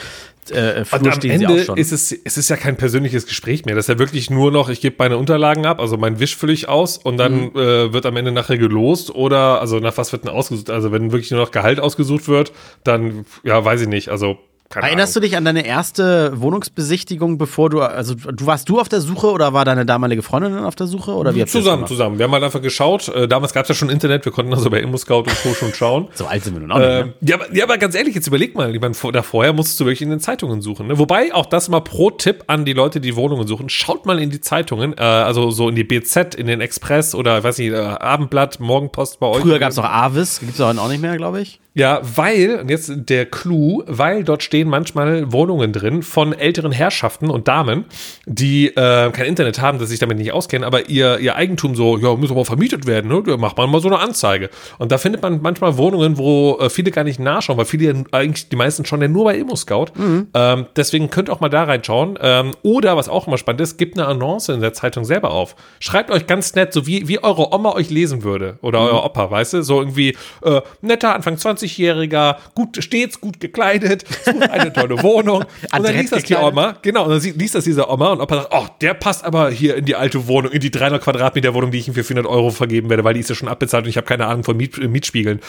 äh, 0.50 0.84
Flur 0.84 1.00
und 1.00 1.24
am 1.24 1.30
Ende 1.30 1.54
Ist 1.76 1.92
es, 1.92 2.10
es 2.10 2.36
ist 2.36 2.50
ja 2.50 2.56
kein 2.56 2.76
persönliches 2.76 3.26
Gespräch 3.26 3.64
mehr. 3.66 3.76
Das 3.76 3.84
ist 3.84 3.94
ja 3.94 4.00
wirklich 4.00 4.28
nur 4.28 4.50
noch, 4.50 4.68
ich 4.68 4.80
gebe 4.80 4.96
meine 4.98 5.16
Unterlagen 5.16 5.66
ab, 5.66 5.78
also 5.78 5.96
mein 5.96 6.18
Wisch 6.18 6.34
fülle 6.34 6.52
ich 6.52 6.68
aus 6.68 6.98
und 6.98 7.18
dann 7.18 7.52
mhm. 7.52 7.56
äh, 7.56 7.92
wird 7.92 8.04
am 8.04 8.16
Ende 8.16 8.32
nachher 8.32 8.58
gelost 8.58 9.14
oder, 9.14 9.60
also 9.60 9.78
nach 9.78 9.96
was 9.96 10.10
wird 10.10 10.24
denn 10.24 10.32
ausgesucht? 10.32 10.70
Also, 10.70 10.90
wenn 10.90 11.12
wirklich 11.12 11.30
nur 11.30 11.38
noch 11.38 11.52
Gehalt 11.52 11.78
ausgesucht 11.78 12.26
wird, 12.26 12.50
dann, 12.82 13.26
ja, 13.44 13.64
weiß 13.64 13.82
ich 13.82 13.88
nicht. 13.88 14.08
Also, 14.08 14.38
keine 14.74 14.88
Erinnerst 14.88 15.16
Ahnung. 15.16 15.22
du 15.22 15.28
dich 15.28 15.36
an 15.36 15.44
deine 15.44 15.64
erste 15.66 16.40
Wohnungsbesichtigung, 16.40 17.38
bevor 17.38 17.70
du, 17.70 17.80
also 17.80 18.14
du 18.14 18.46
warst 18.46 18.68
du 18.68 18.80
auf 18.80 18.88
der 18.88 19.00
Suche 19.00 19.28
oder 19.28 19.52
war 19.52 19.64
deine 19.64 19.86
damalige 19.86 20.22
Freundin 20.22 20.58
auf 20.58 20.74
der 20.74 20.88
Suche? 20.88 21.12
Oder 21.12 21.34
wie 21.34 21.44
zusammen, 21.46 21.86
zusammen. 21.86 22.18
Wir 22.18 22.24
haben 22.24 22.32
halt 22.32 22.42
einfach 22.42 22.60
geschaut. 22.60 23.08
Äh, 23.08 23.28
damals 23.28 23.52
gab 23.52 23.62
es 23.62 23.68
ja 23.68 23.74
schon 23.74 23.88
Internet, 23.88 24.24
wir 24.24 24.32
konnten 24.32 24.52
also 24.52 24.70
bei 24.70 24.80
ImmoScout 24.80 25.18
und 25.18 25.42
Co. 25.42 25.54
schon 25.54 25.72
schauen. 25.72 26.08
so 26.14 26.26
alt 26.26 26.42
sind 26.42 26.54
wir 26.54 26.60
nun 26.60 26.72
auch 26.72 26.80
äh, 26.80 27.04
nicht. 27.04 27.22
Ne? 27.22 27.28
Ja, 27.28 27.34
aber, 27.36 27.54
ja, 27.54 27.64
aber 27.64 27.78
ganz 27.78 27.94
ehrlich, 27.94 28.14
jetzt 28.14 28.26
überleg 28.26 28.54
mal, 28.54 28.74
ich 28.74 28.80
meine, 28.80 28.94
da 29.12 29.22
vorher 29.22 29.52
musstest 29.52 29.78
du 29.78 29.84
wirklich 29.84 30.02
in 30.02 30.10
den 30.10 30.20
Zeitungen 30.20 30.60
suchen. 30.60 30.88
Ne? 30.88 30.98
Wobei, 30.98 31.32
auch 31.32 31.46
das 31.46 31.68
mal 31.68 31.80
pro 31.80 32.10
Tipp 32.10 32.44
an 32.48 32.64
die 32.64 32.72
Leute, 32.72 33.00
die 33.00 33.14
Wohnungen 33.16 33.46
suchen, 33.46 33.68
schaut 33.68 34.06
mal 34.06 34.18
in 34.18 34.30
die 34.30 34.40
Zeitungen, 34.40 34.94
äh, 34.98 35.02
also 35.02 35.50
so 35.50 35.68
in 35.68 35.76
die 35.76 35.84
BZ, 35.84 36.34
in 36.34 36.46
den 36.46 36.60
Express 36.60 37.14
oder, 37.14 37.38
ich 37.38 37.44
weiß 37.44 37.58
nicht, 37.58 37.72
äh, 37.72 37.76
Abendblatt, 37.76 38.60
Morgenpost 38.60 39.20
bei 39.20 39.26
euch. 39.26 39.42
Früher 39.42 39.58
gab 39.58 39.70
es 39.70 39.76
noch 39.76 39.84
Avis, 39.84 40.40
gibt 40.40 40.54
es 40.54 40.60
auch 40.60 40.88
nicht 40.88 41.00
mehr, 41.00 41.16
glaube 41.16 41.40
ich. 41.40 41.60
Ja, 41.76 42.00
weil, 42.02 42.60
und 42.60 42.70
jetzt 42.70 42.92
der 42.94 43.26
Clou, 43.26 43.82
weil 43.86 44.22
dort 44.22 44.44
stehen 44.44 44.68
manchmal 44.68 45.32
Wohnungen 45.32 45.72
drin 45.72 46.02
von 46.04 46.32
älteren 46.32 46.70
Herrschaften 46.70 47.30
und 47.30 47.48
Damen, 47.48 47.86
die 48.26 48.68
äh, 48.68 49.10
kein 49.10 49.26
Internet 49.26 49.60
haben, 49.60 49.80
das 49.80 49.88
sich 49.88 49.98
damit 49.98 50.18
nicht 50.18 50.32
auskennen, 50.32 50.64
aber 50.64 50.88
ihr, 50.88 51.18
ihr 51.18 51.34
Eigentum 51.34 51.74
so, 51.74 51.98
ja, 51.98 52.14
muss 52.14 52.30
aber 52.30 52.44
vermietet 52.44 52.86
werden, 52.86 53.10
ne? 53.10 53.24
Da 53.26 53.36
macht 53.36 53.56
man 53.56 53.70
mal 53.70 53.80
so 53.80 53.88
eine 53.88 53.98
Anzeige. 53.98 54.50
Und 54.78 54.92
da 54.92 54.98
findet 54.98 55.22
man 55.22 55.42
manchmal 55.42 55.76
Wohnungen, 55.76 56.16
wo 56.16 56.58
äh, 56.60 56.70
viele 56.70 56.92
gar 56.92 57.02
nicht 57.02 57.18
nachschauen, 57.18 57.58
weil 57.58 57.64
viele 57.64 58.04
eigentlich, 58.12 58.48
die 58.48 58.56
meisten 58.56 58.84
schon 58.84 59.02
ja 59.02 59.08
nur 59.08 59.24
bei 59.24 59.36
Immo-Scout. 59.36 59.86
Mhm. 59.96 60.28
Ähm, 60.32 60.66
deswegen 60.76 61.10
könnt 61.10 61.28
auch 61.28 61.40
mal 61.40 61.48
da 61.48 61.64
reinschauen. 61.64 62.16
Ähm, 62.20 62.52
oder, 62.62 62.96
was 62.96 63.08
auch 63.08 63.26
immer 63.26 63.36
spannend 63.36 63.62
ist, 63.62 63.78
gibt 63.78 63.98
eine 63.98 64.06
Annonce 64.06 64.50
in 64.50 64.60
der 64.60 64.74
Zeitung 64.74 65.04
selber 65.04 65.32
auf. 65.32 65.56
Schreibt 65.80 66.12
euch 66.12 66.28
ganz 66.28 66.54
nett, 66.54 66.72
so 66.72 66.86
wie, 66.86 67.08
wie 67.08 67.20
eure 67.20 67.52
Oma 67.52 67.72
euch 67.72 67.90
lesen 67.90 68.22
würde. 68.22 68.58
Oder 68.62 68.78
mhm. 68.78 68.86
euer 68.86 69.04
Opa, 69.04 69.28
weißt 69.28 69.54
du? 69.54 69.62
So 69.62 69.80
irgendwie, 69.80 70.16
äh, 70.42 70.60
netter 70.80 71.16
Anfang 71.16 71.36
20 71.36 71.63
20-Jähriger, 71.64 72.36
gut, 72.54 72.82
stets 72.82 73.20
gut 73.20 73.40
gekleidet, 73.40 74.04
sucht 74.24 74.50
eine 74.50 74.72
tolle 74.72 75.02
Wohnung. 75.02 75.44
und 75.76 75.84
dann 75.84 75.94
liest 75.94 76.12
das 76.12 76.24
die 76.24 76.36
Oma, 76.36 76.76
genau, 76.82 77.04
und 77.04 77.10
dann 77.10 77.38
liest 77.38 77.54
das 77.54 77.64
diese 77.64 77.88
Oma 77.88 78.12
und 78.12 78.20
Opa 78.20 78.36
sagt, 78.36 78.48
oh, 78.52 78.66
der 78.80 78.94
passt 78.94 79.24
aber 79.24 79.50
hier 79.50 79.76
in 79.76 79.84
die 79.84 79.96
alte 79.96 80.26
Wohnung, 80.26 80.52
in 80.52 80.60
die 80.60 80.70
300 80.70 81.02
Quadratmeter 81.02 81.54
Wohnung, 81.54 81.70
die 81.70 81.78
ich 81.78 81.88
ihm 81.88 81.94
für 81.94 82.04
400 82.04 82.30
Euro 82.30 82.50
vergeben 82.50 82.90
werde, 82.90 83.04
weil 83.04 83.14
die 83.14 83.20
ist 83.20 83.28
ja 83.28 83.34
schon 83.34 83.48
abbezahlt 83.48 83.84
und 83.84 83.90
ich 83.90 83.96
habe 83.96 84.06
keine 84.06 84.26
Ahnung 84.26 84.44
von 84.44 84.56
Miet, 84.56 84.78
Mietspiegeln. 84.78 85.40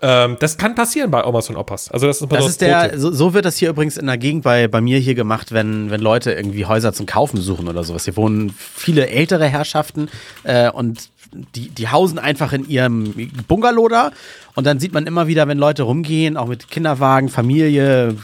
Ähm, 0.00 0.36
das 0.40 0.58
kann 0.58 0.74
passieren 0.74 1.10
bei 1.10 1.24
Omas 1.24 1.48
und 1.50 1.56
Opas. 1.56 1.90
Also 1.90 2.06
das 2.06 2.20
ist, 2.20 2.32
das 2.32 2.46
ist 2.46 2.60
der, 2.60 2.98
so, 2.98 3.12
so, 3.12 3.34
wird 3.34 3.44
das 3.44 3.56
hier 3.56 3.70
übrigens 3.70 3.96
in 3.96 4.06
der 4.06 4.18
Gegend 4.18 4.44
bei, 4.44 4.68
bei 4.68 4.80
mir 4.80 4.98
hier 4.98 5.14
gemacht, 5.14 5.52
wenn, 5.52 5.90
wenn 5.90 6.00
Leute 6.00 6.32
irgendwie 6.32 6.66
Häuser 6.66 6.92
zum 6.92 7.06
Kaufen 7.06 7.40
suchen 7.40 7.68
oder 7.68 7.84
sowas. 7.84 8.04
Hier 8.04 8.16
wohnen 8.16 8.54
viele 8.74 9.08
ältere 9.08 9.46
Herrschaften 9.46 10.08
äh, 10.44 10.70
und 10.70 11.10
die, 11.54 11.68
die 11.70 11.88
hausen 11.88 12.18
einfach 12.18 12.52
in 12.52 12.68
ihrem 12.68 13.14
Bungalow 13.48 13.88
da 13.88 14.10
und 14.54 14.66
dann 14.66 14.78
sieht 14.78 14.92
man 14.92 15.06
immer 15.06 15.26
wieder, 15.26 15.48
wenn 15.48 15.56
Leute 15.56 15.82
rumgehen, 15.84 16.36
auch 16.36 16.46
mit 16.46 16.70
Kinderwagen, 16.70 17.30
Familie, 17.30 18.16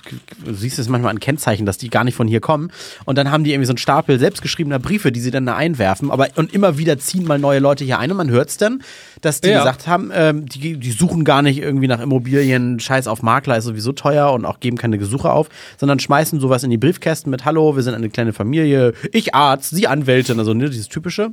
du 0.45 0.53
siehst 0.53 0.79
es 0.79 0.89
manchmal 0.89 1.13
an 1.13 1.21
Kennzeichen, 1.21 1.65
dass 1.65 1.79
die 1.79 1.89
gar 1.89 2.05
nicht 2.05 2.17
von 2.17 2.29
hier 2.29 2.41
kommen. 2.41 2.71
Und 3.07 3.17
dann 3.17 3.31
haben 3.31 3.45
die 3.45 3.53
irgendwie 3.53 3.67
so 3.67 3.73
einen 3.73 3.79
Stapel 3.79 4.19
selbstgeschriebener 4.19 4.79
Briefe, 4.79 5.11
die 5.11 5.21
sie 5.21 5.31
dann 5.31 5.47
da 5.47 5.57
einwerfen. 5.57 6.11
Aber 6.11 6.29
und 6.37 6.53
immer 6.53 6.77
wieder 6.77 6.99
ziehen 6.99 7.25
mal 7.25 7.39
neue 7.39 7.61
Leute 7.61 7.85
hier 7.85 7.99
ein 7.99 8.11
und 8.11 8.19
man 8.19 8.29
hört 8.29 8.51
es 8.51 8.59
dann, 8.59 8.83
dass 9.23 9.41
die 9.41 9.49
ja. 9.49 9.59
gesagt 9.59 9.87
haben, 9.87 10.11
ähm, 10.13 10.47
die, 10.47 10.77
die 10.77 10.91
suchen 10.91 11.25
gar 11.25 11.41
nicht 11.41 11.59
irgendwie 11.59 11.89
nach 11.89 12.01
Immobilien, 12.01 12.79
Scheiß 12.79 13.07
auf 13.07 13.23
Makler 13.23 13.57
ist 13.57 13.65
sowieso 13.65 13.93
teuer 13.93 14.31
und 14.33 14.45
auch 14.45 14.61
geben 14.61 14.77
keine 14.77 14.99
Gesuche 14.99 15.31
auf, 15.31 15.49
sondern 15.79 15.99
schmeißen 15.99 16.41
sowas 16.41 16.63
in 16.63 16.71
die 16.71 16.79
Briefkästen 16.79 17.31
mit 17.31 17.47
Hallo, 17.47 17.75
wir 17.75 17.83
sind 17.83 17.95
eine 17.95 18.11
kleine 18.11 18.35
Familie, 18.35 18.93
ich 19.13 19.35
Arzt, 19.35 19.71
Sie 19.71 19.89
Anwältin, 19.89 20.39
also 20.39 20.53
ne, 20.53 20.69
dieses 20.69 20.89
typische. 20.89 21.33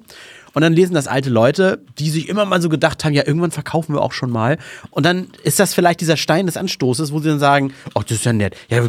Und 0.56 0.62
dann 0.62 0.74
lesen 0.74 0.94
das 0.94 1.08
alte 1.08 1.30
Leute, 1.30 1.82
die 2.00 2.10
sich 2.10 2.30
immer 2.30 2.46
mal 2.46 2.62
so 2.62 2.70
gedacht 2.70 3.04
haben, 3.04 3.14
ja, 3.14 3.28
irgendwann 3.28 3.52
verkaufen 3.52 3.94
wir 3.94 4.02
auch 4.02 4.14
schon 4.14 4.32
mal. 4.32 4.58
Und 4.90 5.06
dann 5.06 5.28
ist 5.44 5.60
das 5.60 5.74
vielleicht 5.74 6.02
dieser 6.02 6.18
Stein 6.18 6.46
des 6.46 6.56
Anstoßes, 6.58 7.12
wo 7.12 7.20
sie 7.20 7.28
dann 7.28 7.40
sagen, 7.40 7.74
ach, 7.94 8.04
das 8.04 8.20
ist 8.20 8.26
ja 8.26 8.34
nett. 8.34 8.56
Ja, 8.70 8.82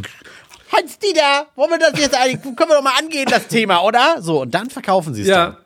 Hans-Dieter, 0.73 1.47
wollen 1.57 1.71
wir 1.73 1.79
das 1.79 2.01
jetzt 2.01 2.17
eigentlich, 2.17 2.43
können 2.43 2.71
wir 2.71 2.77
doch 2.77 2.83
mal 2.83 2.99
angehen, 2.99 3.27
das 3.29 3.49
Thema, 3.49 3.83
oder? 3.83 4.17
So, 4.21 4.43
und 4.43 4.55
dann 4.55 4.71
verkaufen 4.71 5.13
sie 5.13 5.23
es 5.23 5.29
ja. 5.29 5.47
dann. 5.47 5.57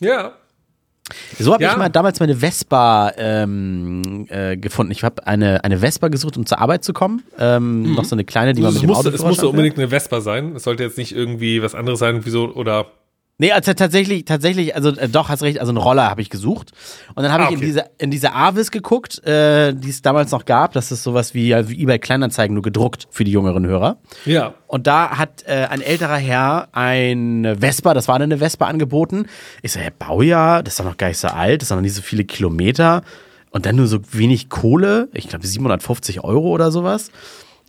Ja. 0.00 0.32
So 1.38 1.54
habe 1.54 1.62
ja. 1.62 1.72
ich 1.72 1.78
mal 1.78 1.88
damals 1.88 2.20
meine 2.20 2.36
Vespa 2.36 3.12
ähm, 3.16 4.26
äh, 4.28 4.56
gefunden. 4.58 4.92
Ich 4.92 5.02
habe 5.04 5.26
eine, 5.26 5.64
eine 5.64 5.78
Vespa 5.78 6.08
gesucht, 6.08 6.36
um 6.36 6.44
zur 6.44 6.58
Arbeit 6.58 6.84
zu 6.84 6.92
kommen. 6.92 7.22
Ähm, 7.38 7.82
mhm. 7.82 7.94
Noch 7.94 8.04
so 8.04 8.14
eine 8.14 8.24
kleine, 8.24 8.52
die 8.52 8.60
man 8.60 8.74
mit 8.74 8.82
dem 8.82 8.88
musste, 8.88 9.08
Auto 9.08 9.16
Es 9.16 9.22
musste 9.22 9.48
unbedingt 9.48 9.78
eine 9.78 9.88
Vespa 9.88 10.20
sein. 10.20 10.54
Es 10.56 10.64
sollte 10.64 10.82
jetzt 10.82 10.98
nicht 10.98 11.12
irgendwie 11.12 11.62
was 11.62 11.74
anderes 11.74 11.98
sein, 11.98 12.26
wie 12.26 12.30
so, 12.30 12.52
oder 12.52 12.88
Nee, 13.40 13.52
also 13.52 13.72
tatsächlich, 13.72 14.24
tatsächlich, 14.24 14.74
also 14.74 14.90
äh, 14.90 15.08
doch, 15.08 15.28
hast 15.28 15.42
recht, 15.42 15.60
also 15.60 15.70
einen 15.70 15.78
Roller 15.78 16.10
habe 16.10 16.20
ich 16.20 16.28
gesucht. 16.28 16.72
Und 17.14 17.22
dann 17.22 17.32
habe 17.32 17.44
ah, 17.44 17.46
ich 17.46 17.56
okay. 17.56 17.64
in 17.64 17.66
diese, 17.68 17.84
in 17.98 18.10
diese 18.10 18.32
Avis 18.32 18.72
geguckt, 18.72 19.24
äh, 19.24 19.72
die 19.72 19.90
es 19.90 20.02
damals 20.02 20.32
noch 20.32 20.44
gab. 20.44 20.72
Das 20.72 20.90
ist 20.90 21.04
sowas 21.04 21.34
wie, 21.34 21.54
also 21.54 21.70
wie 21.70 21.80
eBay 21.80 22.00
Kleinanzeigen, 22.00 22.54
nur 22.54 22.64
gedruckt 22.64 23.06
für 23.10 23.22
die 23.22 23.30
jüngeren 23.30 23.64
Hörer. 23.64 23.98
Ja. 24.24 24.54
Und 24.66 24.88
da 24.88 25.16
hat 25.18 25.44
äh, 25.46 25.68
ein 25.70 25.82
älterer 25.82 26.16
Herr 26.16 26.68
ein 26.72 27.56
Vespa, 27.60 27.94
das 27.94 28.08
war 28.08 28.16
eine 28.16 28.38
Vespa 28.38 28.66
angeboten. 28.66 29.26
Ich 29.62 29.70
so, 29.72 29.78
ja, 29.78 29.90
Baujahr, 29.96 30.64
das 30.64 30.74
ist 30.74 30.80
doch 30.80 30.84
noch 30.84 30.96
gar 30.96 31.06
nicht 31.06 31.18
so 31.18 31.28
alt, 31.28 31.62
das 31.62 31.66
ist 31.66 31.70
doch 31.70 31.76
noch 31.76 31.82
nicht 31.82 31.94
so 31.94 32.02
viele 32.02 32.24
Kilometer. 32.24 33.02
Und 33.50 33.66
dann 33.66 33.76
nur 33.76 33.86
so 33.86 34.00
wenig 34.12 34.48
Kohle, 34.48 35.08
ich 35.14 35.28
glaube 35.28 35.46
750 35.46 36.24
Euro 36.24 36.48
oder 36.48 36.72
sowas. 36.72 37.12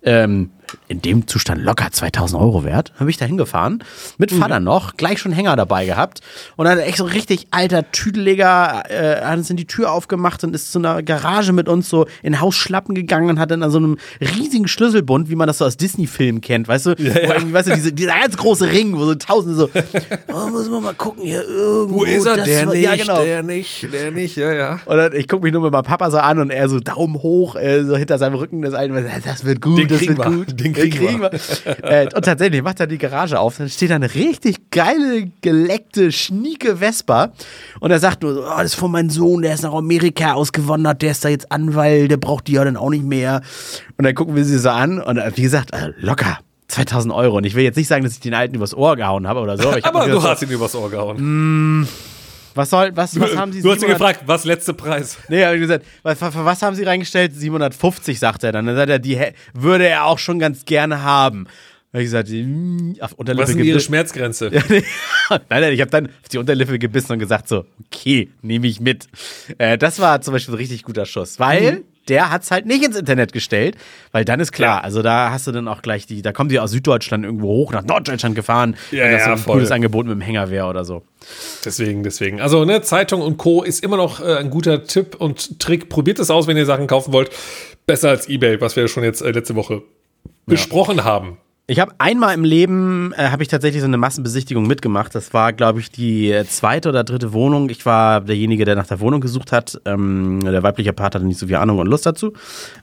Ähm, 0.01 0.49
in 0.87 1.01
dem 1.01 1.27
Zustand 1.27 1.61
locker 1.63 1.89
2000 1.91 2.41
Euro 2.41 2.63
wert. 2.63 2.91
Bin 2.99 3.07
ich 3.09 3.17
da 3.17 3.25
hingefahren, 3.25 3.83
mit 4.17 4.31
Vater 4.31 4.59
noch, 4.59 4.95
gleich 4.97 5.19
schon 5.19 5.31
Hänger 5.31 5.55
dabei 5.55 5.85
gehabt. 5.85 6.21
Und 6.55 6.65
dann 6.65 6.79
echt 6.79 6.97
so 6.97 7.05
ein 7.05 7.11
richtig 7.11 7.47
alter 7.51 7.91
Tüdeliger, 7.91 8.83
äh, 8.89 9.21
hat 9.23 9.37
uns 9.37 9.49
in 9.49 9.57
die 9.57 9.65
Tür 9.65 9.91
aufgemacht 9.91 10.43
und 10.43 10.53
ist 10.53 10.71
zu 10.71 10.79
einer 10.79 11.01
Garage 11.03 11.53
mit 11.53 11.67
uns 11.69 11.89
so 11.89 12.05
in 12.23 12.39
Hausschlappen 12.41 12.95
gegangen 12.95 13.29
und 13.29 13.39
hat 13.39 13.51
dann 13.51 13.63
an 13.63 13.71
so 13.71 13.77
einem 13.77 13.97
riesigen 14.19 14.67
Schlüsselbund, 14.67 15.29
wie 15.29 15.35
man 15.35 15.47
das 15.47 15.59
so 15.59 15.65
aus 15.65 15.77
Disney-Filmen 15.77 16.41
kennt, 16.41 16.67
weißt 16.67 16.87
du? 16.87 16.89
Ja, 16.97 17.15
Wo 17.15 17.33
ja. 17.33 17.53
weißt 17.53 17.69
du, 17.69 17.73
diese, 17.75 17.93
dieser 17.93 18.13
ganz 18.19 18.37
große 18.37 18.67
Ring, 18.71 18.95
wo 18.97 19.05
so 19.05 19.15
tausende 19.15 19.55
so, 19.55 19.69
oh, 20.33 20.47
muss 20.49 20.69
man 20.69 20.83
mal 20.83 20.93
gucken 20.93 21.23
hier 21.23 21.43
irgendwo. 21.47 22.05
das 22.05 22.25
war- 22.25 22.75
ja, 22.75 22.95
genau. 22.95 23.23
der 23.23 23.43
nicht, 23.43 23.87
der 23.93 24.11
nicht, 24.11 24.35
ja, 24.37 24.53
ja. 24.53 24.79
Und 24.85 24.97
dann, 24.97 25.13
ich 25.13 25.27
gucke 25.27 25.43
mich 25.43 25.53
nur 25.53 25.61
mit 25.61 25.71
meinem 25.71 25.83
Papa 25.83 26.11
so 26.11 26.17
an 26.17 26.39
und 26.39 26.49
er 26.49 26.69
so 26.69 26.79
Daumen 26.79 27.15
hoch, 27.21 27.55
äh, 27.55 27.83
so 27.83 27.95
hinter 27.97 28.17
seinem 28.17 28.35
Rücken 28.35 28.61
des 28.61 28.73
einen, 28.73 29.05
das 29.25 29.43
wird 29.45 29.61
gut, 29.61 29.77
Den 29.79 29.87
das 29.87 30.01
wird 30.01 30.17
wir, 30.17 30.25
gut. 30.25 30.58
Den 30.63 30.73
kriegen 30.73 31.21
wir. 31.21 31.31
äh, 31.83 32.07
und 32.13 32.25
tatsächlich 32.25 32.61
macht 32.61 32.79
er 32.79 32.87
die 32.87 32.97
Garage 32.97 33.39
auf, 33.39 33.57
dann 33.57 33.69
steht 33.69 33.91
da 33.91 33.95
eine 33.95 34.13
richtig 34.13 34.69
geile, 34.71 35.31
geleckte, 35.41 36.11
schnieke 36.11 36.77
Vespa 36.77 37.31
und 37.79 37.91
er 37.91 37.99
sagt 37.99 38.23
nur 38.23 38.33
so, 38.33 38.43
oh, 38.43 38.57
das 38.57 38.67
ist 38.67 38.75
von 38.75 38.91
meinem 38.91 39.09
Sohn, 39.09 39.41
der 39.41 39.53
ist 39.53 39.63
nach 39.63 39.73
Amerika 39.73 40.33
ausgewandert, 40.33 41.01
der 41.01 41.11
ist 41.11 41.25
da 41.25 41.29
jetzt 41.29 41.51
Anwalt, 41.51 42.11
der 42.11 42.17
braucht 42.17 42.47
die 42.47 42.53
ja 42.53 42.63
dann 42.63 42.77
auch 42.77 42.89
nicht 42.89 43.05
mehr. 43.05 43.41
Und 43.97 44.05
dann 44.05 44.15
gucken 44.15 44.35
wir 44.35 44.45
sie 44.45 44.57
so 44.57 44.69
an 44.69 45.01
und 45.01 45.17
äh, 45.17 45.31
wie 45.35 45.41
gesagt, 45.41 45.73
äh, 45.73 45.91
locker. 45.99 46.39
2000 46.69 47.11
Euro. 47.13 47.37
Und 47.37 47.45
ich 47.45 47.55
will 47.55 47.63
jetzt 47.63 47.77
nicht 47.77 47.87
sagen, 47.87 48.03
dass 48.03 48.13
ich 48.13 48.19
den 48.19 48.35
Alten 48.35 48.53
übers 48.53 48.75
Ohr 48.75 48.95
gehauen 48.95 49.27
habe 49.27 49.39
oder 49.39 49.57
so. 49.57 49.69
Aber, 49.69 49.83
Aber 49.83 50.07
du 50.07 50.21
hast 50.21 50.43
ihn 50.43 50.51
übers 50.51 50.75
Ohr 50.75 50.89
gehauen. 50.89 51.87
Was 52.55 52.69
soll, 52.69 52.91
was, 52.95 53.19
was 53.19 53.35
haben 53.35 53.51
Sie? 53.51 53.61
du 53.61 53.69
hast 53.69 53.77
ihn 53.77 53.89
700 53.89 53.99
gefragt, 53.99 54.23
was 54.25 54.45
letzte 54.45 54.73
Preis? 54.73 55.17
Nee, 55.29 55.45
hab 55.45 55.53
ich 55.53 55.61
gesagt, 55.61 55.85
was, 56.03 56.17
für, 56.17 56.31
für 56.31 56.45
was 56.45 56.61
haben 56.61 56.75
Sie 56.75 56.83
reingestellt? 56.83 57.33
750, 57.35 58.19
sagt 58.19 58.43
er 58.43 58.51
dann. 58.51 58.65
Dann 58.65 58.75
sagt 58.75 58.89
er, 58.89 58.99
die 58.99 59.19
würde 59.53 59.87
er 59.87 60.05
auch 60.05 60.19
schon 60.19 60.39
ganz 60.39 60.65
gerne 60.65 61.03
haben. 61.03 61.45
Da 61.91 61.97
hab 61.97 62.01
ich 62.01 62.05
gesagt, 62.05 62.29
hm, 62.29 62.97
auf 62.99 63.13
Unterlippe 63.13 63.49
Was 63.49 63.55
ist 63.55 63.65
ihre. 63.65 63.79
Schmerzgrenze? 63.79 64.51
nein, 65.29 65.41
nein, 65.49 65.73
ich 65.73 65.81
habe 65.81 65.89
dann 65.89 66.07
auf 66.07 66.29
die 66.31 66.37
Unterlippe 66.37 66.77
gebissen 66.77 67.13
und 67.13 67.19
gesagt 67.19 67.47
so, 67.47 67.65
okay, 67.85 68.29
nehme 68.41 68.67
ich 68.67 68.79
mit. 68.79 69.07
Äh, 69.57 69.77
das 69.77 69.99
war 69.99 70.21
zum 70.21 70.33
Beispiel 70.33 70.53
ein 70.53 70.57
richtig 70.57 70.83
guter 70.83 71.05
Schuss, 71.05 71.39
weil 71.39 71.83
der 72.09 72.31
hat's 72.31 72.51
halt 72.51 72.65
nicht 72.65 72.83
ins 72.83 72.97
Internet 72.97 73.31
gestellt, 73.31 73.75
weil 74.11 74.25
dann 74.25 74.39
ist 74.39 74.51
klar, 74.51 74.77
Ja. 74.79 74.83
also 74.83 75.01
da 75.01 75.31
hast 75.31 75.47
du 75.47 75.51
dann 75.51 75.67
auch 75.67 75.81
gleich 75.81 76.05
die, 76.05 76.21
da 76.21 76.31
kommen 76.31 76.49
die 76.49 76.59
aus 76.59 76.71
Süddeutschland 76.71 77.23
irgendwo 77.23 77.47
hoch 77.47 77.71
nach 77.71 77.83
Norddeutschland 77.83 78.35
gefahren, 78.35 78.75
Ja, 78.91 79.05
wenn 79.05 79.11
das 79.11 79.21
ja, 79.21 79.25
so 79.27 79.31
ein 79.33 79.37
voll. 79.37 79.53
cooles 79.55 79.71
Angebot 79.71 80.05
mit 80.07 80.15
dem 80.15 80.21
Hänger 80.21 80.49
wäre 80.49 80.65
oder 80.67 80.83
so. 80.83 81.03
Deswegen, 81.63 82.03
deswegen. 82.03 82.41
Also, 82.41 82.65
ne, 82.65 82.81
Zeitung 82.81 83.21
und 83.21 83.37
Co. 83.37 83.63
ist 83.63 83.83
immer 83.83 83.97
noch 83.97 84.19
äh, 84.19 84.35
ein 84.37 84.49
guter 84.49 84.83
Tipp 84.85 85.15
und 85.19 85.59
Trick. 85.59 85.89
Probiert 85.89 86.19
es 86.19 86.29
aus, 86.31 86.47
wenn 86.47 86.57
ihr 86.57 86.65
Sachen 86.65 86.87
kaufen 86.87 87.13
wollt. 87.13 87.29
Besser 87.85 88.09
als 88.09 88.27
Ebay, 88.27 88.59
was 88.61 88.75
wir 88.75 88.87
schon 88.87 89.03
jetzt 89.03 89.21
äh, 89.21 89.31
letzte 89.31 89.55
Woche 89.55 89.81
besprochen 90.45 91.03
haben. 91.03 91.37
Ich 91.69 91.79
habe 91.79 91.93
einmal 91.99 92.33
im 92.33 92.43
Leben 92.43 93.13
äh, 93.15 93.29
habe 93.29 93.43
ich 93.43 93.47
tatsächlich 93.47 93.81
so 93.81 93.87
eine 93.87 93.97
Massenbesichtigung 93.97 94.65
mitgemacht. 94.65 95.13
Das 95.13 95.35
war, 95.35 95.53
glaube 95.53 95.79
ich, 95.79 95.91
die 95.91 96.31
äh, 96.31 96.43
zweite 96.47 96.89
oder 96.89 97.03
dritte 97.03 97.31
Wohnung. 97.31 97.69
Ich 97.69 97.85
war 97.85 98.21
derjenige, 98.21 98.65
der 98.65 98.75
nach 98.75 98.87
der 98.87 98.99
Wohnung 98.99 99.21
gesucht 99.21 99.51
hat. 99.51 99.79
Ähm, 99.85 100.39
der 100.39 100.63
weibliche 100.63 100.93
Part 100.93 101.13
hatte 101.13 101.25
nicht 101.25 101.37
so 101.37 101.45
viel 101.45 101.57
Ahnung 101.57 101.77
und 101.77 101.85
Lust 101.85 102.07
dazu. 102.07 102.33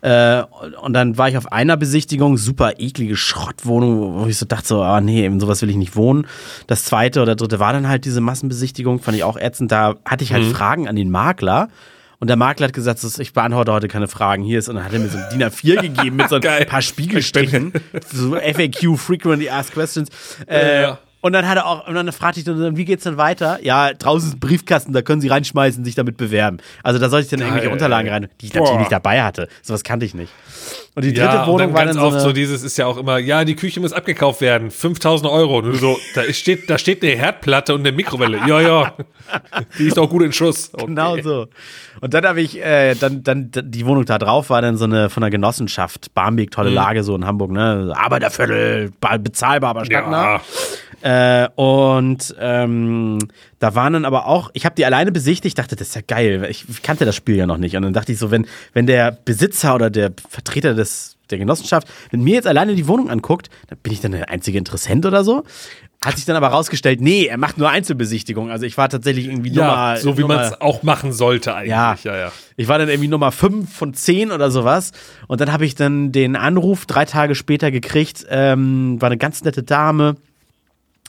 Äh, 0.03 0.45
und 0.83 0.93
dann 0.93 1.19
war 1.19 1.29
ich 1.29 1.37
auf 1.37 1.51
einer 1.51 1.77
Besichtigung, 1.77 2.37
super 2.37 2.79
eklige 2.79 3.17
Schrottwohnung, 3.17 4.21
wo 4.23 4.27
ich 4.27 4.39
so 4.39 4.47
dachte 4.47 4.69
so, 4.69 4.83
ah 4.83 5.01
nee, 5.01 5.27
in 5.27 5.41
sowas 5.41 5.63
will 5.63 5.71
ich 5.71 5.77
nicht 5.77 5.97
wohnen. 5.97 6.29
Das 6.69 6.85
zweite 6.85 7.23
oder 7.23 7.35
dritte 7.35 7.59
war 7.59 7.73
dann 7.73 7.89
halt 7.89 8.05
diese 8.05 8.21
Massenbesichtigung, 8.21 9.01
fand 9.01 9.17
ich 9.17 9.25
auch 9.25 9.37
ätzend. 9.37 9.73
Da 9.73 9.97
hatte 10.05 10.23
ich 10.23 10.33
halt 10.33 10.45
Fragen 10.45 10.87
an 10.87 10.95
den 10.95 11.11
Makler. 11.11 11.71
Und 12.19 12.29
der 12.29 12.37
Makler 12.37 12.67
hat 12.69 12.73
gesagt, 12.73 13.01
ich 13.19 13.33
beantworte 13.33 13.73
heute 13.73 13.89
keine 13.89 14.09
Fragen. 14.09 14.43
Hier 14.43 14.59
ist, 14.59 14.69
und 14.69 14.77
dann 14.77 14.85
hat 14.85 14.93
er 14.93 14.99
mir 15.01 15.09
so 15.09 15.19
ein 15.19 15.25
DIN 15.33 15.43
A4 15.43 15.81
gegeben 15.83 16.17
mit 16.17 16.29
so 16.29 16.37
ein 16.37 16.41
Geil. 16.41 16.65
paar 16.67 16.83
Spiegelstrichen. 16.83 17.73
So 18.13 18.35
FAQ, 18.37 18.97
Frequently 18.99 19.49
Asked 19.51 19.75
Questions. 19.75 20.09
Äh, 20.49 20.83
Ja. 20.83 20.99
Und 21.23 21.33
dann 21.33 21.49
hat 21.49 21.57
er 21.57 21.67
auch, 21.67 21.89
und 21.89 21.95
dann 21.97 22.11
fragte 22.13 22.39
ich 22.39 22.47
dann, 22.47 22.77
wie 22.77 22.85
geht's 22.85 23.03
denn 23.03 23.17
weiter? 23.17 23.59
Ja, 23.63 23.93
draußen 23.93 24.29
ist 24.29 24.37
ein 24.37 24.41
Briefkasten, 24.41 24.93
da 24.93 25.03
können 25.03 25.21
Sie 25.21 25.27
reinschmeißen, 25.27 25.85
sich 25.85 25.97
damit 25.97 26.17
bewerben. 26.19 26.59
Also 26.85 27.01
da 27.01 27.09
sollte 27.09 27.25
ich 27.25 27.31
dann 27.31 27.41
irgendwelche 27.41 27.67
Geil. 27.67 27.73
Unterlagen 27.73 28.09
rein, 28.09 28.29
die 28.41 28.47
ich 28.47 28.55
natürlich 28.55 28.73
Boah. 28.75 28.79
nicht 28.79 28.93
dabei 28.93 29.23
hatte. 29.25 29.49
Sowas 29.63 29.83
kannte 29.83 30.07
ich 30.07 30.15
nicht. 30.15 30.33
Und 30.97 31.05
die 31.05 31.13
dritte 31.13 31.27
Ja, 31.27 31.41
und 31.43 31.49
Wohnung 31.49 31.59
dann 31.59 31.75
war 31.75 31.85
ganz 31.85 31.97
dann 31.97 32.11
so 32.11 32.17
oft 32.17 32.21
so 32.23 32.33
dieses 32.33 32.63
ist 32.63 32.79
ja 32.79 32.87
auch 32.87 32.97
immer, 32.97 33.19
ja, 33.19 33.45
die 33.45 33.55
Küche 33.55 33.81
muss 33.81 33.93
abgekauft 33.93 34.41
werden, 34.41 34.71
5000 34.71 35.31
Euro. 35.31 35.59
Und 35.59 35.67
du 35.67 35.73
so, 35.75 35.99
da 36.15 36.23
steht, 36.33 36.71
da 36.71 36.79
steht 36.79 37.03
eine 37.05 37.13
Herdplatte 37.15 37.75
und 37.75 37.81
eine 37.81 37.93
Mikrowelle. 37.93 38.39
Ja, 38.49 38.61
ja, 38.63 38.95
die 39.79 39.89
ist 39.89 39.99
auch 39.99 40.09
gut 40.09 40.23
in 40.23 40.33
Schuss. 40.33 40.71
Okay. 40.73 40.85
Genau 40.97 41.19
so. 41.21 41.47
Und 42.01 42.15
dann 42.15 42.25
habe 42.27 42.41
ich, 42.41 42.59
äh, 42.65 42.95
dann, 42.95 43.23
dann, 43.23 43.51
die 43.53 43.85
Wohnung 43.85 44.07
da 44.07 44.17
drauf 44.19 44.49
war 44.49 44.63
dann 44.63 44.79
so 44.79 44.85
eine 44.85 45.11
von 45.11 45.21
der 45.21 45.31
Genossenschaft. 45.31 46.15
Barmbek, 46.15 46.49
Mhm. 46.49 46.55
tolle 46.55 46.71
Lage, 46.71 47.03
so 47.05 47.15
in 47.15 47.27
Hamburg, 47.27 47.51
ne? 47.51 47.93
Arbeiterviertel, 47.95 48.91
ba- 48.99 49.19
bezahlbar, 49.19 49.71
aber 49.71 49.85
stadtnah. 49.85 50.41
Ja, 51.03 51.45
Äh, 51.45 51.49
und 51.57 52.35
ähm, 52.41 53.19
da 53.59 53.75
waren 53.75 53.95
dann 53.95 54.05
aber 54.05 54.27
auch, 54.27 54.51
ich 54.53 54.65
habe 54.65 54.75
die 54.75 54.85
alleine 54.85 55.13
besichtigt, 55.13 55.59
dachte, 55.59 55.77
das 55.77 55.89
ist 55.89 55.95
ja 55.95 56.03
geil. 56.07 56.47
Ich 56.51 56.83
kannte 56.83 57.05
das 57.05 57.17
Spiel 57.17 57.37
ja 57.37 57.47
noch 57.47 57.57
nicht. 57.57 57.77
Und 57.77 57.83
dann 57.83 57.95
dachte 57.95 58.13
ich 58.13 58.19
so, 58.19 58.31
wenn, 58.31 58.47
wenn 58.75 58.87
der 58.87 59.13
Besitzer 59.13 59.75
oder 59.75 59.89
der 59.89 60.13
Vertreter 60.29 60.75
des, 60.75 61.17
der 61.31 61.39
Genossenschaft, 61.39 61.89
wenn 62.11 62.23
mir 62.23 62.35
jetzt 62.35 62.47
alleine 62.47 62.75
die 62.75 62.87
Wohnung 62.87 63.09
anguckt, 63.09 63.49
dann 63.69 63.79
bin 63.79 63.93
ich 63.93 64.01
dann 64.01 64.13
der 64.13 64.29
einzige 64.29 64.59
Interessent 64.59 65.07
oder 65.07 65.25
so. 65.25 65.45
Hat 66.03 66.17
sich 66.17 66.27
dann 66.27 66.37
aber 66.37 66.49
rausgestellt, 66.49 67.01
nee, 67.01 67.25
er 67.25 67.39
macht 67.39 67.57
nur 67.57 67.71
Einzelbesichtigungen. 67.71 68.53
Also 68.53 68.67
ich 68.67 68.77
war 68.77 68.91
tatsächlich 68.91 69.27
irgendwie 69.27 69.51
ja 69.51 69.67
Nummer. 69.67 69.97
so 69.97 70.19
wie 70.19 70.25
man 70.25 70.41
es 70.41 70.61
auch 70.61 70.83
machen 70.83 71.13
sollte 71.13 71.55
eigentlich. 71.55 71.71
ja. 71.71 71.97
ja, 72.05 72.17
ja. 72.17 72.33
Ich 72.57 72.69
war 72.69 72.79
dann 72.79 72.91
irgendwie 72.91 73.09
Nummer 73.09 73.33
5 73.33 73.75
von 73.75 73.95
10 73.95 74.33
oder 74.33 74.51
sowas. 74.51 74.93
Und 75.27 75.41
dann 75.41 75.51
habe 75.51 75.65
ich 75.65 75.75
dann 75.75 76.13
den 76.13 76.37
Anruf 76.37 76.85
drei 76.85 77.07
Tage 77.07 77.35
später 77.35 77.71
gekriegt. 77.71 78.27
Ähm, 78.29 79.01
war 79.01 79.09
eine 79.09 79.17
ganz 79.17 79.43
nette 79.43 79.63
Dame. 79.63 80.17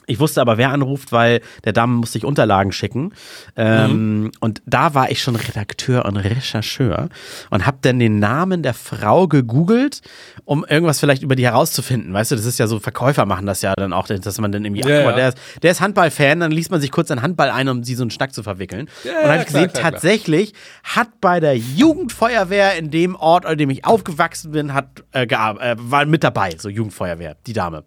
Ich 0.08 0.18
wusste 0.18 0.40
aber, 0.40 0.56
wer 0.58 0.70
anruft, 0.70 1.12
weil 1.12 1.40
der 1.64 1.72
Dame 1.72 1.94
musste 1.94 2.18
ich 2.18 2.24
Unterlagen 2.24 2.72
schicken. 2.72 3.12
Ähm, 3.56 4.32
Und 4.40 4.62
da 4.66 4.94
war 4.94 5.10
ich 5.10 5.22
schon 5.22 5.36
Redakteur 5.36 6.04
und 6.06 6.16
Rechercheur 6.16 7.10
und 7.50 7.66
habe 7.66 7.78
dann 7.82 7.98
den 7.98 8.18
Namen 8.18 8.62
der 8.62 8.74
Frau 8.74 9.28
gegoogelt, 9.28 10.00
um 10.44 10.64
irgendwas 10.64 10.98
vielleicht 10.98 11.22
über 11.22 11.36
die 11.36 11.44
herauszufinden. 11.44 12.12
Weißt 12.12 12.30
du, 12.30 12.36
das 12.36 12.46
ist 12.46 12.58
ja 12.58 12.66
so, 12.66 12.80
Verkäufer 12.80 13.26
machen 13.26 13.46
das 13.46 13.60
ja 13.62 13.74
dann 13.76 13.92
auch, 13.92 14.06
dass 14.08 14.40
man 14.40 14.50
dann 14.50 14.64
irgendwie, 14.64 14.80
Ja, 14.80 15.04
mal, 15.04 15.10
ja. 15.10 15.16
der 15.16 15.28
ist, 15.28 15.38
der 15.62 15.70
ist 15.72 15.80
Handballfan, 15.80 16.40
dann 16.40 16.52
liest 16.52 16.70
man 16.70 16.80
sich 16.80 16.90
kurz 16.90 17.10
einen 17.10 17.22
Handball 17.22 17.50
ein, 17.50 17.68
um 17.68 17.84
sie 17.84 17.94
so 17.94 18.02
einen 18.02 18.10
Schnack 18.10 18.32
zu 18.32 18.42
verwickeln. 18.42 18.88
Ja, 19.04 19.10
und 19.10 19.22
dann 19.22 19.30
habe 19.32 19.42
ich 19.42 19.46
klar, 19.48 19.62
gesehen, 19.62 19.72
klar, 19.72 19.82
klar. 19.82 19.92
tatsächlich 19.92 20.54
hat 20.84 21.20
bei 21.20 21.38
der 21.38 21.56
Jugendfeuerwehr 21.56 22.76
in 22.78 22.90
dem 22.90 23.14
Ort, 23.14 23.44
an 23.44 23.58
dem 23.58 23.68
ich 23.70 23.84
aufgewachsen 23.84 24.52
bin, 24.52 24.72
hat 24.72 25.04
äh, 25.12 25.24
äh, 25.24 25.76
war 25.78 26.06
mit 26.06 26.24
dabei, 26.24 26.54
so 26.58 26.68
Jugendfeuerwehr, 26.68 27.36
die 27.46 27.52
Dame. 27.52 27.84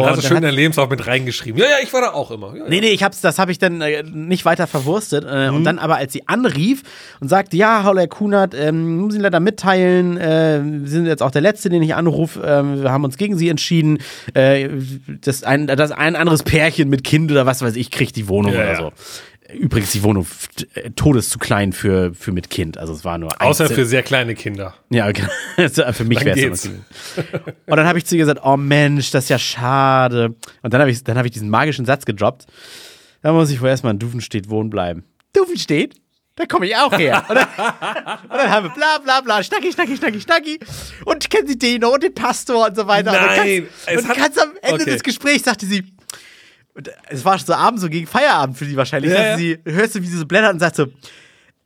Und, 0.00 0.06
hast 0.06 0.22
du 0.22 0.26
schön 0.26 0.36
hat- 0.38 0.44
dein 0.44 0.54
Lebenslauf 0.54 0.88
mit 0.88 1.06
reingeschrieben. 1.06 1.60
Ja, 1.60 1.66
ja, 1.66 1.76
ich 1.82 1.92
war 1.92 2.00
da 2.00 2.12
auch 2.12 2.30
immer. 2.30 2.54
Ja, 2.56 2.64
Nee, 2.68 2.80
nee, 2.80 2.88
ich 2.88 3.02
hab's, 3.02 3.20
das 3.20 3.38
habe 3.38 3.52
ich 3.52 3.58
dann 3.58 3.80
äh, 3.80 4.02
nicht 4.02 4.44
weiter 4.44 4.66
verwurstet. 4.66 5.24
Äh, 5.28 5.50
Mhm. 5.50 5.56
Und 5.56 5.64
dann 5.64 5.78
aber, 5.78 5.96
als 5.96 6.12
sie 6.12 6.26
anrief 6.28 6.82
und 7.20 7.28
sagte, 7.28 7.56
ja, 7.56 7.82
hallo 7.84 7.98
Herr 8.00 8.08
Kunert, 8.08 8.54
ähm, 8.54 8.96
muss 8.98 9.14
Ihnen 9.14 9.22
leider 9.22 9.40
mitteilen, 9.40 10.16
äh, 10.16 10.60
Sie 10.84 10.86
sind 10.88 11.06
jetzt 11.06 11.22
auch 11.22 11.30
der 11.30 11.42
Letzte, 11.42 11.68
den 11.68 11.82
ich 11.82 11.94
anrufe. 11.94 12.40
Ähm, 12.44 12.82
wir 12.82 12.90
haben 12.90 13.04
uns 13.04 13.16
gegen 13.18 13.36
Sie 13.36 13.48
entschieden. 13.48 13.98
Äh, 14.34 14.68
das, 15.20 15.42
ein, 15.42 15.66
das 15.66 15.92
ein 15.92 16.16
anderes 16.16 16.42
Pärchen 16.42 16.88
mit 16.88 17.04
Kind 17.04 17.30
oder 17.30 17.44
was 17.46 17.60
weiß 17.62 17.76
ich, 17.76 17.90
kriegt 17.90 18.16
die 18.16 18.28
Wohnung 18.28 18.54
Ja, 18.54 18.60
oder 18.62 18.76
so. 18.76 18.92
Übrigens, 19.54 19.92
die 19.92 20.02
Wohnung 20.02 20.26
todes 20.96 21.30
zu 21.30 21.38
klein 21.38 21.72
für, 21.72 22.14
für 22.14 22.32
mit 22.32 22.50
Kind. 22.50 22.78
Also 22.78 22.92
es 22.92 23.04
war 23.04 23.18
nur 23.18 23.32
ein 23.40 23.46
Außer 23.46 23.68
für 23.68 23.84
sehr 23.84 24.02
kleine 24.02 24.34
Kinder. 24.34 24.74
Ja, 24.90 25.10
genau. 25.12 25.28
Also 25.56 25.84
für 25.92 26.04
mich 26.04 26.24
wäre 26.24 26.38
es. 26.50 26.66
Und 26.66 26.76
dann 27.66 27.86
habe 27.86 27.98
ich 27.98 28.06
zu 28.06 28.16
ihr 28.16 28.20
gesagt, 28.20 28.40
oh 28.44 28.56
Mensch, 28.56 29.10
das 29.10 29.24
ist 29.24 29.30
ja 29.30 29.38
schade. 29.38 30.34
Und 30.62 30.72
dann 30.72 30.80
habe 30.80 30.90
ich, 30.90 31.04
dann 31.04 31.18
hab 31.18 31.24
ich 31.26 31.32
diesen 31.32 31.50
magischen 31.50 31.84
Satz 31.84 32.04
gedroppt. 32.04 32.46
Da 33.22 33.32
muss 33.32 33.50
ich 33.50 33.60
wohl 33.60 33.68
erstmal 33.68 33.92
in 33.92 33.98
Dufenstedt 33.98 34.48
wohnen 34.48 34.70
bleiben. 34.70 35.04
Dufenstedt? 35.32 35.94
Da 36.36 36.46
komme 36.46 36.66
ich 36.66 36.74
auch 36.76 36.96
her. 36.96 37.24
Und 37.28 37.34
dann, 37.34 37.46
und 38.22 38.30
dann 38.30 38.50
haben 38.50 38.64
wir 38.66 38.70
bla 38.70 38.98
bla 38.98 39.20
bla, 39.20 39.42
Schnacki, 39.42 39.70
Schnacki, 39.70 39.96
Schnacki, 39.98 40.20
Schnacki. 40.20 40.58
Und 41.04 41.28
kennen 41.28 41.46
Sie 41.46 41.58
den 41.58 41.84
und 41.84 42.02
den 42.02 42.14
Pastor 42.14 42.68
und 42.68 42.74
so 42.76 42.86
weiter. 42.86 43.10
und 43.10 43.16
dann 43.18 43.36
Nein, 43.36 43.68
ganz, 43.86 44.02
und 44.02 44.08
hat- 44.08 44.16
ganz 44.16 44.38
am 44.38 44.50
Ende 44.62 44.82
okay. 44.82 44.90
des 44.92 45.02
Gesprächs 45.02 45.44
sagte 45.44 45.66
sie, 45.66 45.84
und 46.74 46.90
es 47.10 47.24
war 47.24 47.38
so 47.38 47.52
abends 47.54 47.82
so 47.82 47.88
gegen 47.88 48.06
Feierabend 48.06 48.56
für 48.56 48.64
sie 48.64 48.76
wahrscheinlich, 48.76 49.10
Ja, 49.12 49.16
sagte 49.18 49.30
ja. 49.30 49.36
sie, 49.38 49.58
hörst 49.64 49.94
du, 49.94 50.02
wie 50.02 50.06
sie 50.06 50.16
so 50.18 50.26
blättert 50.26 50.54
und 50.54 50.60
sagt 50.60 50.76
so, 50.76 50.86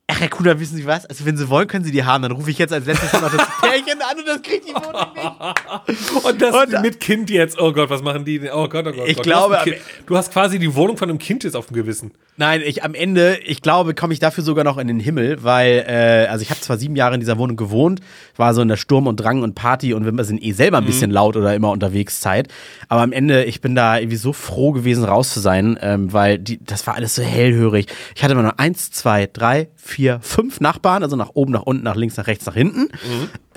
Ach, 0.09 0.21
Herr 0.21 0.29
Kuhner, 0.29 0.61
wissen 0.61 0.77
Sie 0.77 0.87
was? 0.87 1.05
Also, 1.05 1.27
wenn 1.27 1.37
Sie 1.37 1.49
wollen, 1.49 1.67
können 1.67 1.85
Sie 1.85 1.91
die 1.91 2.05
haben. 2.05 2.23
Dann 2.23 2.31
rufe 2.31 2.49
ich 2.49 2.59
jetzt 2.59 2.73
als 2.73 2.87
letztes 2.87 3.13
noch 3.13 3.23
das 3.23 3.45
Pärchen 3.61 4.01
an 4.01 4.17
und 4.17 4.27
das 4.29 4.41
kriegt 4.41 4.69
die 4.69 4.73
Wohnung 4.73 5.13
nicht. 5.15 6.25
Und 6.25 6.41
das 6.43 6.55
Und- 6.55 6.83
mit 6.83 7.01
Kind 7.01 7.29
jetzt. 7.29 7.61
Oh 7.61 7.73
Gott, 7.73 7.91
was 7.91 8.03
machen 8.03 8.25
die 8.25 8.39
denn? 8.39 8.51
Oh 8.53 8.69
Gott, 8.69 8.87
oh 8.87 8.93
Gott. 8.93 9.09
Ich 9.09 9.17
Gott. 9.17 9.25
glaube, 9.25 9.59
du 9.65 9.73
hast, 9.73 9.81
du 10.07 10.17
hast 10.17 10.33
quasi 10.33 10.61
die 10.61 10.73
Wohnung 10.77 10.97
von 10.97 11.11
einem 11.11 11.19
Kind 11.19 11.43
jetzt 11.43 11.57
auf 11.57 11.67
dem 11.67 11.75
Gewissen. 11.75 12.13
Nein, 12.37 12.63
ich 12.65 12.85
am 12.85 12.95
Ende, 12.95 13.39
ich 13.45 13.63
glaube, 13.63 13.95
komme 13.95 14.13
ich 14.13 14.21
dafür 14.21 14.45
sogar 14.45 14.63
noch 14.63 14.79
in 14.79 14.87
den 14.87 15.01
Himmel, 15.01 15.43
weil, 15.43 15.85
äh, 15.89 16.27
also 16.29 16.43
ich 16.43 16.51
habe 16.51 16.61
zwar 16.61 16.77
sieben 16.77 16.95
Jahre 16.95 17.15
in 17.15 17.21
dieser 17.21 17.39
Wohnung 17.39 17.57
gewohnt, 17.57 18.01
war 18.37 18.55
so 18.55 18.61
in 18.63 18.69
der 18.69 18.77
Sturm 18.77 19.07
und 19.09 19.17
Drang 19.17 19.43
und 19.43 19.55
Party 19.55 19.93
und 19.93 20.05
wir 20.05 20.25
sind 20.25 20.41
eh 20.43 20.53
selber 20.53 20.79
ein 20.79 20.85
bisschen 20.85 21.11
laut 21.11 21.37
oder 21.37 21.55
immer 21.55 21.71
unterwegs 21.71 22.21
Zeit. 22.21 22.49
Aber 22.89 23.01
am 23.01 23.11
Ende, 23.13 23.45
ich 23.45 23.61
bin 23.61 23.75
da 23.75 23.99
irgendwie 23.99 24.19
so 24.19 24.33
froh 24.33 24.71
gewesen, 24.73 25.03
raus 25.05 25.33
zu 25.33 25.41
sein, 25.41 25.79
ähm, 25.81 26.13
weil 26.13 26.39
die, 26.39 26.63
das 26.63 26.87
war 26.87 26.95
alles 26.95 27.15
so 27.17 27.23
hellhörig. 27.23 27.87
Ich 28.15 28.23
hatte 28.23 28.35
immer 28.35 28.43
nur 28.43 28.61
eins, 28.61 28.91
zwei, 28.93 29.27
drei, 29.33 29.69
vier, 29.87 30.19
fünf 30.23 30.61
Nachbarn, 30.61 31.03
also 31.03 31.17
nach 31.17 31.31
oben, 31.35 31.53
nach 31.53 31.63
unten, 31.63 31.85
nach 31.85 31.97
links, 31.97 32.17
nach 32.17 32.27
rechts, 32.27 32.47
nach 32.47 32.55
hinten. 32.55 32.89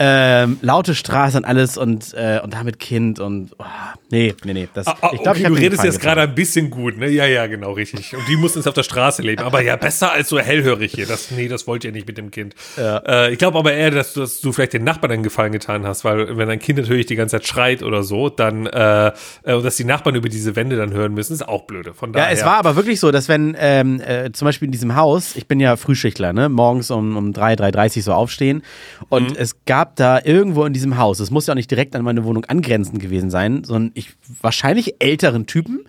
Ähm, 0.02 0.58
laute 0.62 0.96
Straße 0.96 1.36
und 1.38 1.44
alles 1.44 1.78
und, 1.78 2.14
äh, 2.14 2.40
und 2.42 2.54
damit 2.54 2.80
Kind 2.80 3.20
und 3.20 3.52
oh, 3.60 3.66
nee, 4.10 4.34
nee, 4.46 4.54
nee. 4.54 4.70
Das, 4.74 4.88
Ah, 4.88 4.96
ah, 5.02 5.10
ich 5.14 5.22
glaub, 5.22 5.36
okay, 5.36 5.44
ich 5.44 5.48
du 5.50 5.54
redest 5.54 5.84
jetzt 5.84 6.00
gerade 6.00 6.22
ein 6.22 6.34
bisschen 6.34 6.70
gut, 6.70 6.98
ne? 6.98 7.10
Ja, 7.10 7.26
ja, 7.26 7.48
genau, 7.48 7.74
richtig. 7.74 8.16
Und 8.16 8.26
die 8.30 8.38
mussten 8.38 8.60
jetzt 8.60 8.68
auf 8.68 8.74
der 8.74 8.84
Straße 8.84 9.22
leben. 9.22 9.44
Aber 9.44 9.62
ja, 9.62 9.76
besser 9.76 10.12
als 10.14 10.30
so 10.30 10.40
hellhörig 10.40 10.94
hier. 10.96 11.06
Das, 11.06 11.32
nee, 11.32 11.50
das 11.50 11.68
wollt 11.68 11.84
ihr 11.84 11.92
nicht 11.92 12.08
mit 12.08 12.18
dem 12.18 12.32
Kind. 12.32 12.56
Äh, 12.78 13.34
ich 13.34 13.38
glaube 13.38 13.60
aber 13.60 13.74
eher, 13.74 13.92
dass 13.92 14.14
du, 14.14 14.22
dass 14.22 14.40
du 14.40 14.54
vielleicht 14.54 14.72
den 14.74 14.86
Nachbarn 14.86 15.12
einen 15.12 15.24
Gefallen 15.24 15.52
getan 15.52 15.86
hast, 15.86 16.06
weil 16.06 16.38
wenn 16.38 16.48
dein 16.48 16.60
Kind 16.60 16.80
natürlich 16.80 17.06
die 17.08 17.16
ganze 17.18 17.38
Zeit 17.38 17.48
schreit 17.48 17.84
oder 17.84 18.04
so, 18.04 18.30
dann, 18.30 18.68
äh, 18.68 19.12
äh, 19.44 19.54
und 19.54 19.64
dass 19.66 19.76
die 19.76 19.84
Nachbarn 19.84 20.16
über 20.16 20.30
diese 20.30 20.56
Wände 20.56 20.78
dann 20.78 20.94
hören 20.94 21.14
müssen, 21.14 21.34
ist 21.34 21.46
auch 21.48 21.64
blöde. 21.64 21.94
Von 21.94 22.14
Ja, 22.14 22.20
daher. 22.22 22.32
es 22.32 22.46
war 22.46 22.56
aber 22.58 22.78
wirklich 22.78 23.02
so, 23.02 23.12
dass 23.12 23.28
wenn 23.28 23.56
ähm, 23.60 24.00
äh, 24.00 24.32
zum 24.32 24.46
Beispiel 24.46 24.68
in 24.68 24.72
diesem 24.72 24.96
Haus, 24.96 25.36
ich 25.36 25.46
bin 25.48 25.60
ja 25.60 25.76
Frühschichtler, 25.76 26.32
ne, 26.32 26.48
morgens 26.48 26.90
um, 26.90 27.18
um 27.18 27.34
3, 27.34 27.56
3.30 27.56 28.02
so 28.04 28.14
aufstehen 28.14 28.62
und 29.10 29.36
es 29.36 29.66
gab 29.66 29.89
da 29.96 30.22
irgendwo 30.24 30.66
in 30.66 30.74
diesem 30.74 30.98
Haus, 30.98 31.20
es 31.20 31.32
muss 31.32 31.48
ja 31.48 31.54
auch 31.54 31.56
nicht 31.56 31.72
direkt 31.72 31.96
an 31.96 32.04
meine 32.04 32.24
Wohnung 32.24 32.46
angrenzend 32.46 33.00
gewesen 33.00 33.30
sein, 33.30 33.64
sondern 33.64 33.92
ich 33.96 34.12
wahrscheinlich 34.42 34.96
älteren 35.00 35.46
Typen, 35.46 35.82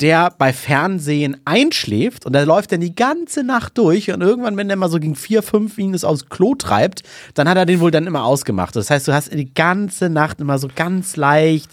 der 0.00 0.30
bei 0.30 0.52
Fernsehen 0.52 1.36
einschläft 1.44 2.26
und 2.26 2.32
der 2.32 2.46
läuft 2.46 2.72
dann 2.72 2.80
die 2.80 2.94
ganze 2.94 3.44
Nacht 3.44 3.76
durch 3.78 4.10
und 4.10 4.20
irgendwann, 4.20 4.56
wenn 4.56 4.68
der 4.68 4.76
mal 4.76 4.88
so 4.88 4.98
gegen 4.98 5.16
4, 5.16 5.42
5 5.42 5.78
ihn 5.78 5.94
es 5.94 6.04
aufs 6.04 6.28
Klo 6.28 6.54
treibt, 6.54 7.02
dann 7.34 7.48
hat 7.48 7.56
er 7.56 7.66
den 7.66 7.80
wohl 7.80 7.90
dann 7.90 8.06
immer 8.06 8.24
ausgemacht. 8.24 8.74
Das 8.76 8.90
heißt, 8.90 9.08
du 9.08 9.12
hast 9.12 9.32
die 9.32 9.54
ganze 9.54 10.10
Nacht 10.10 10.40
immer 10.40 10.58
so 10.58 10.68
ganz 10.74 11.16
leicht 11.16 11.70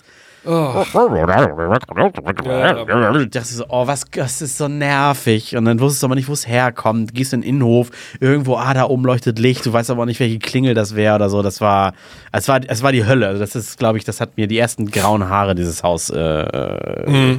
ich 3.21 3.29
dachte 3.29 3.47
so, 3.47 3.65
oh, 3.69 3.87
was, 3.87 4.05
das 4.11 4.41
ist 4.41 4.57
so 4.57 4.67
nervig. 4.67 5.55
Und 5.55 5.65
dann 5.65 5.79
wusstest 5.79 6.03
du 6.03 6.07
aber 6.07 6.15
nicht, 6.15 6.27
wo 6.29 6.33
es 6.33 6.47
herkommt. 6.47 7.13
Gehst 7.13 7.33
in 7.33 7.41
den 7.41 7.49
Innenhof, 7.49 7.89
irgendwo, 8.19 8.55
ah, 8.55 8.73
da 8.73 8.85
oben 8.85 9.03
leuchtet 9.03 9.39
Licht, 9.39 9.65
du 9.65 9.73
weißt 9.73 9.89
aber 9.89 10.05
nicht, 10.05 10.19
welche 10.19 10.39
Klingel 10.39 10.73
das 10.73 10.95
wäre 10.95 11.15
oder 11.15 11.29
so. 11.29 11.41
Das 11.41 11.61
war, 11.61 11.93
es 12.31 12.47
war, 12.47 12.61
es 12.67 12.81
war 12.83 12.91
die 12.91 13.05
Hölle. 13.05 13.27
Also 13.27 13.39
das 13.39 13.55
ist, 13.55 13.77
glaube 13.77 13.97
ich, 13.97 14.03
das 14.05 14.21
hat 14.21 14.37
mir 14.37 14.47
die 14.47 14.57
ersten 14.57 14.89
grauen 14.89 15.27
Haare 15.29 15.55
dieses 15.55 15.83
Haus, 15.83 16.09
äh, 16.09 16.17
äh, 16.19 17.37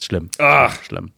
schlimm. 0.00 0.30
Ach. 0.38 0.74
Schlimm. 0.82 1.10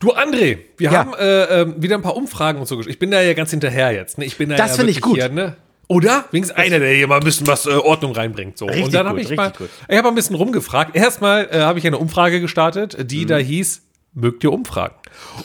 Du, 0.00 0.12
André, 0.12 0.58
wir 0.76 0.90
Ja. 0.90 0.98
haben 0.98 1.14
äh, 1.14 1.62
ähm, 1.62 1.74
wieder 1.78 1.94
ein 1.96 2.02
paar 2.02 2.16
Umfragen 2.16 2.58
und 2.60 2.66
so. 2.66 2.78
Ich 2.80 2.98
bin 2.98 3.10
da 3.10 3.22
ja 3.22 3.32
ganz 3.34 3.50
hinterher 3.50 3.92
jetzt. 3.92 4.18
Ne? 4.18 4.24
Ich 4.26 4.36
bin 4.36 4.50
da 4.50 4.56
Das 4.56 4.72
ja 4.72 4.76
finde 4.76 4.90
ich 4.90 5.00
gut. 5.00 5.16
Hier, 5.16 5.28
ne? 5.30 5.56
Oder? 5.88 6.24
Wenigstens 6.32 6.56
einer, 6.56 6.78
der 6.80 6.92
hier 6.94 7.06
mal 7.06 7.18
ein 7.18 7.24
bisschen 7.24 7.46
was 7.46 7.66
äh, 7.66 7.70
Ordnung 7.70 8.12
reinbringt. 8.12 8.58
So. 8.58 8.66
Richtig 8.66 8.86
und 8.86 8.94
dann 8.94 9.06
habe 9.08 9.20
ich 9.20 9.30
mal, 9.36 9.52
gut. 9.52 9.68
ich 9.88 9.96
habe 9.96 10.08
ein 10.08 10.14
bisschen 10.14 10.34
rumgefragt. 10.36 10.96
Erstmal 10.96 11.48
äh, 11.50 11.60
habe 11.60 11.78
ich 11.78 11.86
eine 11.86 11.98
Umfrage 11.98 12.40
gestartet, 12.40 13.10
die 13.10 13.22
Mhm. 13.24 13.28
da 13.28 13.36
hieß, 13.38 13.82
mögt 14.14 14.42
ihr 14.44 14.52
Umfragen? 14.52 14.96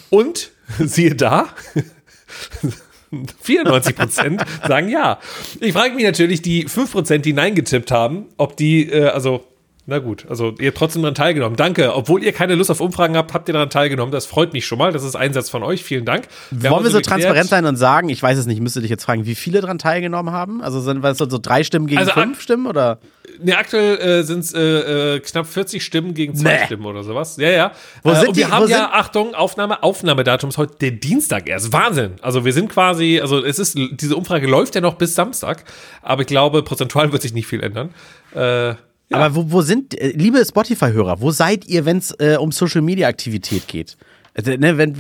Und 0.10 0.52
siehe 0.80 1.16
da, 1.16 1.50
94 3.44 3.96
Prozent 3.96 4.44
sagen 4.68 4.90
ja. 4.90 5.20
Ich 5.60 5.74
frage 5.74 5.94
mich 5.96 6.06
natürlich, 6.06 6.42
die 6.42 6.68
5 6.68 6.92
Prozent, 6.92 7.26
die 7.26 7.34
Nein 7.34 7.56
getippt 7.56 7.92
haben, 7.92 8.26
ob 8.38 8.56
die, 8.58 8.90
äh, 8.90 9.08
also, 9.08 9.46
na 9.92 10.00
gut, 10.00 10.26
also 10.30 10.56
ihr 10.60 10.68
habt 10.70 10.78
trotzdem 10.78 11.02
daran 11.02 11.16
teilgenommen. 11.16 11.58
Danke. 11.58 11.94
Obwohl 11.94 12.24
ihr 12.24 12.32
keine 12.32 12.56
Lust 12.56 12.72
auf 12.72 12.80
Umfragen 12.80 13.18
habt, 13.18 13.34
habt 13.34 13.50
ihr 13.50 13.54
daran 13.54 13.70
teilgenommen. 13.70 14.12
Das 14.12 14.26
freut 14.26 14.54
mich 14.54 14.66
schon 14.66 14.78
mal. 14.78 14.92
Das 14.94 15.04
ist 15.04 15.16
Einsatz 15.16 15.50
von 15.50 15.62
euch. 15.64 15.84
Vielen 15.84 16.06
Dank. 16.06 16.28
Wir 16.50 16.72
Wollen 16.72 16.84
wir 16.86 16.92
so 16.92 16.98
geklärt- 17.00 17.22
transparent 17.22 17.50
sein 17.50 17.66
und 17.66 17.76
sagen, 17.76 18.10
ich 18.10 18.24
weiß 18.24 18.38
es 18.38 18.46
nicht, 18.46 18.56
ich 18.56 18.62
müsste 18.64 18.80
dich 18.82 18.90
jetzt 18.90 19.04
fragen, 19.04 19.26
wie 19.26 19.36
viele 19.36 19.62
dran 19.62 19.78
teilgenommen 19.78 20.34
haben? 20.34 20.62
Also 20.64 20.80
sind 20.80 21.04
was 21.04 21.18
so 21.18 21.26
drei 21.26 21.64
Stimmen 21.64 21.88
gegen 21.88 22.00
Also, 22.00 22.12
fünf 22.14 22.42
Stimmen 22.42 22.66
oder? 22.68 23.00
Nee, 23.44 23.54
aktuell 23.54 23.98
äh, 23.98 24.24
sind 24.24 24.40
es 24.40 24.54
äh, 24.54 25.16
äh, 25.16 25.20
knapp 25.20 25.46
40 25.48 25.84
Stimmen 25.84 26.14
gegen 26.14 26.36
zwei 26.36 26.58
Nee. 26.60 26.66
Stimmen 26.66 26.86
oder 26.86 27.04
sowas. 27.04 27.38
Ja, 27.38 27.50
ja. 27.50 27.72
Wo 28.04 28.12
äh, 28.12 28.16
sind 28.16 28.30
und 28.30 28.36
wir 28.38 28.46
die- 28.48 28.52
haben 28.52 28.66
wo 28.66 28.70
ja, 28.70 28.90
Achtung, 28.94 29.36
Aufnahme, 29.36 29.84
Aufnahmedatum 29.84 30.50
ist 30.50 30.58
heute 30.58 30.76
der 30.80 30.92
Dienstag 30.92 31.48
erst. 31.50 31.72
Wahnsinn. 31.74 32.14
Also 32.22 32.46
wir 32.46 32.54
sind 32.54 32.70
quasi, 32.70 33.20
also 33.22 33.44
es 33.44 33.60
ist, 33.60 33.78
diese 33.92 34.16
Umfrage 34.16 34.48
läuft 34.48 34.76
ja 34.76 34.82
noch 34.82 34.96
bis 34.96 35.16
Samstag, 35.16 35.64
aber 36.02 36.22
ich 36.22 36.28
glaube, 36.28 36.64
prozentual 36.64 37.12
wird 37.12 37.22
sich 37.22 37.34
nicht 37.34 37.48
viel 37.48 37.62
ändern. 37.62 37.90
Äh, 38.36 38.76
Aber 39.14 39.36
wo, 39.36 39.52
wo 39.52 39.62
sind, 39.62 40.00
äh, 40.00 40.10
liebe 40.16 40.44
Spotify-Hörer, 40.46 41.22
wo 41.22 41.32
seid 41.32 41.66
ihr, 41.68 41.86
wenn 41.86 41.98
es 41.98 42.12
äh, 42.20 42.38
um 42.40 42.52
Social-Media-Aktivität 42.52 43.68
geht? 43.68 43.98
Also, 44.34 44.52
ne, 44.52 44.78
wenn, 44.78 44.96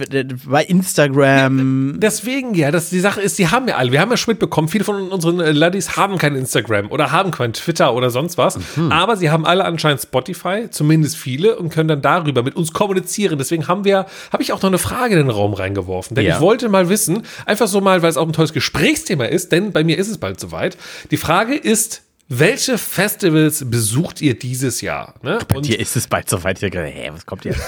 bei 0.46 0.66
Instagram. 0.66 1.96
Deswegen 2.02 2.54
ja, 2.54 2.70
das, 2.70 2.90
die 2.90 3.00
Sache 3.00 3.22
ist, 3.22 3.40
die 3.40 3.48
haben 3.48 3.66
ja 3.66 3.78
alle. 3.78 3.94
Wir 3.94 4.02
haben 4.02 4.12
ja 4.12 4.18
schon 4.18 4.34
mitbekommen, 4.34 4.68
viele 4.68 4.84
von 4.84 5.10
unseren 5.10 5.40
äh, 5.40 5.54
Laddies 5.54 5.96
haben 5.96 6.18
kein 6.18 6.36
Instagram 6.36 6.92
oder 6.92 7.14
haben 7.14 7.32
kein 7.32 7.54
Twitter 7.54 7.94
oder 7.94 8.10
sonst 8.10 8.38
was. 8.38 8.60
Mhm. 8.76 8.92
Aber 8.92 9.16
sie 9.16 9.30
haben 9.30 9.46
alle 9.46 9.64
anscheinend 9.64 10.02
Spotify, 10.02 10.68
zumindest 10.70 11.16
viele, 11.16 11.56
und 11.58 11.70
können 11.70 11.88
dann 11.88 12.02
darüber 12.02 12.44
mit 12.44 12.58
uns 12.58 12.74
kommunizieren. 12.74 13.38
Deswegen 13.38 13.70
haben 13.70 13.86
wir, 13.86 14.06
habe 14.34 14.44
ich 14.44 14.52
auch 14.52 14.62
noch 14.62 14.70
eine 14.70 14.78
Frage 14.78 15.14
in 15.14 15.22
den 15.26 15.30
Raum 15.30 15.54
reingeworfen. 15.54 16.16
Denn 16.16 16.26
Ja. 16.26 16.36
ich 16.36 16.42
wollte 16.42 16.68
mal 16.68 16.90
wissen, 16.90 17.24
einfach 17.46 17.68
so 17.68 17.80
mal, 17.80 18.02
weil 18.02 18.10
es 18.10 18.18
auch 18.18 18.28
ein 18.28 18.34
tolles 18.34 18.52
Gesprächsthema 18.52 19.24
ist, 19.26 19.54
denn 19.54 19.72
bei 19.72 19.86
mir 19.86 19.98
ist 19.98 20.10
es 20.10 20.18
bald 20.18 20.42
soweit. 20.42 20.78
Die 21.10 21.18
Frage 21.18 21.56
ist, 21.56 22.02
welche 22.34 22.78
Festivals 22.78 23.70
besucht 23.70 24.22
ihr 24.22 24.40
dieses 24.40 24.80
Jahr? 24.82 25.16
Ne? 25.22 25.40
Und 25.54 25.66
Hier 25.66 25.80
ist 25.80 25.96
es 25.98 26.08
bald 26.08 26.30
soweit. 26.30 26.60
Hier, 26.60 26.70
gerade, 26.70 26.88
hä, 26.88 27.10
was 27.12 27.26
kommt 27.26 27.44
hier? 27.44 27.56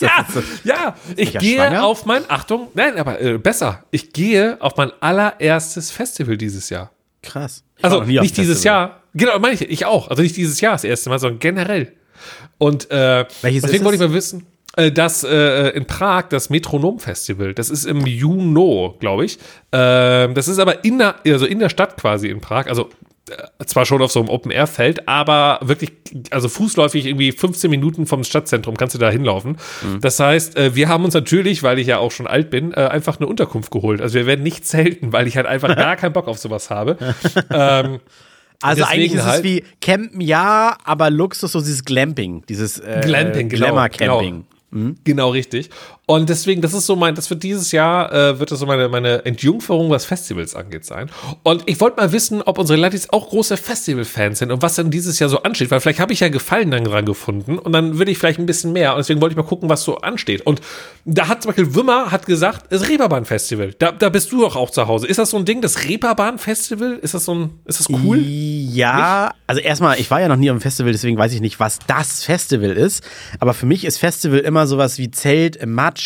Ja, 0.00 0.26
ja, 0.62 0.96
ich 1.16 1.36
gehe 1.36 1.56
schwanger? 1.56 1.84
auf 1.84 2.06
mein, 2.06 2.22
Achtung, 2.28 2.68
nein, 2.74 2.96
aber 2.98 3.20
äh, 3.20 3.36
besser, 3.36 3.82
ich 3.90 4.12
gehe 4.12 4.56
auf 4.60 4.76
mein 4.76 4.92
allererstes 5.00 5.90
Festival 5.90 6.36
dieses 6.36 6.70
Jahr. 6.70 6.92
Krass. 7.20 7.64
Ich 7.76 7.84
Also 7.84 8.02
nicht 8.04 8.36
dieses. 8.36 8.62
Jahr, 8.62 9.02
genau, 9.14 9.40
meine 9.40 9.54
ich, 9.54 9.62
ich 9.62 9.86
auch. 9.86 10.08
Also 10.08 10.22
nicht 10.22 10.36
dieses 10.36 10.60
Jahr 10.60 10.74
das 10.74 10.84
erste 10.84 11.10
Mal, 11.10 11.18
sondern 11.18 11.40
generell. 11.40 11.94
Und 12.58 12.90
äh, 12.92 13.24
Welches 13.42 13.62
deswegen 13.62 13.84
wollte 13.84 13.96
ich 13.96 14.08
mal 14.08 14.14
wissen, 14.14 14.46
äh, 14.76 14.92
dass 14.92 15.24
äh, 15.24 15.70
in 15.70 15.86
Prag 15.86 16.28
das 16.28 16.50
Metronom-Festival, 16.50 17.54
das 17.54 17.68
ist 17.68 17.84
im 17.84 18.06
Juno, 18.06 18.96
glaube 19.00 19.24
ich. 19.24 19.38
Ähm, 19.72 20.34
das 20.34 20.46
ist 20.46 20.60
aber 20.60 20.84
in 20.84 20.98
der, 20.98 21.16
also 21.26 21.46
in 21.46 21.58
der 21.58 21.68
Stadt 21.68 21.96
quasi 21.96 22.28
in 22.28 22.40
Prag, 22.40 22.66
also 22.68 22.82
äh, 22.82 23.07
zwar 23.66 23.86
schon 23.86 24.02
auf 24.02 24.12
so 24.12 24.20
einem 24.20 24.28
Open-Air-Feld, 24.28 25.08
aber 25.08 25.58
wirklich, 25.62 25.92
also 26.30 26.48
fußläufig 26.48 27.06
irgendwie 27.06 27.32
15 27.32 27.70
Minuten 27.70 28.06
vom 28.06 28.24
Stadtzentrum 28.24 28.76
kannst 28.76 28.94
du 28.94 28.98
da 28.98 29.10
hinlaufen. 29.10 29.58
Mhm. 29.82 30.00
Das 30.00 30.18
heißt, 30.20 30.56
äh, 30.56 30.74
wir 30.74 30.88
haben 30.88 31.04
uns 31.04 31.14
natürlich, 31.14 31.62
weil 31.62 31.78
ich 31.78 31.86
ja 31.86 31.98
auch 31.98 32.10
schon 32.12 32.26
alt 32.26 32.50
bin, 32.50 32.72
äh, 32.72 32.76
einfach 32.76 33.18
eine 33.18 33.26
Unterkunft 33.26 33.70
geholt. 33.70 34.00
Also 34.00 34.14
wir 34.14 34.26
werden 34.26 34.42
nicht 34.42 34.66
zelten, 34.66 35.12
weil 35.12 35.26
ich 35.26 35.36
halt 35.36 35.46
einfach 35.46 35.74
gar 35.76 35.96
keinen 35.96 36.12
Bock 36.12 36.28
auf 36.28 36.38
sowas 36.38 36.70
habe. 36.70 36.96
ähm, 37.50 38.00
Also 38.62 38.84
eigentlich 38.84 39.12
ist 39.14 39.20
es 39.20 39.26
halt- 39.26 39.44
wie 39.44 39.64
Campen, 39.80 40.20
ja, 40.20 40.76
aber 40.84 41.10
Luxus, 41.10 41.52
so 41.52 41.60
dieses 41.60 41.84
Glamping, 41.84 42.44
dieses 42.48 42.78
äh, 42.80 43.00
Glamping, 43.04 43.48
genau, 43.48 43.66
Glamour-Camping. 43.66 44.44
Genau 45.04 45.30
richtig. 45.30 45.70
Und 46.10 46.30
deswegen, 46.30 46.62
das 46.62 46.72
ist 46.72 46.86
so 46.86 46.96
mein, 46.96 47.14
das 47.14 47.28
wird 47.28 47.42
dieses 47.42 47.70
Jahr, 47.70 48.10
äh, 48.10 48.38
wird 48.38 48.50
das 48.50 48.60
so 48.60 48.64
meine, 48.64 48.88
meine 48.88 49.26
Entjungferung, 49.26 49.90
was 49.90 50.06
Festivals 50.06 50.54
angeht, 50.54 50.86
sein. 50.86 51.10
Und 51.42 51.64
ich 51.66 51.78
wollte 51.82 51.98
mal 51.98 52.12
wissen, 52.12 52.40
ob 52.40 52.56
unsere 52.56 52.78
Lattis 52.78 53.10
auch 53.10 53.28
große 53.28 53.58
Festival-Fans 53.58 54.38
sind 54.38 54.50
und 54.50 54.62
was 54.62 54.76
denn 54.76 54.90
dieses 54.90 55.18
Jahr 55.18 55.28
so 55.28 55.42
ansteht, 55.42 55.70
weil 55.70 55.80
vielleicht 55.80 56.00
habe 56.00 56.14
ich 56.14 56.20
ja 56.20 56.30
Gefallen 56.30 56.70
dann 56.70 56.84
dran 56.84 57.04
gefunden 57.04 57.58
und 57.58 57.72
dann 57.72 57.98
würde 57.98 58.10
ich 58.10 58.16
vielleicht 58.16 58.38
ein 58.38 58.46
bisschen 58.46 58.72
mehr. 58.72 58.92
Und 58.94 59.00
deswegen 59.00 59.20
wollte 59.20 59.34
ich 59.34 59.36
mal 59.36 59.42
gucken, 59.42 59.68
was 59.68 59.82
so 59.82 59.98
ansteht. 59.98 60.46
Und 60.46 60.62
da 61.04 61.28
hat 61.28 61.42
zum 61.42 61.50
Beispiel 61.50 61.74
Wimmer 61.74 62.10
hat 62.10 62.24
gesagt, 62.24 62.72
das 62.72 62.88
Reeperbahn-Festival, 62.88 63.74
da, 63.78 63.92
da 63.92 64.08
bist 64.08 64.32
du 64.32 64.40
doch 64.40 64.56
auch 64.56 64.70
zu 64.70 64.86
Hause. 64.86 65.06
Ist 65.06 65.18
das 65.18 65.28
so 65.28 65.36
ein 65.36 65.44
Ding, 65.44 65.60
das 65.60 65.84
Reeperbahn-Festival? 65.84 67.00
Ist 67.02 67.12
das 67.12 67.26
so 67.26 67.34
ein, 67.34 67.50
ist 67.66 67.80
das 67.80 67.88
cool? 67.90 68.18
Ja, 68.18 69.34
also 69.46 69.60
erstmal, 69.60 70.00
ich 70.00 70.10
war 70.10 70.22
ja 70.22 70.28
noch 70.28 70.36
nie 70.36 70.46
dem 70.46 70.62
Festival, 70.62 70.92
deswegen 70.92 71.18
weiß 71.18 71.34
ich 71.34 71.42
nicht, 71.42 71.60
was 71.60 71.78
das 71.86 72.24
Festival 72.24 72.70
ist. 72.70 73.04
Aber 73.40 73.52
für 73.52 73.66
mich 73.66 73.84
ist 73.84 73.98
Festival 73.98 74.38
immer 74.38 74.66
sowas 74.66 74.96
wie 74.96 75.10
Zelt 75.10 75.56
im 75.56 75.72
Matsch, 75.72 75.97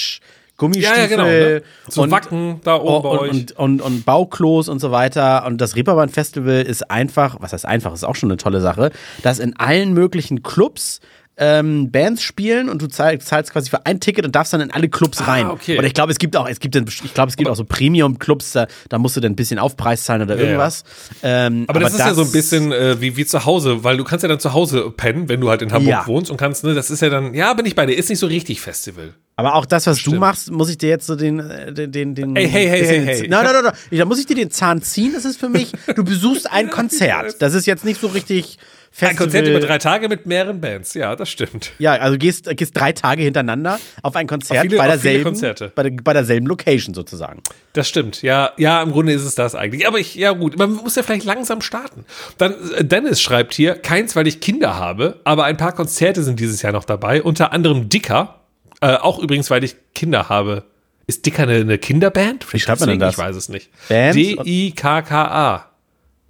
Gummistiefel 0.59 0.95
Ja, 0.97 1.03
ja, 1.03 1.07
genau, 1.09 1.24
ne? 1.24 1.62
So 1.88 2.03
und, 2.03 2.11
Wacken 2.11 2.61
da 2.62 2.76
oben 2.76 3.03
bei 3.03 3.09
und, 3.09 3.18
euch. 3.18 3.30
und, 3.30 3.53
und, 3.53 3.80
und 3.80 4.05
Bauklos 4.05 4.68
und 4.68 4.78
so 4.80 4.90
weiter. 4.93 5.45
Und 5.47 5.61
das 5.61 5.74
Reeperbahn 5.76 6.09
Festival 6.09 6.62
ist 6.62 6.90
einfach, 6.90 7.36
was 7.40 7.53
heißt 7.53 7.66
einfach, 7.66 7.93
ist 7.95 8.05
auch 8.05 8.14
schon 8.16 8.30
eine 8.30 8.36
tolle 8.36 8.61
Sache, 8.61 8.90
dass 9.22 9.38
in 9.38 9.57
allen 9.57 9.93
möglichen 9.93 10.43
Clubs 10.43 11.01
ähm, 11.38 11.90
Bands 11.90 12.22
spielen 12.22 12.68
und 12.68 12.82
du 12.82 12.86
zahlst, 12.88 13.26
zahlst 13.26 13.53
quasi 13.53 13.70
für 13.70 13.86
ein 13.86 14.01
Ticket 14.01 14.26
und 14.26 14.36
darfst 14.36 14.53
dann 14.53 14.61
in 14.61 14.70
alle 14.70 14.90
Clubs 14.90 15.26
rein. 15.26 15.47
Ah, 15.47 15.53
okay. 15.53 15.78
Und 15.78 15.84
ich 15.86 15.95
glaube, 15.95 16.12
es 16.12 16.18
gibt 16.18 16.36
auch, 16.36 16.47
es 16.47 16.61
gibt, 16.61 16.74
dann- 16.74 16.84
ich 16.86 17.14
glaube, 17.14 17.30
es 17.30 17.36
gibt 17.36 17.49
auch 17.49 17.57
so 17.57 17.64
Premium-Clubs, 17.64 18.53
da, 18.53 18.66
da 18.90 18.99
musst 18.99 19.16
du 19.16 19.20
dann 19.20 19.32
ein 19.32 19.36
bisschen 19.36 19.59
Aufpreis 19.59 20.05
zahlen 20.05 20.20
oder 20.22 20.34
Ja, 20.34 20.40
ja. 20.43 20.47
irgendwas. 20.49 20.84
Ähm, 21.22 21.64
Aber, 21.68 21.80
das 21.80 21.95
ist 21.95 22.01
ja 22.01 22.12
so 22.12 22.22
ein 22.22 22.30
bisschen 22.32 22.70
äh, 22.70 23.01
wie, 23.01 23.16
wie 23.16 23.24
zu 23.24 23.47
Hause, 23.47 23.82
weil 23.82 23.97
du 23.97 24.05
kannst 24.05 24.22
ja 24.24 24.28
dann 24.28 24.40
zu 24.40 24.53
Hause 24.53 24.93
pennen, 24.95 25.30
wenn 25.30 25.40
du 25.40 25.49
halt 25.49 25.62
in 25.62 25.72
Hamburg 25.72 26.07
wohnst 26.07 26.30
und 26.30 26.36
kannst, 26.36 26.64
ne, 26.64 26.74
das 26.74 26.90
ist 26.90 27.01
ja 27.01 27.09
dann, 27.09 27.32
ja, 27.32 27.55
bin 27.55 27.64
ich 27.64 27.74
bei 27.74 27.86
dir, 27.86 27.95
ist 27.97 28.11
nicht 28.11 28.18
so 28.18 28.26
richtig 28.26 28.61
Festival. 28.61 29.14
Aber 29.45 29.55
auch 29.57 29.66
das, 29.66 29.86
was 29.86 29.97
du 29.97 30.01
Stimmt. 30.03 30.18
machst, 30.20 30.51
muss 30.51 30.70
ich 30.70 30.78
dir 30.78 30.88
jetzt 30.88 31.07
so 31.07 31.16
den, 31.16 31.38
äh, 31.40 31.72
den, 31.72 31.90
den, 31.93 32.14
den 32.14 32.36
Ey, 32.36 32.49
hey, 32.49 32.66
hey, 32.68 32.80
bisschen- 32.80 33.05
hey, 33.05 33.18
hey. 33.20 33.28
Nein, 33.28 33.45
nein, 33.45 33.55
nein. 33.64 33.72
Da 33.99 34.05
muss 34.05 34.18
ich 34.18 34.26
dir 34.26 34.36
den 34.36 34.51
Zahn 34.51 34.82
ziehen. 34.82 35.12
Das 35.14 35.24
ist 35.24 35.38
für 35.38 35.49
mich, 35.49 35.72
du 35.95 36.05
besuchst 36.05 36.51
ein 36.51 36.70
Konzert. 36.70 37.40
Das 37.40 37.55
ist 37.55 37.66
jetzt 37.66 37.84
nicht 37.84 38.01
so 38.01 38.07
richtig 38.09 38.59
Festival. 38.95 39.11
Ein 39.11 39.16
Konzert 39.16 39.49
über 39.49 39.61
drei 39.61 39.78
Tage 39.78 40.09
mit 40.11 40.26
mehreren 40.26 40.61
Bands, 40.61 40.93
ja, 40.93 41.16
das 41.16 41.30
stimmt. 41.30 41.72
Ja, 41.78 41.93
also 41.93 42.18
gehst, 42.18 42.55
gehst 42.59 42.76
drei 42.78 42.93
Tage 42.93 43.22
hintereinander 43.22 43.80
auf 44.03 44.14
ein 44.16 44.26
Konzert 44.26 44.59
Auf 44.59 44.62
viele- 44.64 44.76
bei 44.76 44.86
derselben, 44.86 45.24
Konzerte. 45.24 45.72
Bei, 45.74 45.82
der, 45.84 45.93
bei 46.05 46.12
derselben 46.12 46.47
Location 46.47 46.93
sozusagen. 46.95 47.40
Das 47.72 47.88
stimmt, 47.88 48.20
ja, 48.20 48.51
ja, 48.59 48.82
im 48.82 48.93
Grunde 48.93 49.14
ist 49.14 49.24
es 49.24 49.34
das 49.34 49.55
eigentlich. 49.55 49.86
Aber 49.88 49.99
ich, 49.99 50.14
ja 50.14 50.32
gut, 50.32 50.59
man 50.59 50.74
muss 50.74 50.95
ja 50.97 51.03
vielleicht 51.03 51.24
langsam 51.24 51.62
starten. 51.62 52.05
Dann, 52.36 52.55
äh, 52.76 52.84
Dennis 52.84 53.22
schreibt 53.22 53.55
hier, 53.55 53.76
keins, 53.76 54.14
weil 54.14 54.26
ich 54.26 54.40
Kinder 54.40 54.76
habe, 54.76 55.20
aber 55.24 55.45
ein 55.45 55.57
paar 55.57 55.72
Konzerte 55.72 56.22
sind 56.22 56.38
dieses 56.38 56.61
Jahr 56.61 56.74
noch 56.74 56.84
dabei, 56.84 57.22
unter 57.22 57.51
anderem 57.53 57.88
Dicker, 57.88 58.41
äh, 58.83 58.97
auch 58.97 59.18
übrigens, 59.18 59.49
weil 59.51 59.64
ich 59.64 59.76
Kinder 59.95 60.28
habe. 60.28 60.64
Ist 61.07 61.26
Dicker 61.26 61.45
eine, 61.45 61.55
eine 61.57 61.78
Kinderband? 61.78 62.53
Wie 62.53 62.61
schreibt 62.61 62.80
man 62.80 62.91
denn 62.91 62.99
Deswegen, 62.99 63.01
das? 63.01 63.14
Ich 63.14 63.18
weiß 63.18 63.37
es 63.37 63.49
nicht. 63.49 63.70
Band? 63.89 64.14
D-I-K-K-A. 64.14 65.66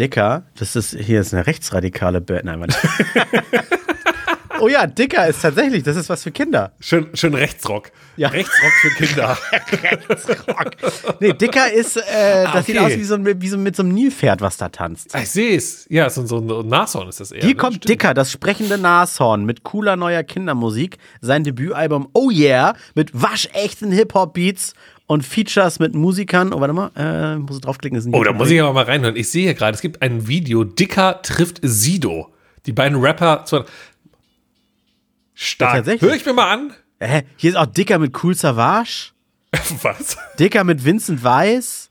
Dicker, 0.00 0.44
das 0.58 0.76
ist, 0.76 0.96
hier 0.98 1.20
ist 1.20 1.34
eine 1.34 1.46
rechtsradikale 1.46 2.20
Band. 2.20 2.44
Nein. 2.44 2.66
oh 4.62 4.68
ja, 4.68 4.86
Dicker 4.86 5.26
ist 5.26 5.42
tatsächlich, 5.42 5.82
das 5.82 5.96
ist 5.96 6.08
was 6.08 6.22
für 6.22 6.30
Kinder. 6.30 6.72
Schön, 6.80 7.08
schön 7.14 7.34
Rechtsrock. 7.34 7.90
Ja. 8.16 8.28
Rechtsrock 8.28 8.72
für 8.80 8.90
Kinder. 9.04 9.36
Rechtsrock. 9.82 10.70
Nee, 11.20 11.32
Dicker 11.32 11.72
ist, 11.72 11.96
äh, 11.96 12.44
das 12.44 12.54
Ah, 12.54 12.62
sieht 12.62 12.76
okay. 12.76 12.86
aus 12.86 12.92
wie 12.98 13.04
so, 13.04 13.14
ein- 13.14 13.40
wie 13.42 13.48
so 13.48 13.58
mit 13.58 13.76
so 13.76 13.82
einem 13.82 13.92
Nilpferd, 13.92 14.40
was 14.40 14.56
da 14.56 14.68
tanzt. 14.68 15.14
Ah, 15.14 15.20
ich 15.22 15.30
sehe 15.30 15.56
es. 15.56 15.86
Ja, 15.88 16.08
so, 16.10 16.24
so 16.26 16.38
ein 16.38 16.68
Nashorn 16.68 17.08
ist 17.08 17.20
das 17.20 17.32
eher. 17.32 17.40
Hier 17.40 17.50
ne? 17.50 17.54
kommt 17.56 17.74
Stimmt. 17.76 17.88
Dicker, 17.90 18.14
das 18.14 18.30
sprechende 18.30 18.78
Nashorn 18.78 19.44
mit 19.44 19.62
cooler 19.64 19.96
neuer 19.96 20.22
Kindermusik, 20.22 20.98
sein 21.20 21.44
Debütalbum 21.44 22.08
Oh 22.12 22.30
Yeah 22.30 22.74
mit 22.94 23.10
waschechten 23.12 23.90
Hip-Hop-Beats 23.92 24.74
und 25.06 25.24
Features 25.26 25.78
mit 25.78 25.94
Musikern. 25.94 26.52
Oh, 26.52 26.60
warte 26.60 26.72
mal, 26.74 26.90
äh, 26.96 27.36
muss 27.36 27.56
ich 27.56 27.62
draufklicken. 27.62 27.98
Ist 27.98 28.06
ein 28.06 28.14
Oh, 28.14 28.22
da 28.24 28.32
muss 28.32 28.50
ich 28.50 28.60
aber 28.60 28.72
mal 28.72 28.84
reinhören. 28.84 29.16
Ich 29.16 29.28
sehe 29.30 29.42
hier 29.44 29.54
gerade, 29.54 29.74
es 29.74 29.82
gibt 29.82 30.00
ein 30.02 30.28
Video, 30.28 30.64
Dicker 30.64 31.20
trifft 31.22 31.58
Sido. 31.62 32.28
Die 32.66 32.72
beiden 32.72 33.00
Rapper. 33.00 33.44
Stark. 35.34 35.74
tatsächlich? 35.76 36.08
Hör 36.10 36.16
ich 36.16 36.24
mir 36.26 36.32
mal 36.34 36.50
an. 36.52 36.74
Hä? 37.00 37.22
Hier 37.36 37.50
ist 37.50 37.56
auch 37.56 37.66
Dicker 37.66 37.98
mit 37.98 38.22
Cool 38.22 38.34
Savage, 38.34 39.10
Was? 39.82 40.16
Dicker 40.38 40.64
mit 40.64 40.84
Vincent 40.84 41.22
Weiss. 41.24 41.90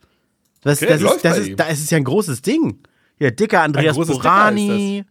Das, 0.62 0.82
Okay, 0.82 0.92
das, 0.92 1.02
ist, 1.02 1.26
das, 1.26 1.38
ist, 1.39 1.48
ihm. 1.50 1.56
da 1.58 1.64
ist 1.66 1.92
ja 1.92 1.98
ein 1.98 2.04
großes 2.04 2.42
Ding. 2.42 2.80
Hier, 3.18 3.32
Dicker 3.32 3.62
Andreas 3.62 3.96
Burani, 3.98 5.04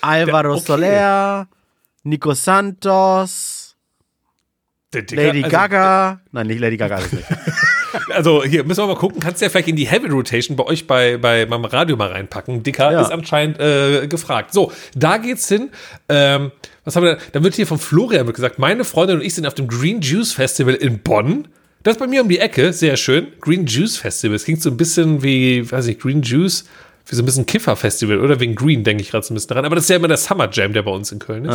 Alvaro 0.00 0.42
Der- 0.42 0.50
okay. 0.52 0.64
Soler, 0.66 1.48
Nico 2.04 2.34
Santos, 2.34 3.76
Dicker, 4.92 5.16
Lady 5.16 5.44
also, 5.44 5.56
Gaga. 5.56 6.20
Nein, 6.32 6.46
nicht 6.48 6.60
Lady 6.60 6.76
Gaga 6.76 6.98
nicht. 6.98 7.10
Also 8.08 8.42
hier 8.42 8.64
müssen 8.64 8.82
wir 8.82 8.86
mal 8.86 8.96
gucken. 8.96 9.20
Kannst 9.20 9.40
du 9.40 9.44
ja 9.44 9.50
vielleicht 9.50 9.68
in 9.68 9.76
die 9.76 9.86
Heavy 9.86 10.06
Rotation 10.08 10.56
bei 10.56 10.64
euch 10.64 10.86
bei, 10.86 11.18
bei 11.18 11.44
meinem 11.44 11.66
Radio 11.66 11.94
mal 11.96 12.08
reinpacken. 12.10 12.62
Dicker 12.62 12.90
Ja. 12.90 13.02
ist 13.02 13.10
anscheinend 13.10 13.58
äh, 13.60 14.06
gefragt. 14.06 14.52
So, 14.54 14.72
da 14.94 15.18
geht's 15.18 15.46
hin. 15.48 15.70
Ähm, 16.08 16.52
was 16.84 16.96
haben 16.96 17.04
wir 17.04 17.16
da? 17.16 17.22
Da 17.32 17.44
wird 17.44 17.54
hier 17.54 17.66
von 17.66 17.78
Florian 17.78 18.32
gesagt, 18.32 18.58
meine 18.58 18.84
Freundin 18.84 19.18
und 19.18 19.24
ich 19.24 19.34
sind 19.34 19.46
auf 19.46 19.54
dem 19.54 19.68
Green 19.68 20.00
Juice 20.00 20.32
Festival 20.32 20.74
in 20.74 20.98
Bonn. 20.98 21.48
Das 21.82 21.94
ist 21.94 21.98
bei 21.98 22.06
mir 22.06 22.22
um 22.22 22.28
die 22.28 22.38
Ecke, 22.38 22.72
sehr 22.72 22.96
schön. 22.96 23.28
Green 23.40 23.66
Juice 23.66 23.96
Festival. 23.96 24.36
Es 24.36 24.44
klingt 24.44 24.62
so 24.62 24.70
ein 24.70 24.76
bisschen 24.76 25.22
wie, 25.22 25.70
weiß 25.70 25.86
ich, 25.88 25.98
Green 25.98 26.22
Juice, 26.22 26.64
wie 27.06 27.16
so 27.16 27.22
ein 27.22 27.26
bisschen 27.26 27.46
Kiffer-Festival 27.46 28.20
oder 28.20 28.40
wegen 28.40 28.54
Green, 28.54 28.84
denke 28.84 29.02
ich 29.02 29.10
gerade 29.10 29.24
so 29.24 29.32
ein 29.32 29.36
bisschen 29.36 29.54
dran. 29.54 29.64
Aber 29.64 29.74
das 29.74 29.84
ist 29.84 29.90
ja 29.90 29.96
immer 29.96 30.08
der 30.08 30.16
Summer 30.16 30.48
Jam, 30.50 30.72
der 30.72 30.82
bei 30.82 30.90
uns 30.90 31.10
in 31.12 31.18
Köln 31.18 31.44
ist. 31.44 31.54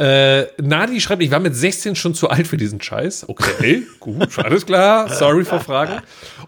Äh, 0.00 0.46
Nadi 0.62 1.00
schreibt, 1.00 1.22
ich 1.22 1.30
war 1.30 1.40
mit 1.40 1.54
16 1.54 1.96
schon 1.96 2.14
zu 2.14 2.30
alt 2.30 2.46
für 2.46 2.56
diesen 2.56 2.80
Scheiß. 2.80 3.26
Okay, 3.28 3.82
gut, 4.00 4.38
alles 4.38 4.66
klar. 4.66 5.08
Sorry 5.08 5.44
für 5.44 5.60
Fragen. 5.60 6.00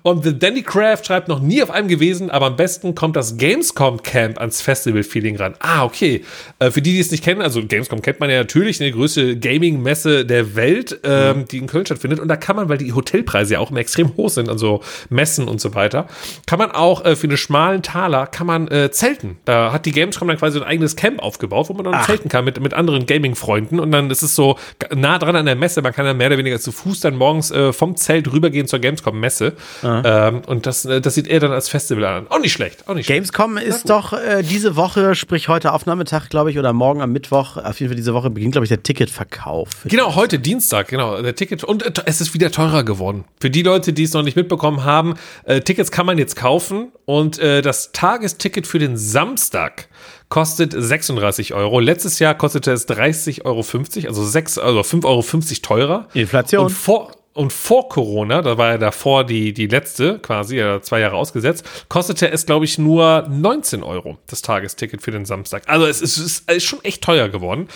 Und 0.02 0.24
The 0.24 0.36
Danny 0.36 0.62
Craft 0.62 1.04
schreibt, 1.04 1.28
noch 1.28 1.40
nie 1.40 1.62
auf 1.62 1.70
einem 1.70 1.88
gewesen, 1.88 2.30
aber 2.30 2.46
am 2.46 2.56
besten 2.56 2.94
kommt 2.94 3.16
das 3.16 3.36
Gamescom 3.36 4.02
Camp 4.02 4.40
ans 4.40 4.60
Festival-Feeling 4.60 5.36
ran. 5.36 5.54
Ah, 5.60 5.84
okay. 5.84 6.24
Äh, 6.58 6.70
für 6.70 6.82
die, 6.82 6.92
die 6.92 7.00
es 7.00 7.10
nicht 7.10 7.22
kennen, 7.22 7.42
also 7.42 7.64
Gamescom 7.64 8.02
kennt 8.02 8.18
man 8.18 8.30
ja 8.30 8.38
natürlich, 8.38 8.80
eine 8.80 8.90
größte 8.90 9.38
Gaming-Messe 9.38 10.24
der 10.24 10.56
Welt, 10.56 10.98
ähm, 11.04 11.44
die 11.50 11.58
in 11.58 11.66
Köln 11.66 11.86
stattfindet. 11.86 12.18
Und 12.18 12.28
da 12.28 12.36
kann 12.36 12.56
man, 12.56 12.68
weil 12.68 12.78
die 12.78 12.92
Hotelpreise 12.92 13.54
ja 13.54 13.58
auch 13.60 13.70
immer 13.70 13.80
extrem 13.80 14.16
hoch 14.16 14.30
sind, 14.30 14.48
also 14.48 14.82
Messen 15.08 15.46
und 15.46 15.60
so 15.60 15.74
weiter, 15.74 16.08
kann 16.46 16.58
man 16.58 16.72
auch 16.72 17.04
äh, 17.04 17.14
für 17.14 17.28
einen 17.28 17.36
schmalen 17.36 17.82
Taler 17.82 18.21
kann 18.26 18.46
man 18.46 18.68
äh, 18.68 18.90
zelten. 18.90 19.38
Da 19.44 19.72
hat 19.72 19.86
die 19.86 19.92
Gamescom 19.92 20.28
dann 20.28 20.38
quasi 20.38 20.58
ein 20.58 20.64
eigenes 20.64 20.96
Camp 20.96 21.22
aufgebaut, 21.22 21.68
wo 21.68 21.74
man 21.74 21.84
dann 21.84 22.02
zelten 22.04 22.28
kann 22.28 22.44
mit, 22.44 22.60
mit 22.60 22.74
anderen 22.74 23.06
Gaming-Freunden. 23.06 23.80
Und 23.80 23.92
dann 23.92 24.10
ist 24.10 24.22
es 24.22 24.34
so 24.34 24.58
nah 24.94 25.18
dran 25.18 25.36
an 25.36 25.46
der 25.46 25.56
Messe. 25.56 25.82
Man 25.82 25.92
kann 25.92 26.04
dann 26.04 26.16
mehr 26.16 26.28
oder 26.28 26.38
weniger 26.38 26.58
zu 26.58 26.72
Fuß 26.72 27.00
dann 27.00 27.16
morgens 27.16 27.50
äh, 27.50 27.72
vom 27.72 27.96
Zelt 27.96 28.32
rübergehen 28.32 28.66
zur 28.66 28.78
Gamescom-Messe. 28.78 29.54
Ähm, 29.82 30.42
und 30.46 30.66
das, 30.66 30.84
äh, 30.84 31.00
das 31.00 31.14
sieht 31.14 31.28
er 31.28 31.40
dann 31.40 31.52
als 31.52 31.68
Festival 31.68 32.04
an. 32.04 32.26
Auch 32.28 32.38
nicht 32.38 32.52
schlecht. 32.52 32.88
Auch 32.88 32.94
nicht 32.94 33.06
schlecht. 33.06 33.32
Gamescom 33.32 33.56
ist 33.56 33.90
doch 33.90 34.12
äh, 34.12 34.42
diese 34.42 34.76
Woche, 34.76 35.14
sprich 35.14 35.48
heute 35.48 35.72
auf 35.72 35.86
Nachmittag, 35.86 36.28
glaube 36.28 36.50
ich, 36.50 36.58
oder 36.58 36.72
morgen 36.72 37.00
am 37.00 37.12
Mittwoch, 37.12 37.56
auf 37.56 37.80
jeden 37.80 37.90
Fall 37.90 37.96
diese 37.96 38.14
Woche 38.14 38.30
beginnt, 38.30 38.52
glaube 38.52 38.64
ich, 38.64 38.68
der 38.68 38.82
Ticketverkauf. 38.82 39.68
Genau, 39.84 40.14
heute 40.14 40.38
Dienstag, 40.38 40.88
genau, 40.88 41.20
der 41.20 41.34
Ticket. 41.34 41.64
Und 41.64 41.84
äh, 41.84 41.92
es 42.06 42.20
ist 42.20 42.34
wieder 42.34 42.50
teurer 42.50 42.84
geworden. 42.84 43.24
Für 43.40 43.50
die 43.50 43.62
Leute, 43.62 43.92
die 43.92 44.04
es 44.04 44.12
noch 44.12 44.22
nicht 44.22 44.36
mitbekommen 44.36 44.84
haben, 44.84 45.14
äh, 45.44 45.60
Tickets 45.60 45.90
kann 45.90 46.06
man 46.06 46.18
jetzt 46.18 46.36
kaufen 46.36 46.92
und 47.04 47.40
das 47.42 47.92
Tagesticket 48.12 48.66
für 48.66 48.78
den 48.78 48.98
Samstag 48.98 49.88
kostet 50.28 50.74
36 50.76 51.54
Euro. 51.54 51.80
Letztes 51.80 52.18
Jahr 52.18 52.34
kostete 52.34 52.70
es 52.70 52.86
30,50 52.86 53.44
Euro, 53.46 53.64
also, 54.08 54.24
6, 54.24 54.58
also 54.58 54.80
5,50 54.80 55.04
Euro 55.06 55.22
teurer. 55.62 56.08
Inflation. 56.12 56.66
Und 56.66 56.70
vor, 56.72 57.12
und 57.32 57.54
vor 57.54 57.88
Corona, 57.88 58.42
da 58.42 58.58
war 58.58 58.72
ja 58.72 58.76
davor 58.76 59.24
die, 59.24 59.54
die 59.54 59.66
letzte 59.66 60.18
quasi, 60.18 60.58
ja, 60.58 60.82
zwei 60.82 61.00
Jahre 61.00 61.16
ausgesetzt, 61.16 61.64
kostete 61.88 62.30
es, 62.30 62.44
glaube 62.44 62.66
ich, 62.66 62.76
nur 62.76 63.26
19 63.30 63.82
Euro, 63.82 64.18
das 64.26 64.42
Tagesticket 64.42 65.00
für 65.00 65.10
den 65.10 65.24
Samstag. 65.24 65.62
Also 65.68 65.86
es 65.86 66.02
ist, 66.02 66.18
es 66.18 66.40
ist 66.40 66.64
schon 66.64 66.84
echt 66.84 67.02
teuer 67.02 67.30
geworden. 67.30 67.68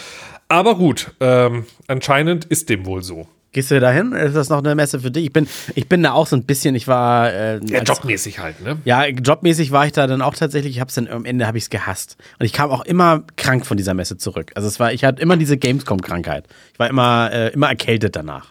Aber 0.48 0.74
gut, 0.74 1.12
ähm, 1.20 1.64
anscheinend 1.88 2.44
ist 2.44 2.68
dem 2.68 2.84
wohl 2.84 3.02
so. 3.02 3.26
Gehst 3.56 3.70
du 3.70 3.80
da 3.80 3.90
hin? 3.90 4.12
Ist 4.12 4.36
das 4.36 4.50
noch 4.50 4.58
eine 4.58 4.74
Messe 4.74 5.00
für 5.00 5.10
dich? 5.10 5.24
Ich 5.24 5.32
bin, 5.32 5.48
ich 5.74 5.88
bin 5.88 6.02
da 6.02 6.12
auch 6.12 6.26
so 6.26 6.36
ein 6.36 6.42
bisschen, 6.44 6.74
ich 6.74 6.88
war. 6.88 7.32
Äh, 7.32 7.58
Ja, 7.64 7.78
als- 7.78 7.88
jobmäßig 7.88 8.38
halt, 8.38 8.62
ne? 8.62 8.76
Ja, 8.84 9.06
jobmäßig 9.06 9.70
war 9.72 9.86
ich 9.86 9.92
da 9.92 10.06
dann 10.06 10.20
auch 10.20 10.34
tatsächlich. 10.34 10.74
Ich 10.76 10.80
hab's 10.82 10.92
dann 10.96 11.08
am 11.08 11.24
Ende 11.24 11.46
habe 11.46 11.56
ich 11.56 11.64
es 11.64 11.70
gehasst 11.70 12.18
und 12.38 12.44
ich 12.44 12.52
kam 12.52 12.68
auch 12.70 12.84
immer 12.84 13.22
krank 13.36 13.64
von 13.64 13.78
dieser 13.78 13.94
Messe 13.94 14.18
zurück. 14.18 14.52
Also 14.56 14.68
es 14.68 14.78
war, 14.78 14.92
ich 14.92 15.04
hatte 15.04 15.22
immer 15.22 15.38
diese 15.38 15.56
Gamescom-Krankheit. 15.56 16.44
Ich 16.74 16.78
war 16.78 16.90
immer, 16.90 17.30
äh, 17.32 17.48
immer 17.54 17.68
erkältet 17.70 18.14
danach. 18.14 18.48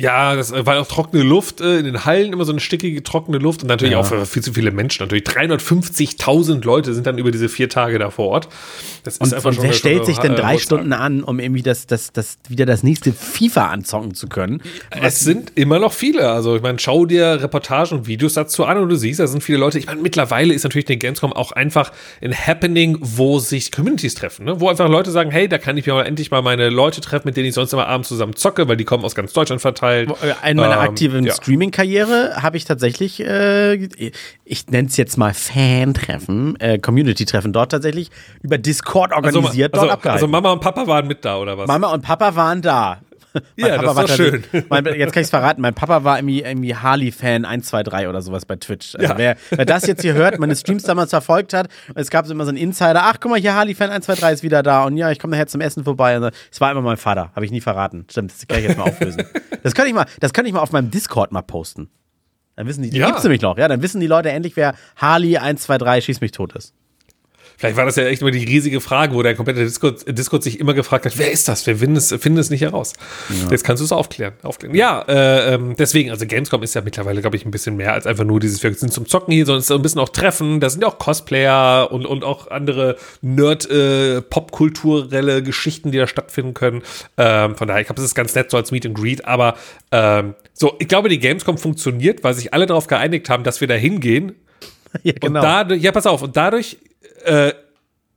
Ja, 0.00 0.34
das 0.34 0.50
äh, 0.50 0.64
war 0.64 0.80
auch 0.80 0.86
trockene 0.86 1.22
Luft, 1.22 1.60
äh, 1.60 1.78
in 1.78 1.84
den 1.84 2.04
Hallen 2.04 2.32
immer 2.32 2.44
so 2.44 2.52
eine 2.52 2.60
stickige, 2.60 3.02
trockene 3.02 3.38
Luft 3.38 3.62
und 3.62 3.68
natürlich 3.68 3.92
Ja. 3.92 3.98
auch 4.00 4.06
für 4.06 4.24
viel 4.24 4.42
zu 4.42 4.52
viele 4.54 4.70
Menschen. 4.70 5.02
Natürlich 5.02 5.24
350.000 5.24 6.64
Leute 6.64 6.94
sind 6.94 7.06
dann 7.06 7.18
über 7.18 7.30
diese 7.30 7.48
vier 7.48 7.68
Tage 7.68 7.98
da 7.98 8.10
vor 8.10 8.28
Ort. 8.28 8.48
Das 9.04 9.14
ist 9.14 9.20
Und, 9.20 9.34
einfach 9.34 9.48
und 9.48 9.54
schon 9.56 9.64
wer 9.64 9.72
stellt 9.72 9.96
schon 9.98 10.06
sich 10.06 10.18
denn 10.18 10.32
äh, 10.32 10.36
drei 10.36 10.54
hohe 10.54 10.60
Stunden 10.60 10.92
an, 10.92 11.22
um 11.22 11.38
irgendwie 11.38 11.62
das, 11.62 11.86
das, 11.86 12.12
das 12.12 12.38
wieder 12.48 12.66
das 12.66 12.82
nächste 12.82 13.12
FIFA 13.12 13.66
anzocken 13.68 14.14
zu 14.14 14.28
können? 14.28 14.62
Es 15.02 15.20
sind 15.20 15.52
immer 15.56 15.78
noch 15.78 15.92
viele. 15.92 16.30
Also, 16.30 16.56
ich 16.56 16.62
meine, 16.62 16.78
schau 16.78 17.04
dir 17.06 17.42
Reportagen 17.42 17.98
und 17.98 18.06
Videos 18.06 18.34
dazu 18.34 18.64
an 18.64 18.78
und 18.78 18.88
du 18.88 18.96
siehst, 18.96 19.20
da 19.20 19.26
sind 19.26 19.42
viele 19.42 19.58
Leute. 19.58 19.78
Ich 19.78 19.86
meine, 19.86 20.00
mittlerweile 20.00 20.54
ist 20.54 20.64
natürlich 20.64 20.88
eine 20.88 20.96
Gamescom 20.96 21.32
auch 21.32 21.52
einfach 21.52 21.92
ein 22.22 22.34
Happening, 22.34 22.98
wo 23.00 23.38
sich 23.38 23.70
Communities 23.70 24.14
treffen, 24.14 24.44
ne? 24.46 24.60
wo 24.60 24.68
einfach 24.68 24.88
Leute 24.88 25.10
sagen, 25.10 25.30
hey, 25.30 25.48
da 25.48 25.58
kann 25.58 25.76
ich 25.76 25.86
mir 25.86 25.94
mal 25.94 26.06
endlich 26.06 26.30
mal 26.30 26.42
meine 26.42 26.70
Leute 26.70 27.00
treffen, 27.00 27.28
mit 27.28 27.36
denen 27.36 27.48
ich 27.48 27.54
sonst 27.54 27.72
immer 27.72 27.86
abends 27.86 28.08
zusammen 28.08 28.34
zocke, 28.36 28.68
weil 28.68 28.76
die 28.76 28.84
kommen 28.84 29.04
aus 29.04 29.14
ganz 29.14 29.32
Deutschland 29.32 29.60
verteilt. 29.60 29.89
In 29.98 30.56
meiner 30.56 30.74
Ähm, 30.74 30.80
aktiven 30.80 31.24
ja. 31.24 31.32
Streaming-Karriere 31.34 32.42
habe 32.42 32.56
ich 32.56 32.64
tatsächlich, 32.64 33.20
äh, 33.20 33.88
ich 34.44 34.66
nenne 34.68 34.88
es 34.88 34.96
jetzt 34.96 35.16
mal 35.16 35.34
Fan-Treffen, 35.34 36.58
äh, 36.60 36.78
Community-Treffen 36.78 37.52
dort 37.52 37.72
tatsächlich 37.72 38.10
über 38.42 38.58
Discord 38.58 39.12
Also, 39.12 39.38
organisiert, 39.38 39.74
also, 39.74 39.86
dort 39.86 39.94
abgehalten. 39.94 40.24
also 40.24 40.28
Mama 40.30 40.52
und 40.52 40.60
Papa 40.60 40.86
waren 40.86 41.06
mit 41.06 41.24
da, 41.24 41.38
oder 41.38 41.56
was? 41.58 41.66
Mama 41.68 41.88
und 41.92 42.02
Papa 42.02 42.34
waren 42.36 42.62
da. 42.62 43.00
Ja, 43.56 43.68
das 43.68 43.76
ist 43.76 43.82
doch 43.86 43.94
tatsächlich- 43.94 44.44
schön. 44.50 44.64
Mein, 44.68 44.84
jetzt 44.86 45.12
kann 45.12 45.20
ich 45.20 45.26
es 45.26 45.30
verraten. 45.30 45.60
Mein 45.62 45.74
Papa 45.74 46.04
war 46.04 46.18
irgendwie, 46.18 46.42
irgendwie 46.42 46.74
Harley-Fan 46.74 47.44
1, 47.44 47.66
2, 47.68 47.82
3 47.84 48.08
oder 48.08 48.22
sowas 48.22 48.44
bei 48.46 48.56
Twitch. 48.56 48.94
Also 48.96 49.12
Ja. 49.12 49.18
wer, 49.18 49.36
wer 49.50 49.64
das 49.64 49.86
jetzt 49.86 50.02
hier 50.02 50.14
hört, 50.14 50.38
meine 50.38 50.56
Streams 50.56 50.82
damals 50.82 51.10
verfolgt 51.10 51.52
hat, 51.54 51.68
es 51.94 52.10
gab 52.10 52.26
so 52.26 52.32
immer 52.32 52.44
so 52.44 52.48
einen 52.50 52.58
Insider, 52.58 53.02
ach 53.04 53.16
guck 53.20 53.30
mal, 53.30 53.40
hier 53.40 53.54
Harley-Fan 53.54 53.90
1, 53.90 54.06
2, 54.06 54.14
3 54.16 54.32
ist 54.32 54.42
wieder 54.42 54.62
da 54.62 54.84
und 54.84 54.96
ja, 54.96 55.10
ich 55.10 55.18
komme 55.18 55.32
nachher 55.32 55.46
zum 55.46 55.60
Essen 55.60 55.84
vorbei. 55.84 56.16
Und 56.16 56.22
so. 56.24 56.30
Es 56.50 56.60
war 56.60 56.70
immer 56.72 56.80
mein 56.82 56.96
Vater, 56.96 57.30
habe 57.34 57.44
ich 57.44 57.50
nie 57.50 57.60
verraten. 57.60 58.06
Stimmt, 58.10 58.32
das 58.32 58.46
kann 58.48 58.58
ich 58.58 58.64
jetzt 58.64 58.78
mal 58.78 58.84
auflösen. 58.84 59.22
Das 59.62 59.74
könnte 59.74 59.88
ich 59.90 59.94
mal, 59.94 60.06
das 60.20 60.32
könnte 60.32 60.48
ich 60.48 60.54
mal 60.54 60.60
auf 60.62 60.72
meinem 60.72 60.90
Discord 60.90 61.32
mal 61.32 61.42
posten. 61.42 61.90
Dann 62.56 62.66
wissen 62.66 62.82
die, 62.82 62.96
Ja. 62.96 63.06
gibt's 63.08 63.22
nämlich 63.24 63.42
noch, 63.42 63.58
ja, 63.58 63.68
dann 63.68 63.82
wissen 63.82 64.00
die 64.00 64.06
Leute 64.06 64.30
endlich, 64.30 64.56
wer 64.56 64.74
Harley 64.96 65.36
1, 65.36 65.62
2, 65.62 65.76
3 65.78 66.00
schieß 66.00 66.22
mich 66.22 66.32
tot 66.32 66.54
ist. 66.54 66.72
Vielleicht 67.60 67.76
war 67.76 67.84
das 67.84 67.96
ja 67.96 68.04
echt 68.04 68.22
immer 68.22 68.30
die 68.30 68.42
riesige 68.42 68.80
Frage, 68.80 69.14
wo 69.14 69.22
der 69.22 69.34
komplette 69.34 69.62
Discord, 69.62 70.02
Discord 70.08 70.42
sich 70.42 70.60
immer 70.60 70.72
gefragt 70.72 71.04
hat, 71.04 71.18
wer 71.18 71.30
ist 71.30 71.46
das? 71.46 71.66
Wir 71.66 71.76
finden 71.76 71.96
es, 71.96 72.08
finden 72.08 72.38
es 72.38 72.48
nicht 72.48 72.62
heraus. 72.62 72.94
Jetzt 73.50 73.64
kannst 73.64 73.82
du 73.82 73.84
es 73.84 73.92
aufklären. 73.92 74.32
aufklären. 74.42 74.74
Ja, 74.74 75.02
äh, 75.02 75.56
ähm, 75.56 75.74
deswegen, 75.78 76.10
also 76.10 76.24
Gamescom 76.24 76.62
ist 76.62 76.74
ja 76.74 76.80
mittlerweile, 76.80 77.20
glaube 77.20 77.36
ich, 77.36 77.44
ein 77.44 77.50
bisschen 77.50 77.76
mehr 77.76 77.92
als 77.92 78.06
einfach 78.06 78.24
nur 78.24 78.40
dieses, 78.40 78.62
wir 78.62 78.72
sind 78.72 78.94
zum 78.94 79.04
Zocken 79.04 79.34
hier, 79.34 79.44
sondern 79.44 79.58
es 79.58 79.68
ist 79.68 79.76
ein 79.76 79.82
bisschen 79.82 80.00
auch 80.00 80.08
Treffen. 80.08 80.60
Da 80.60 80.70
sind 80.70 80.80
ja 80.80 80.88
auch 80.88 80.96
Cosplayer 80.96 81.92
und, 81.92 82.06
und 82.06 82.24
auch 82.24 82.50
andere 82.50 82.96
Nerd, 83.20 83.70
äh, 83.70 84.22
popkulturelle 84.22 85.42
Geschichten, 85.42 85.92
die 85.92 85.98
da 85.98 86.06
stattfinden 86.06 86.54
können. 86.54 86.80
Ähm, 87.18 87.56
von 87.56 87.68
daher, 87.68 87.82
ich 87.82 87.88
glaube, 87.88 88.00
es 88.00 88.06
ist 88.06 88.14
ganz 88.14 88.34
nett 88.34 88.50
so 88.50 88.56
als 88.56 88.70
Meet 88.70 88.86
and 88.86 88.96
Greet, 88.96 89.26
aber 89.26 89.54
ähm, 89.92 90.34
so, 90.54 90.76
ich 90.78 90.88
glaube, 90.88 91.10
die 91.10 91.18
Gamescom 91.18 91.58
funktioniert, 91.58 92.24
weil 92.24 92.32
sich 92.32 92.54
alle 92.54 92.64
darauf 92.64 92.86
geeinigt 92.86 93.28
haben, 93.28 93.44
dass 93.44 93.60
wir 93.60 93.68
da 93.68 93.74
hingehen 93.74 94.32
Ja, 95.02 95.12
und 95.22 95.34
dadurch, 95.34 95.82
ja, 95.82 95.92
pass 95.92 96.06
auf, 96.06 96.22
und 96.22 96.36
dadurch 96.36 96.78
äh, 97.24 97.52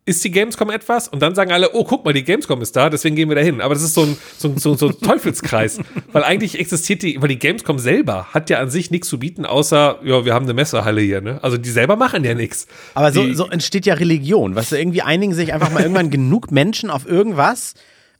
ist 0.05 0.21
die 0.25 0.31
Gamescom 0.31 0.69
etwas 0.69 1.07
und 1.07 1.21
dann 1.21 1.33
sagen 1.33 1.53
alle, 1.53 1.73
oh, 1.73 1.85
guck 1.85 2.03
mal, 2.03 2.13
die 2.13 2.25
Gamescom 2.25 2.61
ist 2.61 2.75
da, 2.75 2.89
deswegen 2.89 3.15
gehen 3.15 3.29
wir 3.29 3.35
da 3.37 3.41
hin. 3.41 3.61
Aber 3.61 3.73
das 3.73 3.83
ist 3.83 3.93
so 3.93 4.01
ein, 4.01 4.17
so 4.37 4.49
ein, 4.49 4.57
so 4.57 4.71
ein, 4.73 4.77
so 4.77 4.87
ein 4.89 4.99
Teufelskreis, 4.99 5.79
weil 6.11 6.23
eigentlich 6.25 6.59
existiert 6.59 7.03
die, 7.03 7.21
weil 7.21 7.29
die 7.29 7.39
Gamescom 7.39 7.79
selber 7.79 8.25
hat 8.33 8.49
ja 8.49 8.59
an 8.59 8.69
sich 8.69 8.91
nichts 8.91 9.07
zu 9.07 9.17
bieten, 9.17 9.45
außer, 9.45 9.99
ja, 10.03 10.25
wir 10.25 10.33
haben 10.33 10.43
eine 10.43 10.53
Messehalle 10.53 10.99
hier, 10.99 11.21
ne? 11.21 11.39
Also 11.41 11.55
die 11.57 11.69
selber 11.69 11.95
machen 11.95 12.25
ja 12.25 12.33
nichts. 12.33 12.67
Aber 12.95 13.13
so, 13.13 13.23
Die- 13.23 13.33
so 13.33 13.47
entsteht 13.47 13.85
ja 13.85 13.93
Religion. 13.93 14.55
Weißt 14.55 14.73
du, 14.73 14.75
irgendwie 14.77 15.03
einigen 15.03 15.33
sich 15.33 15.53
einfach 15.53 15.71
mal 15.71 15.83
irgendwann 15.83 16.09
genug 16.09 16.51
Menschen 16.51 16.89
auf 16.89 17.07
irgendwas, 17.07 17.73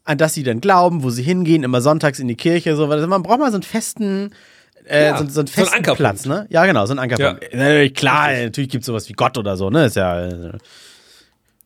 an 0.06 0.18
das 0.18 0.36
sie 0.36 0.44
dann 0.44 0.62
glauben, 0.62 1.04
wo 1.04 1.10
sie 1.10 1.24
hingehen, 1.24 1.64
immer 1.64 1.82
sonntags 1.82 2.20
in 2.20 2.30
die 2.30 2.36
Kirche, 2.36 2.78
so. 2.78 2.88
Man 2.88 3.24
braucht 3.24 3.40
mal 3.40 3.52
so 3.52 3.56
einen 3.58 3.64
festen, 3.64 4.34
Äh, 4.86 5.06
Ja, 5.08 5.18
so, 5.18 5.24
so 5.24 5.24
ein 5.26 5.30
so 5.30 5.42
ein 5.42 5.48
festen 5.48 5.76
Ankerpunkt. 5.76 6.00
Platz, 6.00 6.26
ne? 6.26 6.46
Ja, 6.50 6.66
genau, 6.66 6.86
so 6.86 6.94
ein 6.94 7.00
Ankerpunkt. 7.00 7.44
Ja. 7.54 7.58
Natürlich, 7.58 7.94
klar, 7.94 8.32
natürlich 8.34 8.70
gibt 8.70 8.82
es 8.84 8.86
sowas 8.88 9.08
wie 9.10 9.14
Gott 9.14 9.38
oder 9.38 9.58
so, 9.58 9.70
ne? 9.70 9.86
Ist 9.86 9.96
ja. 9.96 10.30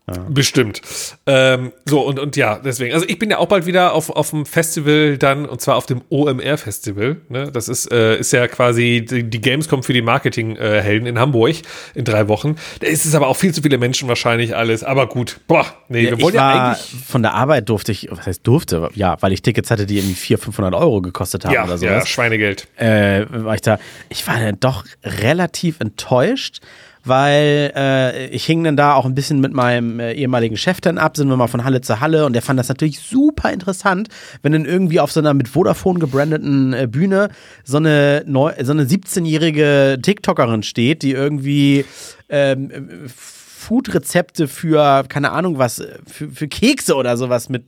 Äh, 0.07 0.13
Bestimmt. 0.29 0.81
Ähm, 1.25 1.73
so, 1.85 1.99
und, 2.01 2.17
und 2.19 2.35
ja, 2.37 2.59
deswegen. 2.63 2.93
Also 2.93 3.05
ich 3.07 3.19
bin 3.19 3.29
ja 3.29 3.39
auch 3.39 3.47
bald 3.47 3.65
wieder 3.65 3.93
auf, 3.93 4.09
auf 4.09 4.29
dem 4.29 4.45
Festival 4.45 5.17
dann, 5.17 5.45
und 5.45 5.59
zwar 5.59 5.75
auf 5.75 5.85
dem 5.85 6.01
OMR-Festival. 6.09 7.17
Ne? 7.29 7.51
Das 7.51 7.67
ist, 7.67 7.91
äh, 7.91 8.17
ist 8.17 8.31
ja 8.31 8.47
quasi 8.47 9.05
die, 9.09 9.23
die 9.23 9.41
Gamescom 9.41 9.83
für 9.83 9.91
die 9.93 10.01
Marketing-Helden 10.01 11.07
in 11.07 11.19
Hamburg 11.19 11.55
in 11.93 12.05
drei 12.05 12.27
Wochen. 12.29 12.55
Da 12.79 12.87
ist 12.87 13.05
es 13.05 13.15
aber 13.15 13.27
auch 13.27 13.35
viel 13.35 13.53
zu 13.53 13.61
viele 13.61 13.77
Menschen 13.77 14.07
wahrscheinlich 14.07 14.55
alles. 14.55 14.83
Aber 14.83 15.07
gut, 15.07 15.41
boah, 15.47 15.65
nee, 15.89 16.03
wir 16.03 16.13
ich 16.13 16.21
wollen 16.21 16.35
ja 16.35 16.41
war, 16.41 16.69
eigentlich. 16.75 16.95
von 17.05 17.21
der 17.21 17.33
Arbeit 17.33 17.67
durfte 17.67 17.91
ich, 17.91 18.07
was 18.09 18.25
heißt 18.25 18.47
durfte? 18.47 18.89
Ja, 18.95 19.17
weil 19.21 19.33
ich 19.33 19.41
Tickets 19.41 19.69
hatte, 19.71 19.85
die 19.85 19.97
irgendwie 19.97 20.13
400, 20.15 20.45
500 20.45 20.73
Euro 20.75 21.01
gekostet 21.01 21.43
haben 21.45 21.53
Ja, 21.53 21.63
oder 21.65 21.73
ja, 21.73 21.77
sowas. 21.77 22.07
Schweinegeld. 22.09 22.67
äh, 22.77 23.25
war 23.29 23.55
ich 23.55 23.61
da, 23.61 23.77
ich 24.09 24.25
war 24.27 24.39
dann 24.39 24.57
doch 24.59 24.85
relativ 25.03 25.79
enttäuscht, 25.81 26.59
weil 27.07 27.71
äh, 27.75 28.27
ich 28.27 28.45
hing 28.45 28.63
dann 28.63 28.75
da 28.77 28.93
auch 28.93 29.05
ein 29.05 29.15
bisschen 29.15 29.39
mit 29.39 29.53
meinem 29.53 29.99
äh, 29.99 30.13
ehemaligen 30.13 30.57
Chef 30.57 30.81
dann 30.81 30.97
ab, 30.97 31.17
sind 31.17 31.29
wir 31.29 31.37
mal 31.37 31.47
von 31.47 31.63
Halle 31.63 31.81
zu 31.81 31.99
Halle 31.99 32.25
und 32.25 32.33
der 32.33 32.41
fand 32.41 32.59
das 32.59 32.69
natürlich 32.69 32.99
super 32.99 33.51
interessant, 33.51 34.09
wenn 34.41 34.51
dann 34.51 34.65
irgendwie 34.65 34.99
auf 34.99 35.11
so 35.11 35.19
einer 35.19 35.33
mit 35.33 35.47
Vodafone 35.47 35.99
gebrandeten 35.99 36.73
äh, 36.73 36.87
Bühne 36.89 37.29
so 37.63 37.77
eine, 37.77 38.23
so 38.27 38.71
eine 38.71 38.83
17-jährige 38.85 39.99
TikTokerin 40.01 40.63
steht, 40.63 41.01
die 41.03 41.11
irgendwie 41.11 41.85
ähm, 42.29 42.71
äh, 42.71 43.07
Food-Rezepte 43.07 44.47
für, 44.47 45.03
keine 45.09 45.31
Ahnung 45.31 45.57
was, 45.57 45.79
äh, 45.79 45.97
für, 46.05 46.29
für 46.29 46.47
Kekse 46.47 46.95
oder 46.95 47.17
sowas 47.17 47.49
mit 47.49 47.65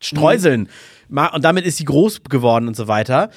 Streuseln. 0.00 0.62
Ma- 0.62 0.68
Und 1.12 1.44
damit 1.44 1.66
ist 1.66 1.76
sie 1.76 1.84
groß 1.84 2.22
geworden 2.24 2.68
und 2.68 2.76
so 2.76 2.88
weiter. 2.88 3.30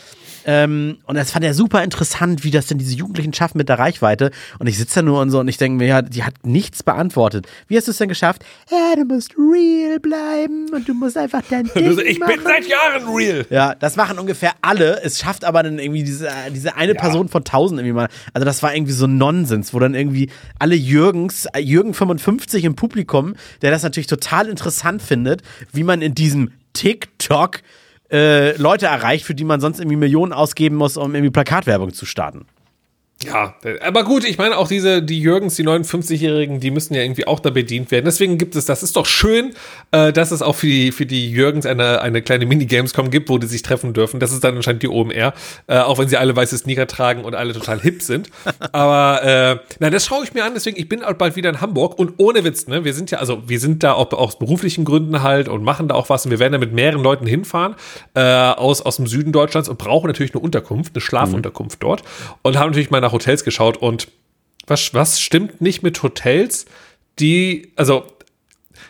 Ähm, 0.45 0.97
und 1.05 1.15
das 1.15 1.31
fand 1.31 1.43
er 1.43 1.53
super 1.53 1.83
interessant, 1.83 2.43
wie 2.43 2.51
das 2.51 2.67
denn 2.67 2.77
diese 2.77 2.95
Jugendlichen 2.95 3.33
schaffen 3.33 3.57
mit 3.57 3.67
der 3.67 3.79
Reichweite. 3.79 4.31
Und 4.59 4.67
ich 4.67 4.77
sitze 4.77 4.95
da 4.95 5.01
nur 5.01 5.19
und 5.21 5.31
so 5.31 5.39
und 5.39 5.47
ich 5.47 5.57
denke 5.57 5.77
mir, 5.77 5.87
ja, 5.87 6.01
die 6.01 6.23
hat 6.23 6.45
nichts 6.45 6.83
beantwortet. 6.83 7.47
Wie 7.67 7.75
hast 7.75 7.87
du 7.87 7.91
es 7.91 7.97
denn 7.97 8.09
geschafft? 8.09 8.45
Ja, 8.69 8.95
du 8.95 9.05
musst 9.05 9.35
real 9.37 9.99
bleiben 9.99 10.69
und 10.71 10.87
du 10.87 10.93
musst 10.93 11.17
einfach 11.17 11.41
dein 11.49 11.65
Ding 11.75 11.99
ich 11.99 12.19
bin 12.19 12.39
seit 12.43 12.67
Jahren 12.67 13.07
real. 13.13 13.45
Ja, 13.49 13.75
das 13.75 13.95
machen 13.95 14.19
ungefähr 14.19 14.53
alle. 14.61 15.01
Es 15.03 15.19
schafft 15.19 15.43
aber 15.43 15.63
dann 15.63 15.79
irgendwie 15.79 16.03
diese, 16.03 16.29
diese 16.53 16.75
eine 16.75 16.93
Person 16.95 17.27
von 17.27 17.43
tausend 17.43 17.79
irgendwie 17.79 17.93
mal. 17.93 18.09
Also 18.33 18.45
das 18.45 18.61
war 18.61 18.75
irgendwie 18.75 18.93
so 18.93 19.07
Nonsens, 19.07 19.73
wo 19.73 19.79
dann 19.79 19.95
irgendwie 19.95 20.29
alle 20.59 20.75
Jürgens, 20.75 21.47
Jürgen 21.57 21.93
55 21.93 22.63
im 22.63 22.75
Publikum, 22.75 23.35
der 23.61 23.71
das 23.71 23.83
natürlich 23.83 24.07
total 24.07 24.47
interessant 24.47 25.01
findet, 25.01 25.41
wie 25.73 25.83
man 25.83 26.01
in 26.01 26.13
diesem 26.13 26.51
TikTok 26.75 27.61
äh, 28.11 28.55
Leute 28.57 28.85
erreicht, 28.85 29.25
für 29.25 29.33
die 29.33 29.43
man 29.43 29.59
sonst 29.59 29.79
irgendwie 29.79 29.97
Millionen 29.97 30.31
ausgeben 30.31 30.75
muss, 30.75 30.97
um 30.97 31.15
irgendwie 31.15 31.31
Plakatwerbung 31.31 31.93
zu 31.93 32.05
starten. 32.05 32.45
Ja, 33.23 33.55
aber 33.81 34.03
gut, 34.03 34.25
ich 34.25 34.37
meine 34.37 34.57
auch 34.57 34.67
diese, 34.67 35.01
die 35.01 35.21
Jürgens, 35.21 35.55
die 35.55 35.63
59-Jährigen, 35.63 36.59
die 36.59 36.69
müssen 36.69 36.93
ja 36.95 37.01
irgendwie 37.01 37.25
auch 37.25 37.39
da 37.39 37.49
bedient 37.49 37.89
werden. 37.89 38.03
Deswegen 38.03 38.37
gibt 38.37 38.57
es, 38.57 38.65
das 38.65 38.83
ist 38.83 38.97
doch 38.97 39.05
schön, 39.05 39.53
äh, 39.91 40.11
dass 40.11 40.31
es 40.31 40.41
auch 40.41 40.55
für 40.55 40.67
die, 40.67 40.91
für 40.91 41.05
die 41.05 41.31
Jürgens 41.31 41.65
eine, 41.65 42.01
eine 42.01 42.21
kleine 42.21 42.45
Mini-Gamescom 42.45 43.09
gibt, 43.11 43.29
wo 43.29 43.37
die 43.37 43.47
sich 43.47 43.61
treffen 43.61 43.93
dürfen. 43.93 44.19
Das 44.19 44.33
ist 44.33 44.43
dann 44.43 44.57
anscheinend 44.57 44.83
die 44.83 44.89
OMR, 44.89 45.33
äh, 45.67 45.77
auch 45.77 45.97
wenn 45.97 46.09
sie 46.09 46.17
alle 46.17 46.35
weiße 46.35 46.57
Sneaker 46.57 46.87
tragen 46.87 47.23
und 47.23 47.35
alle 47.35 47.53
total 47.53 47.79
hip 47.79 48.01
sind. 48.01 48.29
Aber 48.73 49.23
äh, 49.23 49.59
na, 49.79 49.89
das 49.89 50.05
schaue 50.05 50.25
ich 50.25 50.33
mir 50.33 50.43
an, 50.43 50.51
deswegen, 50.53 50.77
ich 50.77 50.89
bin 50.89 51.01
auch 51.01 51.13
bald 51.13 51.37
wieder 51.37 51.49
in 51.49 51.61
Hamburg 51.61 51.97
und 51.97 52.15
ohne 52.17 52.43
Witz, 52.43 52.67
ne, 52.67 52.83
wir 52.83 52.93
sind 52.93 53.11
ja, 53.11 53.19
also 53.19 53.43
wir 53.47 53.61
sind 53.61 53.81
da 53.81 53.93
auch 53.93 54.11
aus 54.11 54.37
beruflichen 54.37 54.83
Gründen 54.83 55.23
halt 55.23 55.47
und 55.47 55.63
machen 55.63 55.87
da 55.87 55.95
auch 55.95 56.09
was 56.09 56.25
und 56.25 56.31
wir 56.31 56.39
werden 56.39 56.51
da 56.51 56.59
mit 56.59 56.73
mehreren 56.73 57.01
Leuten 57.01 57.25
hinfahren 57.25 57.75
äh, 58.13 58.21
aus, 58.21 58.81
aus 58.81 58.97
dem 58.97 59.07
Süden 59.07 59.31
Deutschlands 59.31 59.69
und 59.69 59.77
brauchen 59.77 60.07
natürlich 60.07 60.33
eine 60.35 60.43
Unterkunft, 60.43 60.95
eine 60.95 61.01
Schlafunterkunft 61.01 61.81
dort 61.81 62.03
und 62.41 62.57
haben 62.57 62.71
natürlich 62.71 62.91
mal 62.91 63.04
nach 63.05 63.13
Hotels 63.13 63.43
geschaut 63.43 63.77
und 63.77 64.07
was, 64.67 64.93
was 64.93 65.21
stimmt 65.21 65.61
nicht 65.61 65.83
mit 65.83 66.01
Hotels, 66.01 66.65
die, 67.19 67.71
also 67.75 68.05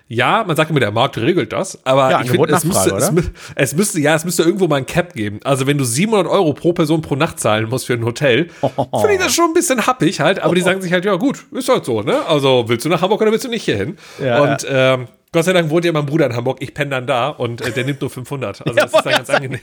ja, 0.07 0.43
man 0.45 0.55
sagt 0.55 0.69
immer, 0.69 0.79
der 0.79 0.91
Markt 0.91 1.17
regelt 1.17 1.51
das, 1.51 1.79
aber 1.83 2.11
Ja, 2.11 2.21
ich 2.21 2.29
finde, 2.29 2.53
es 2.53 2.63
müsste, 2.63 2.95
es, 2.95 3.11
es 3.55 3.75
müsste, 3.75 3.99
ja, 3.99 4.15
es 4.15 4.23
müsste 4.23 4.43
irgendwo 4.43 4.67
mal 4.67 4.77
ein 4.77 4.85
Cap 4.85 5.13
geben. 5.13 5.39
Also 5.43 5.65
wenn 5.65 5.77
du 5.77 5.83
700 5.83 6.27
Euro 6.27 6.53
pro 6.53 6.73
Person 6.73 7.01
pro 7.01 7.15
Nacht 7.15 7.39
zahlen 7.39 7.69
musst 7.69 7.87
für 7.87 7.93
ein 7.93 8.05
Hotel, 8.05 8.49
finde 8.61 9.13
ich 9.13 9.19
das 9.19 9.33
schon 9.33 9.45
ein 9.45 9.53
bisschen 9.53 9.85
happig 9.85 10.19
halt, 10.19 10.39
aber 10.39 10.53
die 10.53 10.61
sagen 10.69 10.81
sich 10.81 10.93
halt, 10.93 11.05
ja 11.05 11.15
gut, 11.15 11.45
ist 11.51 11.69
halt 11.69 11.85
so, 11.85 12.01
ne? 12.01 12.23
Also 12.27 12.65
willst 12.67 12.85
du 12.85 12.89
nach 12.89 13.01
Hamburg 13.01 13.21
oder 13.21 13.31
willst 13.31 13.45
du 13.45 13.49
nicht 13.49 13.63
hier 13.63 13.77
hin? 13.77 13.97
Ja, 14.23 14.41
und 14.41 14.65
ähm, 14.69 15.07
Gott 15.35 15.43
sei 15.43 15.51
Dank 15.51 15.69
wohnt 15.69 15.83
ja 15.83 15.91
mein 15.91 16.05
Bruder 16.05 16.27
in 16.27 16.33
Hamburg, 16.33 16.59
ich 16.61 16.73
penne 16.73 16.91
dann 16.91 17.07
da 17.07 17.27
und 17.27 17.59
äh, 17.59 17.69
der 17.69 17.83
nimmt 17.83 17.99
nur 17.99 18.09
500. 18.09 18.65
Also 18.65 18.73
das 18.73 18.93
ist 18.93 19.05
dann 19.05 19.13
ganz 19.13 19.29
angenehm. 19.29 19.59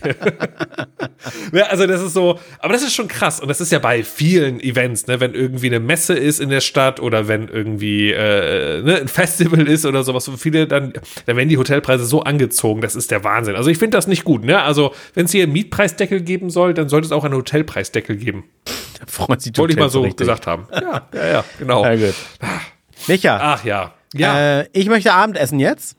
ja, 1.54 1.62
also 1.64 1.86
das 1.86 2.02
ist 2.02 2.12
so, 2.12 2.38
aber 2.58 2.74
das 2.74 2.82
ist 2.82 2.94
schon 2.94 3.08
krass 3.08 3.40
und 3.40 3.48
das 3.48 3.58
ist 3.58 3.72
ja 3.72 3.78
bei 3.78 4.04
vielen 4.04 4.60
Events, 4.60 5.06
ne, 5.06 5.18
wenn 5.18 5.32
irgendwie 5.32 5.68
eine 5.68 5.80
Messe 5.80 6.12
ist 6.12 6.40
in 6.40 6.50
der 6.50 6.60
Stadt 6.60 7.00
oder 7.00 7.26
wenn 7.26 7.48
irgendwie 7.48 8.12
äh, 8.12 8.82
ne, 8.82 8.98
ein 9.00 9.08
Festival 9.08 9.66
ist 9.66 9.86
oder 9.86 10.02
sowas, 10.02 10.30
wo 10.30 10.36
viele 10.36 10.66
dann, 10.66 10.92
dann 11.24 11.36
werden 11.38 11.48
die 11.48 11.56
Hotelpreise 11.56 12.04
so 12.04 12.22
angezogen, 12.22 12.82
das 12.82 12.94
ist 12.94 13.10
der 13.10 13.24
Wahnsinn. 13.24 13.56
Also 13.56 13.70
ich 13.70 13.78
finde 13.78 13.96
das 13.96 14.06
nicht 14.06 14.24
gut, 14.24 14.44
ne? 14.44 14.60
Also 14.60 14.92
wenn 15.14 15.24
es 15.24 15.32
hier 15.32 15.44
einen 15.44 15.54
Mietpreisdeckel 15.54 16.20
geben 16.20 16.50
soll, 16.50 16.74
dann 16.74 16.90
sollte 16.90 17.06
es 17.06 17.12
auch 17.12 17.24
einen 17.24 17.34
Hotelpreisdeckel 17.34 18.16
geben. 18.16 18.44
Wollte 19.16 19.72
ich 19.72 19.78
mal 19.78 19.88
so 19.88 20.02
richtig. 20.02 20.18
gesagt 20.18 20.46
haben. 20.46 20.66
Ja, 20.70 21.08
ja, 21.14 21.26
ja, 21.26 21.44
genau. 21.58 21.82
Ja, 21.82 21.96
gut. 21.96 22.14
Micha, 23.08 23.38
Ach 23.40 23.64
ja. 23.64 23.94
Ja, 24.14 24.60
äh, 24.60 24.68
ich 24.72 24.88
möchte 24.88 25.12
Abendessen 25.12 25.58
jetzt. 25.58 25.96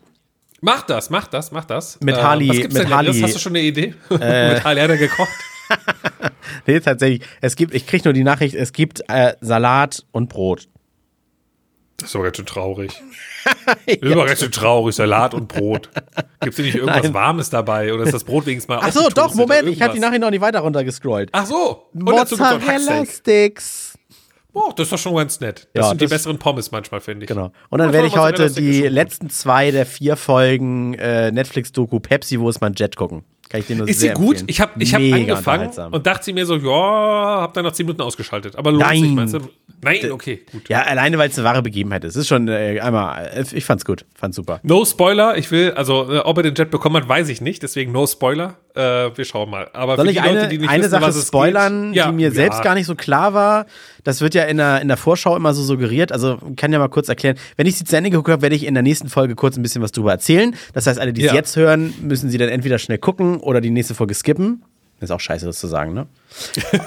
mach 0.62 0.84
das, 0.84 1.10
mach 1.10 1.28
das, 1.28 1.52
mach 1.52 1.66
das. 1.66 2.00
Mit 2.02 2.16
Äh, 2.16 2.22
Harley- 2.22 2.50
was 2.50 2.58
gibt's 2.58 2.74
mit 2.76 2.84
denn? 2.84 2.94
Harley- 2.96 3.22
Hast 3.22 3.36
du 3.36 3.40
schon 3.40 3.54
eine 3.54 3.62
Idee? 3.62 3.96
mit 4.10 4.22
Harley 4.64 4.82
hat 4.82 4.90
er 4.90 4.98
gekocht. 4.98 5.30
Nee, 6.68 6.80
tatsächlich. 6.80 7.28
Es 7.42 7.56
gibt, 7.56 7.74
ich 7.74 7.88
kriege 7.88 8.04
nur 8.06 8.14
die 8.14 8.24
Nachricht, 8.24 8.56
es 8.56 8.74
gibt 8.74 9.02
äh, 9.10 9.34
Salat 9.42 10.06
und 10.12 10.30
Brot. 10.30 10.68
Das 11.98 12.10
ist 12.10 12.16
aber 12.16 12.26
ganz 12.26 12.38
schön 12.38 12.46
traurig. 12.46 12.92
Ist 13.86 14.04
aber 14.04 14.26
ganz 14.26 14.40
schön 14.40 14.52
traurig, 14.52 14.96
Salat 14.96 15.34
und 15.34 15.48
Brot. 15.48 15.90
Gibt 16.42 16.58
es 16.58 16.64
nicht 16.66 16.76
irgendwas 16.76 17.04
Nein. 17.04 17.14
Warmes 17.14 17.50
dabei? 17.50 17.94
Oder 17.94 18.04
ist 18.04 18.14
das 18.14 18.24
Brot 18.24 18.46
wenigstens 18.46 18.70
mal 18.70 18.80
Ach 18.82 18.92
so, 18.92 19.10
doch, 19.10 19.34
Moment, 19.36 19.68
ich 19.68 19.82
habe 19.82 19.94
die? 19.94 20.00
Nachricht 20.00 20.22
noch 20.22 20.30
nicht 20.32 20.42
weiter 20.42 20.60
runtergescrollt. 20.62 21.30
Ach 21.34 21.46
so. 21.46 21.90
Und 21.94 22.06
Oh, 24.56 24.72
das 24.76 24.86
ist 24.88 24.92
doch 24.94 24.98
schon 25.00 25.16
ganz 25.16 25.40
nett. 25.40 25.68
Das 25.74 25.84
Ja, 25.84 25.90
sind 25.90 26.02
die 26.02 26.06
das- 26.06 26.12
besseren 26.12 26.38
Pommes 26.38 26.72
manchmal, 26.72 27.02
finde 27.02 27.24
ich. 27.26 27.28
Genau. 27.28 27.52
Und 27.70 27.80
dann 27.80 27.92
werde 27.92 28.08
ich 28.08 28.18
heute 28.18 28.44
ist 28.44 28.58
die 28.58 28.82
gut. 28.82 28.92
letzten 28.92 29.30
zwei 29.30 29.72
der 29.72 29.86
vier 29.86 30.16
Folgen 30.16 30.94
äh, 30.96 31.32
Netflix-Doku 31.32 32.00
Pepsi, 32.00 32.40
wo 32.40 32.50
ist 32.50 32.62
mein 32.62 32.74
Jet 32.76 32.96
gucken. 32.96 33.24
Kann 33.50 33.60
ich 33.62 33.68
dir 33.68 33.76
nur 33.76 33.88
Ist 33.88 34.00
sie 34.00 34.08
sehr 34.08 34.14
gut? 34.16 34.42
empfehlen. 34.42 34.46
Ich 34.50 34.62
habe 34.62 34.72
ich 34.84 34.94
hab 34.94 35.02
Mega 35.02 35.34
angefangen 35.34 35.70
und 35.94 36.06
dachte 36.08 36.34
mir 36.34 36.46
so, 36.46 36.56
ja, 36.56 37.42
hab 37.42 37.54
dann 37.54 37.66
nach 37.66 37.72
10 37.74 37.86
Minuten 37.86 38.02
ausgeschaltet. 38.02 38.56
Aber 38.56 38.72
lohnt 38.72 38.84
Nein. 38.84 39.00
sich, 39.02 39.12
meinst 39.12 39.34
du? 39.36 39.40
Nein, 39.84 40.12
okay, 40.12 40.42
gut. 40.52 40.70
Ja, 40.70 40.84
alleine, 40.84 41.18
weil 41.18 41.30
es 41.30 41.38
eine 41.38 41.46
wahre 41.46 41.62
Begebenheit 41.62 42.04
ist. 42.04 42.16
Ist 42.16 42.28
schon 42.28 42.48
äh, 42.48 42.80
einmal, 42.80 43.26
äh, 43.34 43.44
ich 43.54 43.66
fand's 43.66 43.86
gut, 43.86 44.06
fand's 44.16 44.36
super. 44.36 44.60
No 44.64 44.86
Spoiler, 44.86 45.38
ich 45.38 45.52
will, 45.52 45.72
also 45.72 46.12
äh, 46.12 46.20
ob 46.20 46.38
er 46.38 46.44
den 46.44 46.56
Jet 46.56 46.72
bekommen 46.72 46.98
hat, 46.98 47.08
weiß 47.08 47.30
ich 47.30 47.42
nicht, 47.42 47.64
deswegen 47.64 47.92
no 47.92 48.08
Spoiler. 48.08 48.56
Äh, 48.76 49.16
wir 49.16 49.26
schauen 49.26 49.50
mal. 49.50 49.70
Aber 49.74 49.98
Soll 49.98 50.08
ich 50.10 50.14
die 50.16 50.20
eine, 50.22 50.34
Leute, 50.40 50.48
die 50.50 50.58
nicht 50.58 50.70
eine 50.70 50.84
wissen, 50.84 50.92
Sache 51.00 51.14
spoilern, 51.14 51.88
geht, 51.90 51.98
ja, 51.98 52.08
die 52.08 52.16
mir 52.16 52.30
ja. 52.30 52.34
selbst 52.34 52.64
gar 52.64 52.74
nicht 52.74 52.88
so 52.88 52.96
klar 52.96 53.34
war? 53.34 53.66
Das 54.04 54.22
wird 54.22 54.34
ja 54.34 54.46
in 54.46 54.58
der, 54.58 54.82
in 54.82 54.88
der 54.88 54.98
Vorschau 54.98 55.36
immer 55.36 55.54
so 55.54 55.62
suggeriert. 55.64 56.12
Also 56.12 56.40
kann 56.56 56.74
ja 56.74 56.80
mal 56.80 56.88
kurz 56.90 57.08
erklären. 57.08 57.38
Wenn 57.56 57.68
ich 57.68 57.78
sie 57.78 57.84
zu 57.84 57.96
Ende 57.96 58.10
geguckt 58.10 58.30
habe, 58.30 58.42
werde 58.42 58.56
ich 58.56 58.66
in 58.66 58.74
der 58.74 58.84
nächsten 58.84 59.10
Folge 59.10 59.36
kurz 59.36 59.58
ein 59.58 59.62
bisschen 59.62 59.82
was 59.84 59.92
drüber 59.92 60.12
erzählen. 60.12 60.56
Das 60.74 60.88
heißt, 60.88 61.00
alle, 61.00 61.14
die 61.14 61.22
es 61.22 61.28
Ja. 61.28 61.36
jetzt 61.36 61.56
hören, 61.56 61.94
müssen 62.02 62.30
sie 62.30 62.38
dann 62.40 62.50
entweder 62.50 62.80
schnell 62.80 62.98
gucken 62.98 63.38
oder 63.38 63.62
die 63.62 63.70
nächste 63.70 63.94
Folge 63.94 64.16
skippen. 64.16 64.64
Ist 65.00 65.12
auch 65.12 65.20
scheiße, 65.20 65.46
das 65.46 65.60
zu 65.60 65.68
sagen, 65.68 65.94
ne? 65.94 66.08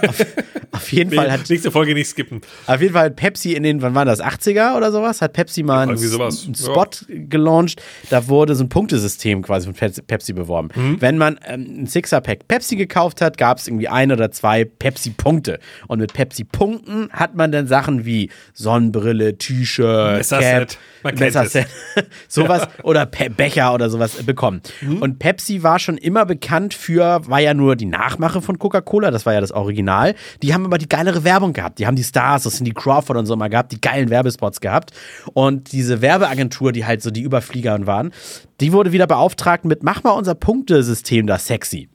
Auf, 0.03 0.27
auf 0.73 0.93
jeden 0.93 1.11
Fall 1.13 1.31
hat 1.31 1.49
Nächste 1.49 1.71
Folge 1.71 1.95
nicht 1.95 2.09
skippen. 2.09 2.41
Auf 2.67 2.81
jeden 2.81 2.93
Fall 2.93 3.07
hat 3.07 3.17
Pepsi 3.17 3.53
in 3.53 3.63
den, 3.63 3.83
wann 3.83 3.95
war 3.95 4.05
das, 4.05 4.23
80er 4.23 4.77
oder 4.77 4.91
sowas, 4.93 5.23
hat 5.23 5.33
Pepsi 5.33 5.63
mal 5.63 5.83
einen, 5.89 5.97
sowas. 5.97 6.45
einen 6.45 6.55
Ja. 6.55 6.65
Spot 6.65 6.89
gelauncht. 7.09 7.83
Da 8.11 8.29
wurde 8.29 8.55
so 8.55 8.65
ein 8.65 8.69
Punktesystem 8.69 9.43
quasi 9.43 9.67
von 9.73 9.75
Pepsi- 9.75 10.35
beworben. 10.35 10.69
Mhm. 10.75 11.01
Wenn 11.01 11.19
man 11.19 11.39
ähm, 11.47 11.83
ein 11.83 11.87
Sixer-Pack 11.87 12.49
Pepsi 12.49 12.77
gekauft 12.77 13.21
hat, 13.21 13.39
gab 13.39 13.59
es 13.59 13.69
irgendwie 13.69 13.89
ein 13.89 14.11
oder 14.13 14.31
zwei 14.31 14.65
Pepsi-Punkte. 14.65 15.59
Und 15.89 16.01
mit 16.01 16.13
Pepsi-Punkten 16.13 17.11
hat 17.13 17.35
man 17.35 17.53
dann 17.53 17.67
Sachen 17.67 18.05
wie 18.05 18.31
Sonnenbrille, 18.55 19.39
T-Shirt, 19.39 20.17
Messerset. 20.19 20.79
Cap, 21.03 21.19
Messerset, 21.21 21.67
sowas 22.29 22.69
oder 22.83 23.07
Pe 23.07 23.31
Becher 23.31 23.73
oder 23.75 23.89
sowas 23.91 24.13
bekommen. 24.25 24.61
Mhm. 24.81 24.99
Und 25.03 25.19
Pepsi 25.19 25.63
war 25.63 25.79
schon 25.79 25.97
immer 25.99 26.27
bekannt 26.27 26.75
für, 26.75 27.21
war 27.29 27.41
ja 27.41 27.55
nur 27.55 27.77
die 27.77 27.87
Nachmache 27.87 28.43
von 28.43 28.59
Coca-Cola, 28.59 29.11
das 29.11 29.25
war 29.27 29.33
ja 29.35 29.36
das 29.41 29.53
Original. 29.53 30.15
Die 30.43 30.55
haben 30.55 30.65
aber 30.65 30.79
die 30.79 30.89
geilere 30.89 31.25
Werbung 31.25 31.53
gehabt. 31.53 31.79
Die 31.79 31.87
haben 31.87 31.97
die 31.97 32.05
Stars, 32.05 32.45
das 32.45 32.57
sind 32.57 32.65
die 32.65 32.73
Crawford 32.73 33.17
und 33.17 33.27
so 33.27 33.35
immer 33.35 33.49
gehabt, 33.49 33.73
die 33.73 33.81
geilen 33.81 34.11
Werbespots 34.11 34.61
gehabt. 34.61 34.93
Und 35.33 35.73
diese 35.73 36.03
Werbeagentur, 36.03 36.73
die 36.73 36.85
halt 36.85 37.03
so 37.03 37.11
die 37.11 37.23
Überflieger 37.23 37.77
waren, 37.87 38.13
die 38.61 38.73
wurde 38.73 38.93
wieder 38.93 39.07
beauftragt 39.07 39.65
mit, 39.65 39.83
mach 39.83 40.03
mal 40.03 40.13
unser 40.13 40.35
Punktesystem 40.35 41.27
da 41.27 41.39
sexy. 41.39 41.89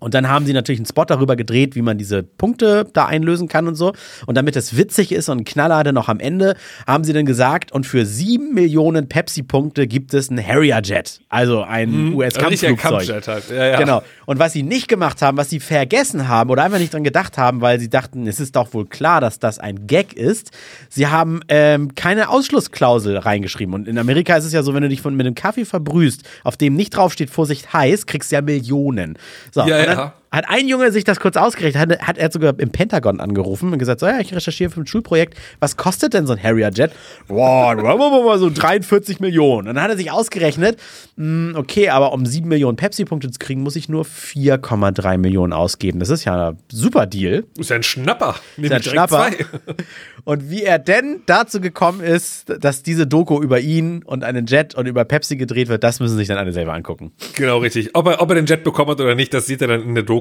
Und 0.00 0.14
dann 0.14 0.28
haben 0.28 0.46
sie 0.46 0.52
natürlich 0.52 0.80
einen 0.80 0.86
Spot 0.86 1.04
darüber 1.04 1.36
gedreht, 1.36 1.76
wie 1.76 1.80
man 1.82 1.96
diese 1.96 2.24
Punkte 2.24 2.86
da 2.92 3.06
einlösen 3.06 3.46
kann 3.46 3.68
und 3.68 3.76
so. 3.76 3.92
Und 4.26 4.36
damit 4.36 4.56
es 4.56 4.76
witzig 4.76 5.12
ist 5.12 5.28
und 5.28 5.38
ein 5.38 5.44
Knaller 5.44 5.84
dann 5.84 5.94
noch 5.94 6.08
am 6.08 6.18
Ende, 6.18 6.56
haben 6.88 7.04
sie 7.04 7.12
dann 7.12 7.24
gesagt, 7.24 7.70
und 7.70 7.86
für 7.86 8.04
sieben 8.04 8.52
Millionen 8.52 9.08
Pepsi-Punkte 9.08 9.86
gibt 9.86 10.12
es 10.12 10.28
einen 10.28 10.44
Harrier-Jet. 10.44 11.20
Also 11.28 11.62
ein 11.62 11.90
Mhm. 11.90 12.18
Richtiger 12.18 12.46
US-Kampfflugzeug. 12.72 13.26
Halt. 13.28 13.50
Ja, 13.50 13.66
ja. 13.66 13.78
Genau. 13.78 14.02
Und 14.26 14.40
was 14.40 14.52
sie 14.52 14.64
nicht 14.64 14.88
gemacht 14.88 15.22
haben, 15.22 15.36
was 15.36 15.50
sie 15.50 15.60
vergessen 15.60 16.26
haben 16.26 16.50
oder 16.50 16.64
einfach 16.64 16.78
nicht 16.80 16.92
dran 16.92 17.04
gedacht 17.04 17.38
haben, 17.38 17.60
weil 17.60 17.78
sie 17.78 17.88
dachten, 17.88 18.26
es 18.26 18.40
ist 18.40 18.56
doch 18.56 18.74
wohl 18.74 18.86
klar, 18.86 19.20
dass 19.20 19.38
das 19.38 19.60
ein 19.60 19.86
Gag 19.86 20.14
ist, 20.14 20.50
sie 20.88 21.06
haben 21.06 21.40
ähm, 21.48 21.94
keine 21.94 22.28
Ausschlussklausel 22.28 23.16
reingeschrieben. 23.18 23.72
Und 23.72 23.86
in 23.86 23.98
Amerika 23.98 24.36
ist 24.36 24.44
es 24.44 24.52
ja 24.52 24.64
so, 24.64 24.74
wenn 24.74 24.82
du 24.82 24.88
dich 24.88 25.00
von, 25.00 25.14
mit 25.14 25.26
einem 25.26 25.36
Kaffee 25.36 25.64
verbrühst, 25.64 26.22
auf 26.42 26.56
dem 26.56 26.74
nicht 26.74 26.90
draufsteht, 26.96 27.30
Vorsicht 27.30 27.72
heiß, 27.72 28.06
kriegst 28.06 28.32
du 28.32 28.36
ja 28.36 28.42
Millionen. 28.42 29.16
So, 29.52 29.60
Ja, 29.60 29.75
und 29.80 29.86
dann 29.86 29.98
ja. 29.98 30.12
Hat 30.30 30.44
ein 30.48 30.68
Junge 30.68 30.92
sich 30.92 31.04
das 31.04 31.20
kurz 31.20 31.36
ausgerechnet, 31.36 31.80
hat, 31.80 32.00
hat 32.00 32.18
er 32.18 32.30
sogar 32.30 32.58
im 32.58 32.70
Pentagon 32.70 33.20
angerufen 33.20 33.72
und 33.72 33.78
gesagt, 33.78 34.00
so, 34.00 34.06
ja, 34.06 34.18
ich 34.18 34.34
recherchiere 34.34 34.70
für 34.70 34.80
ein 34.80 34.86
Schulprojekt, 34.86 35.34
was 35.60 35.76
kostet 35.76 36.14
denn 36.14 36.26
so 36.26 36.32
ein 36.32 36.42
Harrier-Jet? 36.42 36.92
Boah, 37.28 38.38
so 38.38 38.50
43 38.50 39.20
Millionen. 39.20 39.68
Und 39.68 39.74
dann 39.76 39.84
hat 39.84 39.90
er 39.90 39.96
sich 39.96 40.10
ausgerechnet, 40.10 40.78
mh, 41.16 41.58
okay, 41.58 41.90
aber 41.90 42.12
um 42.12 42.26
7 42.26 42.48
Millionen 42.48 42.76
Pepsi-Punkte 42.76 43.30
zu 43.30 43.38
kriegen, 43.38 43.62
muss 43.62 43.76
ich 43.76 43.88
nur 43.88 44.04
4,3 44.04 45.18
Millionen 45.18 45.52
ausgeben. 45.52 46.00
Das 46.00 46.10
ist 46.10 46.24
ja 46.24 46.50
ein 46.50 46.58
super 46.70 47.06
Deal. 47.06 47.44
Ist 47.56 47.70
ja 47.70 47.76
ein 47.76 47.82
Schnapper. 47.82 48.36
Ist 48.56 48.58
ein 48.58 48.62
direkt 48.62 48.84
Schnapper. 48.86 49.30
zwei. 49.30 49.46
Und 50.24 50.50
wie 50.50 50.64
er 50.64 50.80
denn 50.80 51.22
dazu 51.26 51.60
gekommen 51.60 52.00
ist, 52.00 52.52
dass 52.60 52.82
diese 52.82 53.06
Doku 53.06 53.40
über 53.40 53.60
ihn 53.60 54.02
und 54.02 54.24
einen 54.24 54.46
Jet 54.46 54.74
und 54.74 54.86
über 54.86 55.04
Pepsi 55.04 55.36
gedreht 55.36 55.68
wird, 55.68 55.84
das 55.84 56.00
müssen 56.00 56.16
sich 56.16 56.26
dann 56.26 56.36
alle 56.36 56.52
selber 56.52 56.74
angucken. 56.74 57.12
Genau, 57.36 57.58
richtig. 57.58 57.90
Ob 57.94 58.08
er, 58.08 58.20
ob 58.20 58.28
er 58.30 58.34
den 58.34 58.46
Jet 58.46 58.64
bekommen 58.64 58.90
hat 58.90 59.00
oder 59.00 59.14
nicht, 59.14 59.32
das 59.32 59.46
sieht 59.46 59.62
er 59.62 59.68
dann 59.68 59.82
in 59.82 59.94
der 59.94 60.02
Doku. 60.02 60.15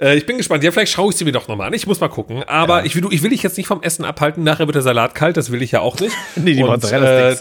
Äh, 0.00 0.16
ich 0.16 0.26
bin 0.26 0.36
gespannt. 0.36 0.64
Ja, 0.64 0.70
vielleicht 0.70 0.92
schaue 0.92 1.10
ich 1.10 1.16
sie 1.16 1.24
mir 1.24 1.32
doch 1.32 1.48
nochmal 1.48 1.68
an. 1.68 1.74
Ich 1.74 1.86
muss 1.86 2.00
mal 2.00 2.08
gucken. 2.08 2.42
Aber 2.44 2.84
ich, 2.84 2.94
will, 2.96 3.06
ich 3.10 3.22
will 3.22 3.30
dich 3.30 3.42
jetzt 3.42 3.56
nicht 3.56 3.66
vom 3.66 3.82
Essen 3.82 4.04
abhalten. 4.04 4.44
Nachher 4.44 4.66
wird 4.66 4.74
der 4.74 4.82
Salat 4.82 5.14
kalt. 5.14 5.36
Das 5.36 5.50
will 5.52 5.62
ich 5.62 5.72
ja 5.72 5.80
auch 5.80 5.98
nicht. 6.00 6.14
Nee, 6.36 6.54
die 6.54 6.62
Und, 6.62 6.84
äh, 6.84 7.36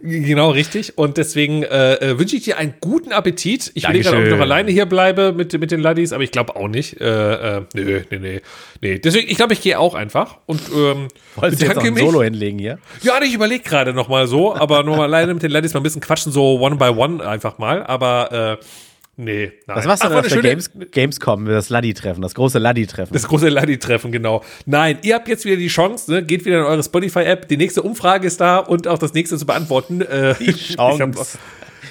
Genau, 0.00 0.50
richtig. 0.50 0.96
Und 0.96 1.16
deswegen 1.16 1.62
äh, 1.62 1.94
äh, 1.94 2.18
wünsche 2.18 2.36
ich 2.36 2.44
dir 2.44 2.56
einen 2.56 2.74
guten 2.80 3.12
Appetit. 3.12 3.70
Ich 3.74 3.86
will 3.88 3.94
gerade, 3.94 3.94
ob 3.94 3.96
ich 3.96 4.10
Dankeschön. 4.10 4.30
noch 4.30 4.40
alleine 4.40 4.70
hier 4.70 4.86
bleibe 4.86 5.32
mit, 5.32 5.58
mit 5.58 5.70
den 5.70 5.80
Laddies, 5.80 6.12
aber 6.12 6.22
ich 6.22 6.30
glaube 6.30 6.56
auch 6.56 6.68
nicht. 6.68 7.00
Äh, 7.00 7.58
äh, 7.58 7.62
nö, 7.74 8.00
nee, 8.10 8.18
nee. 8.18 8.40
Nee, 8.80 8.98
deswegen, 8.98 9.28
ich 9.28 9.36
glaube, 9.36 9.52
ich 9.52 9.60
gehe 9.60 9.78
auch 9.78 9.94
einfach. 9.94 10.36
Und 10.46 10.62
ähm, 10.74 11.08
Wolltest 11.36 11.62
du 11.62 11.66
jetzt 11.66 11.78
auch 11.78 11.84
ein 11.84 11.96
Solo 11.96 12.22
hinlegen 12.22 12.58
hier? 12.58 12.78
ja, 13.02 13.20
ich 13.22 13.34
überlege 13.34 13.62
gerade 13.62 13.92
noch 13.92 14.08
mal 14.08 14.26
so, 14.26 14.54
aber 14.54 14.82
nur 14.82 14.96
mal 14.96 15.04
alleine 15.08 15.34
mit 15.34 15.42
den 15.42 15.50
Ladies 15.50 15.74
mal 15.74 15.80
ein 15.80 15.82
bisschen 15.82 16.00
quatschen, 16.00 16.32
so 16.32 16.58
one 16.60 16.76
by 16.76 16.88
one 16.88 17.26
einfach 17.26 17.58
mal. 17.58 17.84
Aber 17.84 18.58
äh, 18.60 18.64
nee, 19.18 19.52
nein. 19.66 19.76
Was 19.76 19.84
machst 19.84 20.02
du 20.02 20.06
Ach, 20.06 20.10
denn 20.10 20.18
auf 20.20 20.28
der 20.28 20.40
Games, 20.42 20.70
Gamescom, 20.90 21.44
das 21.44 21.68
Laddi-Treffen, 21.68 22.22
das 22.22 22.34
große 22.34 22.58
Laddi-Treffen? 22.58 23.12
Das 23.12 23.28
große 23.28 23.50
Laddi-Treffen, 23.50 24.10
genau. 24.10 24.42
Nein, 24.64 24.98
ihr 25.02 25.14
habt 25.14 25.28
jetzt 25.28 25.44
wieder 25.44 25.56
die 25.56 25.68
Chance, 25.68 26.10
ne? 26.10 26.22
geht 26.24 26.46
wieder 26.46 26.60
in 26.60 26.64
eure 26.64 26.82
Spotify-App. 26.82 27.46
Die 27.48 27.58
nächste 27.58 27.82
Umfrage 27.82 28.26
ist 28.26 28.40
da 28.40 28.56
und 28.58 28.88
auch 28.88 28.98
das 28.98 29.12
nächste 29.12 29.36
zu 29.36 29.44
beantworten. 29.44 30.00
Äh, 30.00 30.34
Die 30.38 30.52
Chance. 30.74 31.38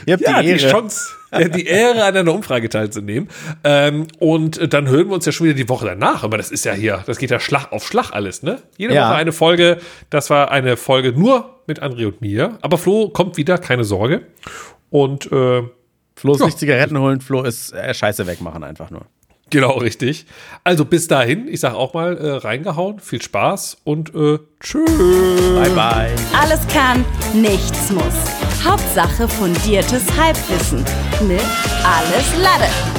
Ihr 0.06 0.14
habt 0.14 0.24
ja, 0.24 0.42
die 0.42 0.48
die, 0.48 0.64
Ehre. 0.64 0.72
Chance, 0.72 1.10
äh, 1.32 1.50
die 1.50 1.66
Ehre, 1.66 2.06
an 2.06 2.16
einer 2.16 2.34
Umfrage 2.34 2.70
teilzunehmen. 2.70 3.30
Ähm, 3.66 4.08
und 4.20 4.74
dann 4.74 4.88
hören 4.88 5.08
wir 5.10 5.16
uns 5.16 5.26
ja 5.26 5.34
schon 5.34 5.48
wieder 5.48 5.56
die 5.56 5.68
Woche 5.68 5.86
danach. 5.86 6.24
Aber 6.24 6.38
das 6.38 6.50
ist 6.50 6.64
ja 6.64 6.72
hier, 6.74 7.04
das 7.06 7.18
geht 7.18 7.30
ja 7.30 7.42
Schlag 7.42 7.72
auf 7.74 7.86
Schlag 7.86 8.12
alles, 8.14 8.42
ne? 8.42 8.62
Jede 8.78 8.94
Ja. 8.94 9.10
Woche 9.10 9.16
eine 9.18 9.34
Folge. 9.34 9.78
Das 10.10 10.30
war 10.30 10.50
eine 10.52 10.78
Folge 10.78 11.12
nur 11.12 11.60
mit 11.68 11.84
André 11.84 12.06
und 12.08 12.22
mir. 12.22 12.58
Aber 12.62 12.78
Flo 12.78 13.10
kommt 13.10 13.36
wieder, 13.36 13.58
keine 13.58 13.84
Sorge. 13.84 14.22
Und 14.90 15.30
äh, 15.32 15.64
Flo 16.18 16.34
ist 16.34 16.40
Ja. 16.40 16.46
nicht 16.48 16.58
Zigaretten 16.60 16.98
holen, 16.98 17.22
Flo 17.22 17.44
ist 17.44 17.72
äh, 17.74 17.94
Scheiße 17.94 18.26
wegmachen 18.28 18.64
einfach 18.64 18.90
nur. 18.90 19.06
genau 19.52 19.78
richtig. 19.78 20.26
Also 20.64 20.84
bis 20.84 21.08
dahin, 21.08 21.48
ich 21.48 21.60
sag 21.62 21.74
auch 21.76 21.94
mal, 21.94 22.18
äh, 22.18 22.32
reingehauen, 22.38 23.00
viel 23.00 23.22
Spaß 23.22 23.78
und 23.84 24.14
äh, 24.16 24.40
tschüss. 24.60 24.84
Bye, 24.90 25.70
bye. 25.76 26.12
Alles 26.38 26.68
kann, 26.74 27.06
nichts 27.34 27.92
muss. 27.92 28.66
Hauptsache 28.66 29.28
fundiertes 29.30 30.04
Halbwissen 30.20 30.80
mit 31.28 31.42
Alles 31.84 32.36
Lade. 32.42 32.97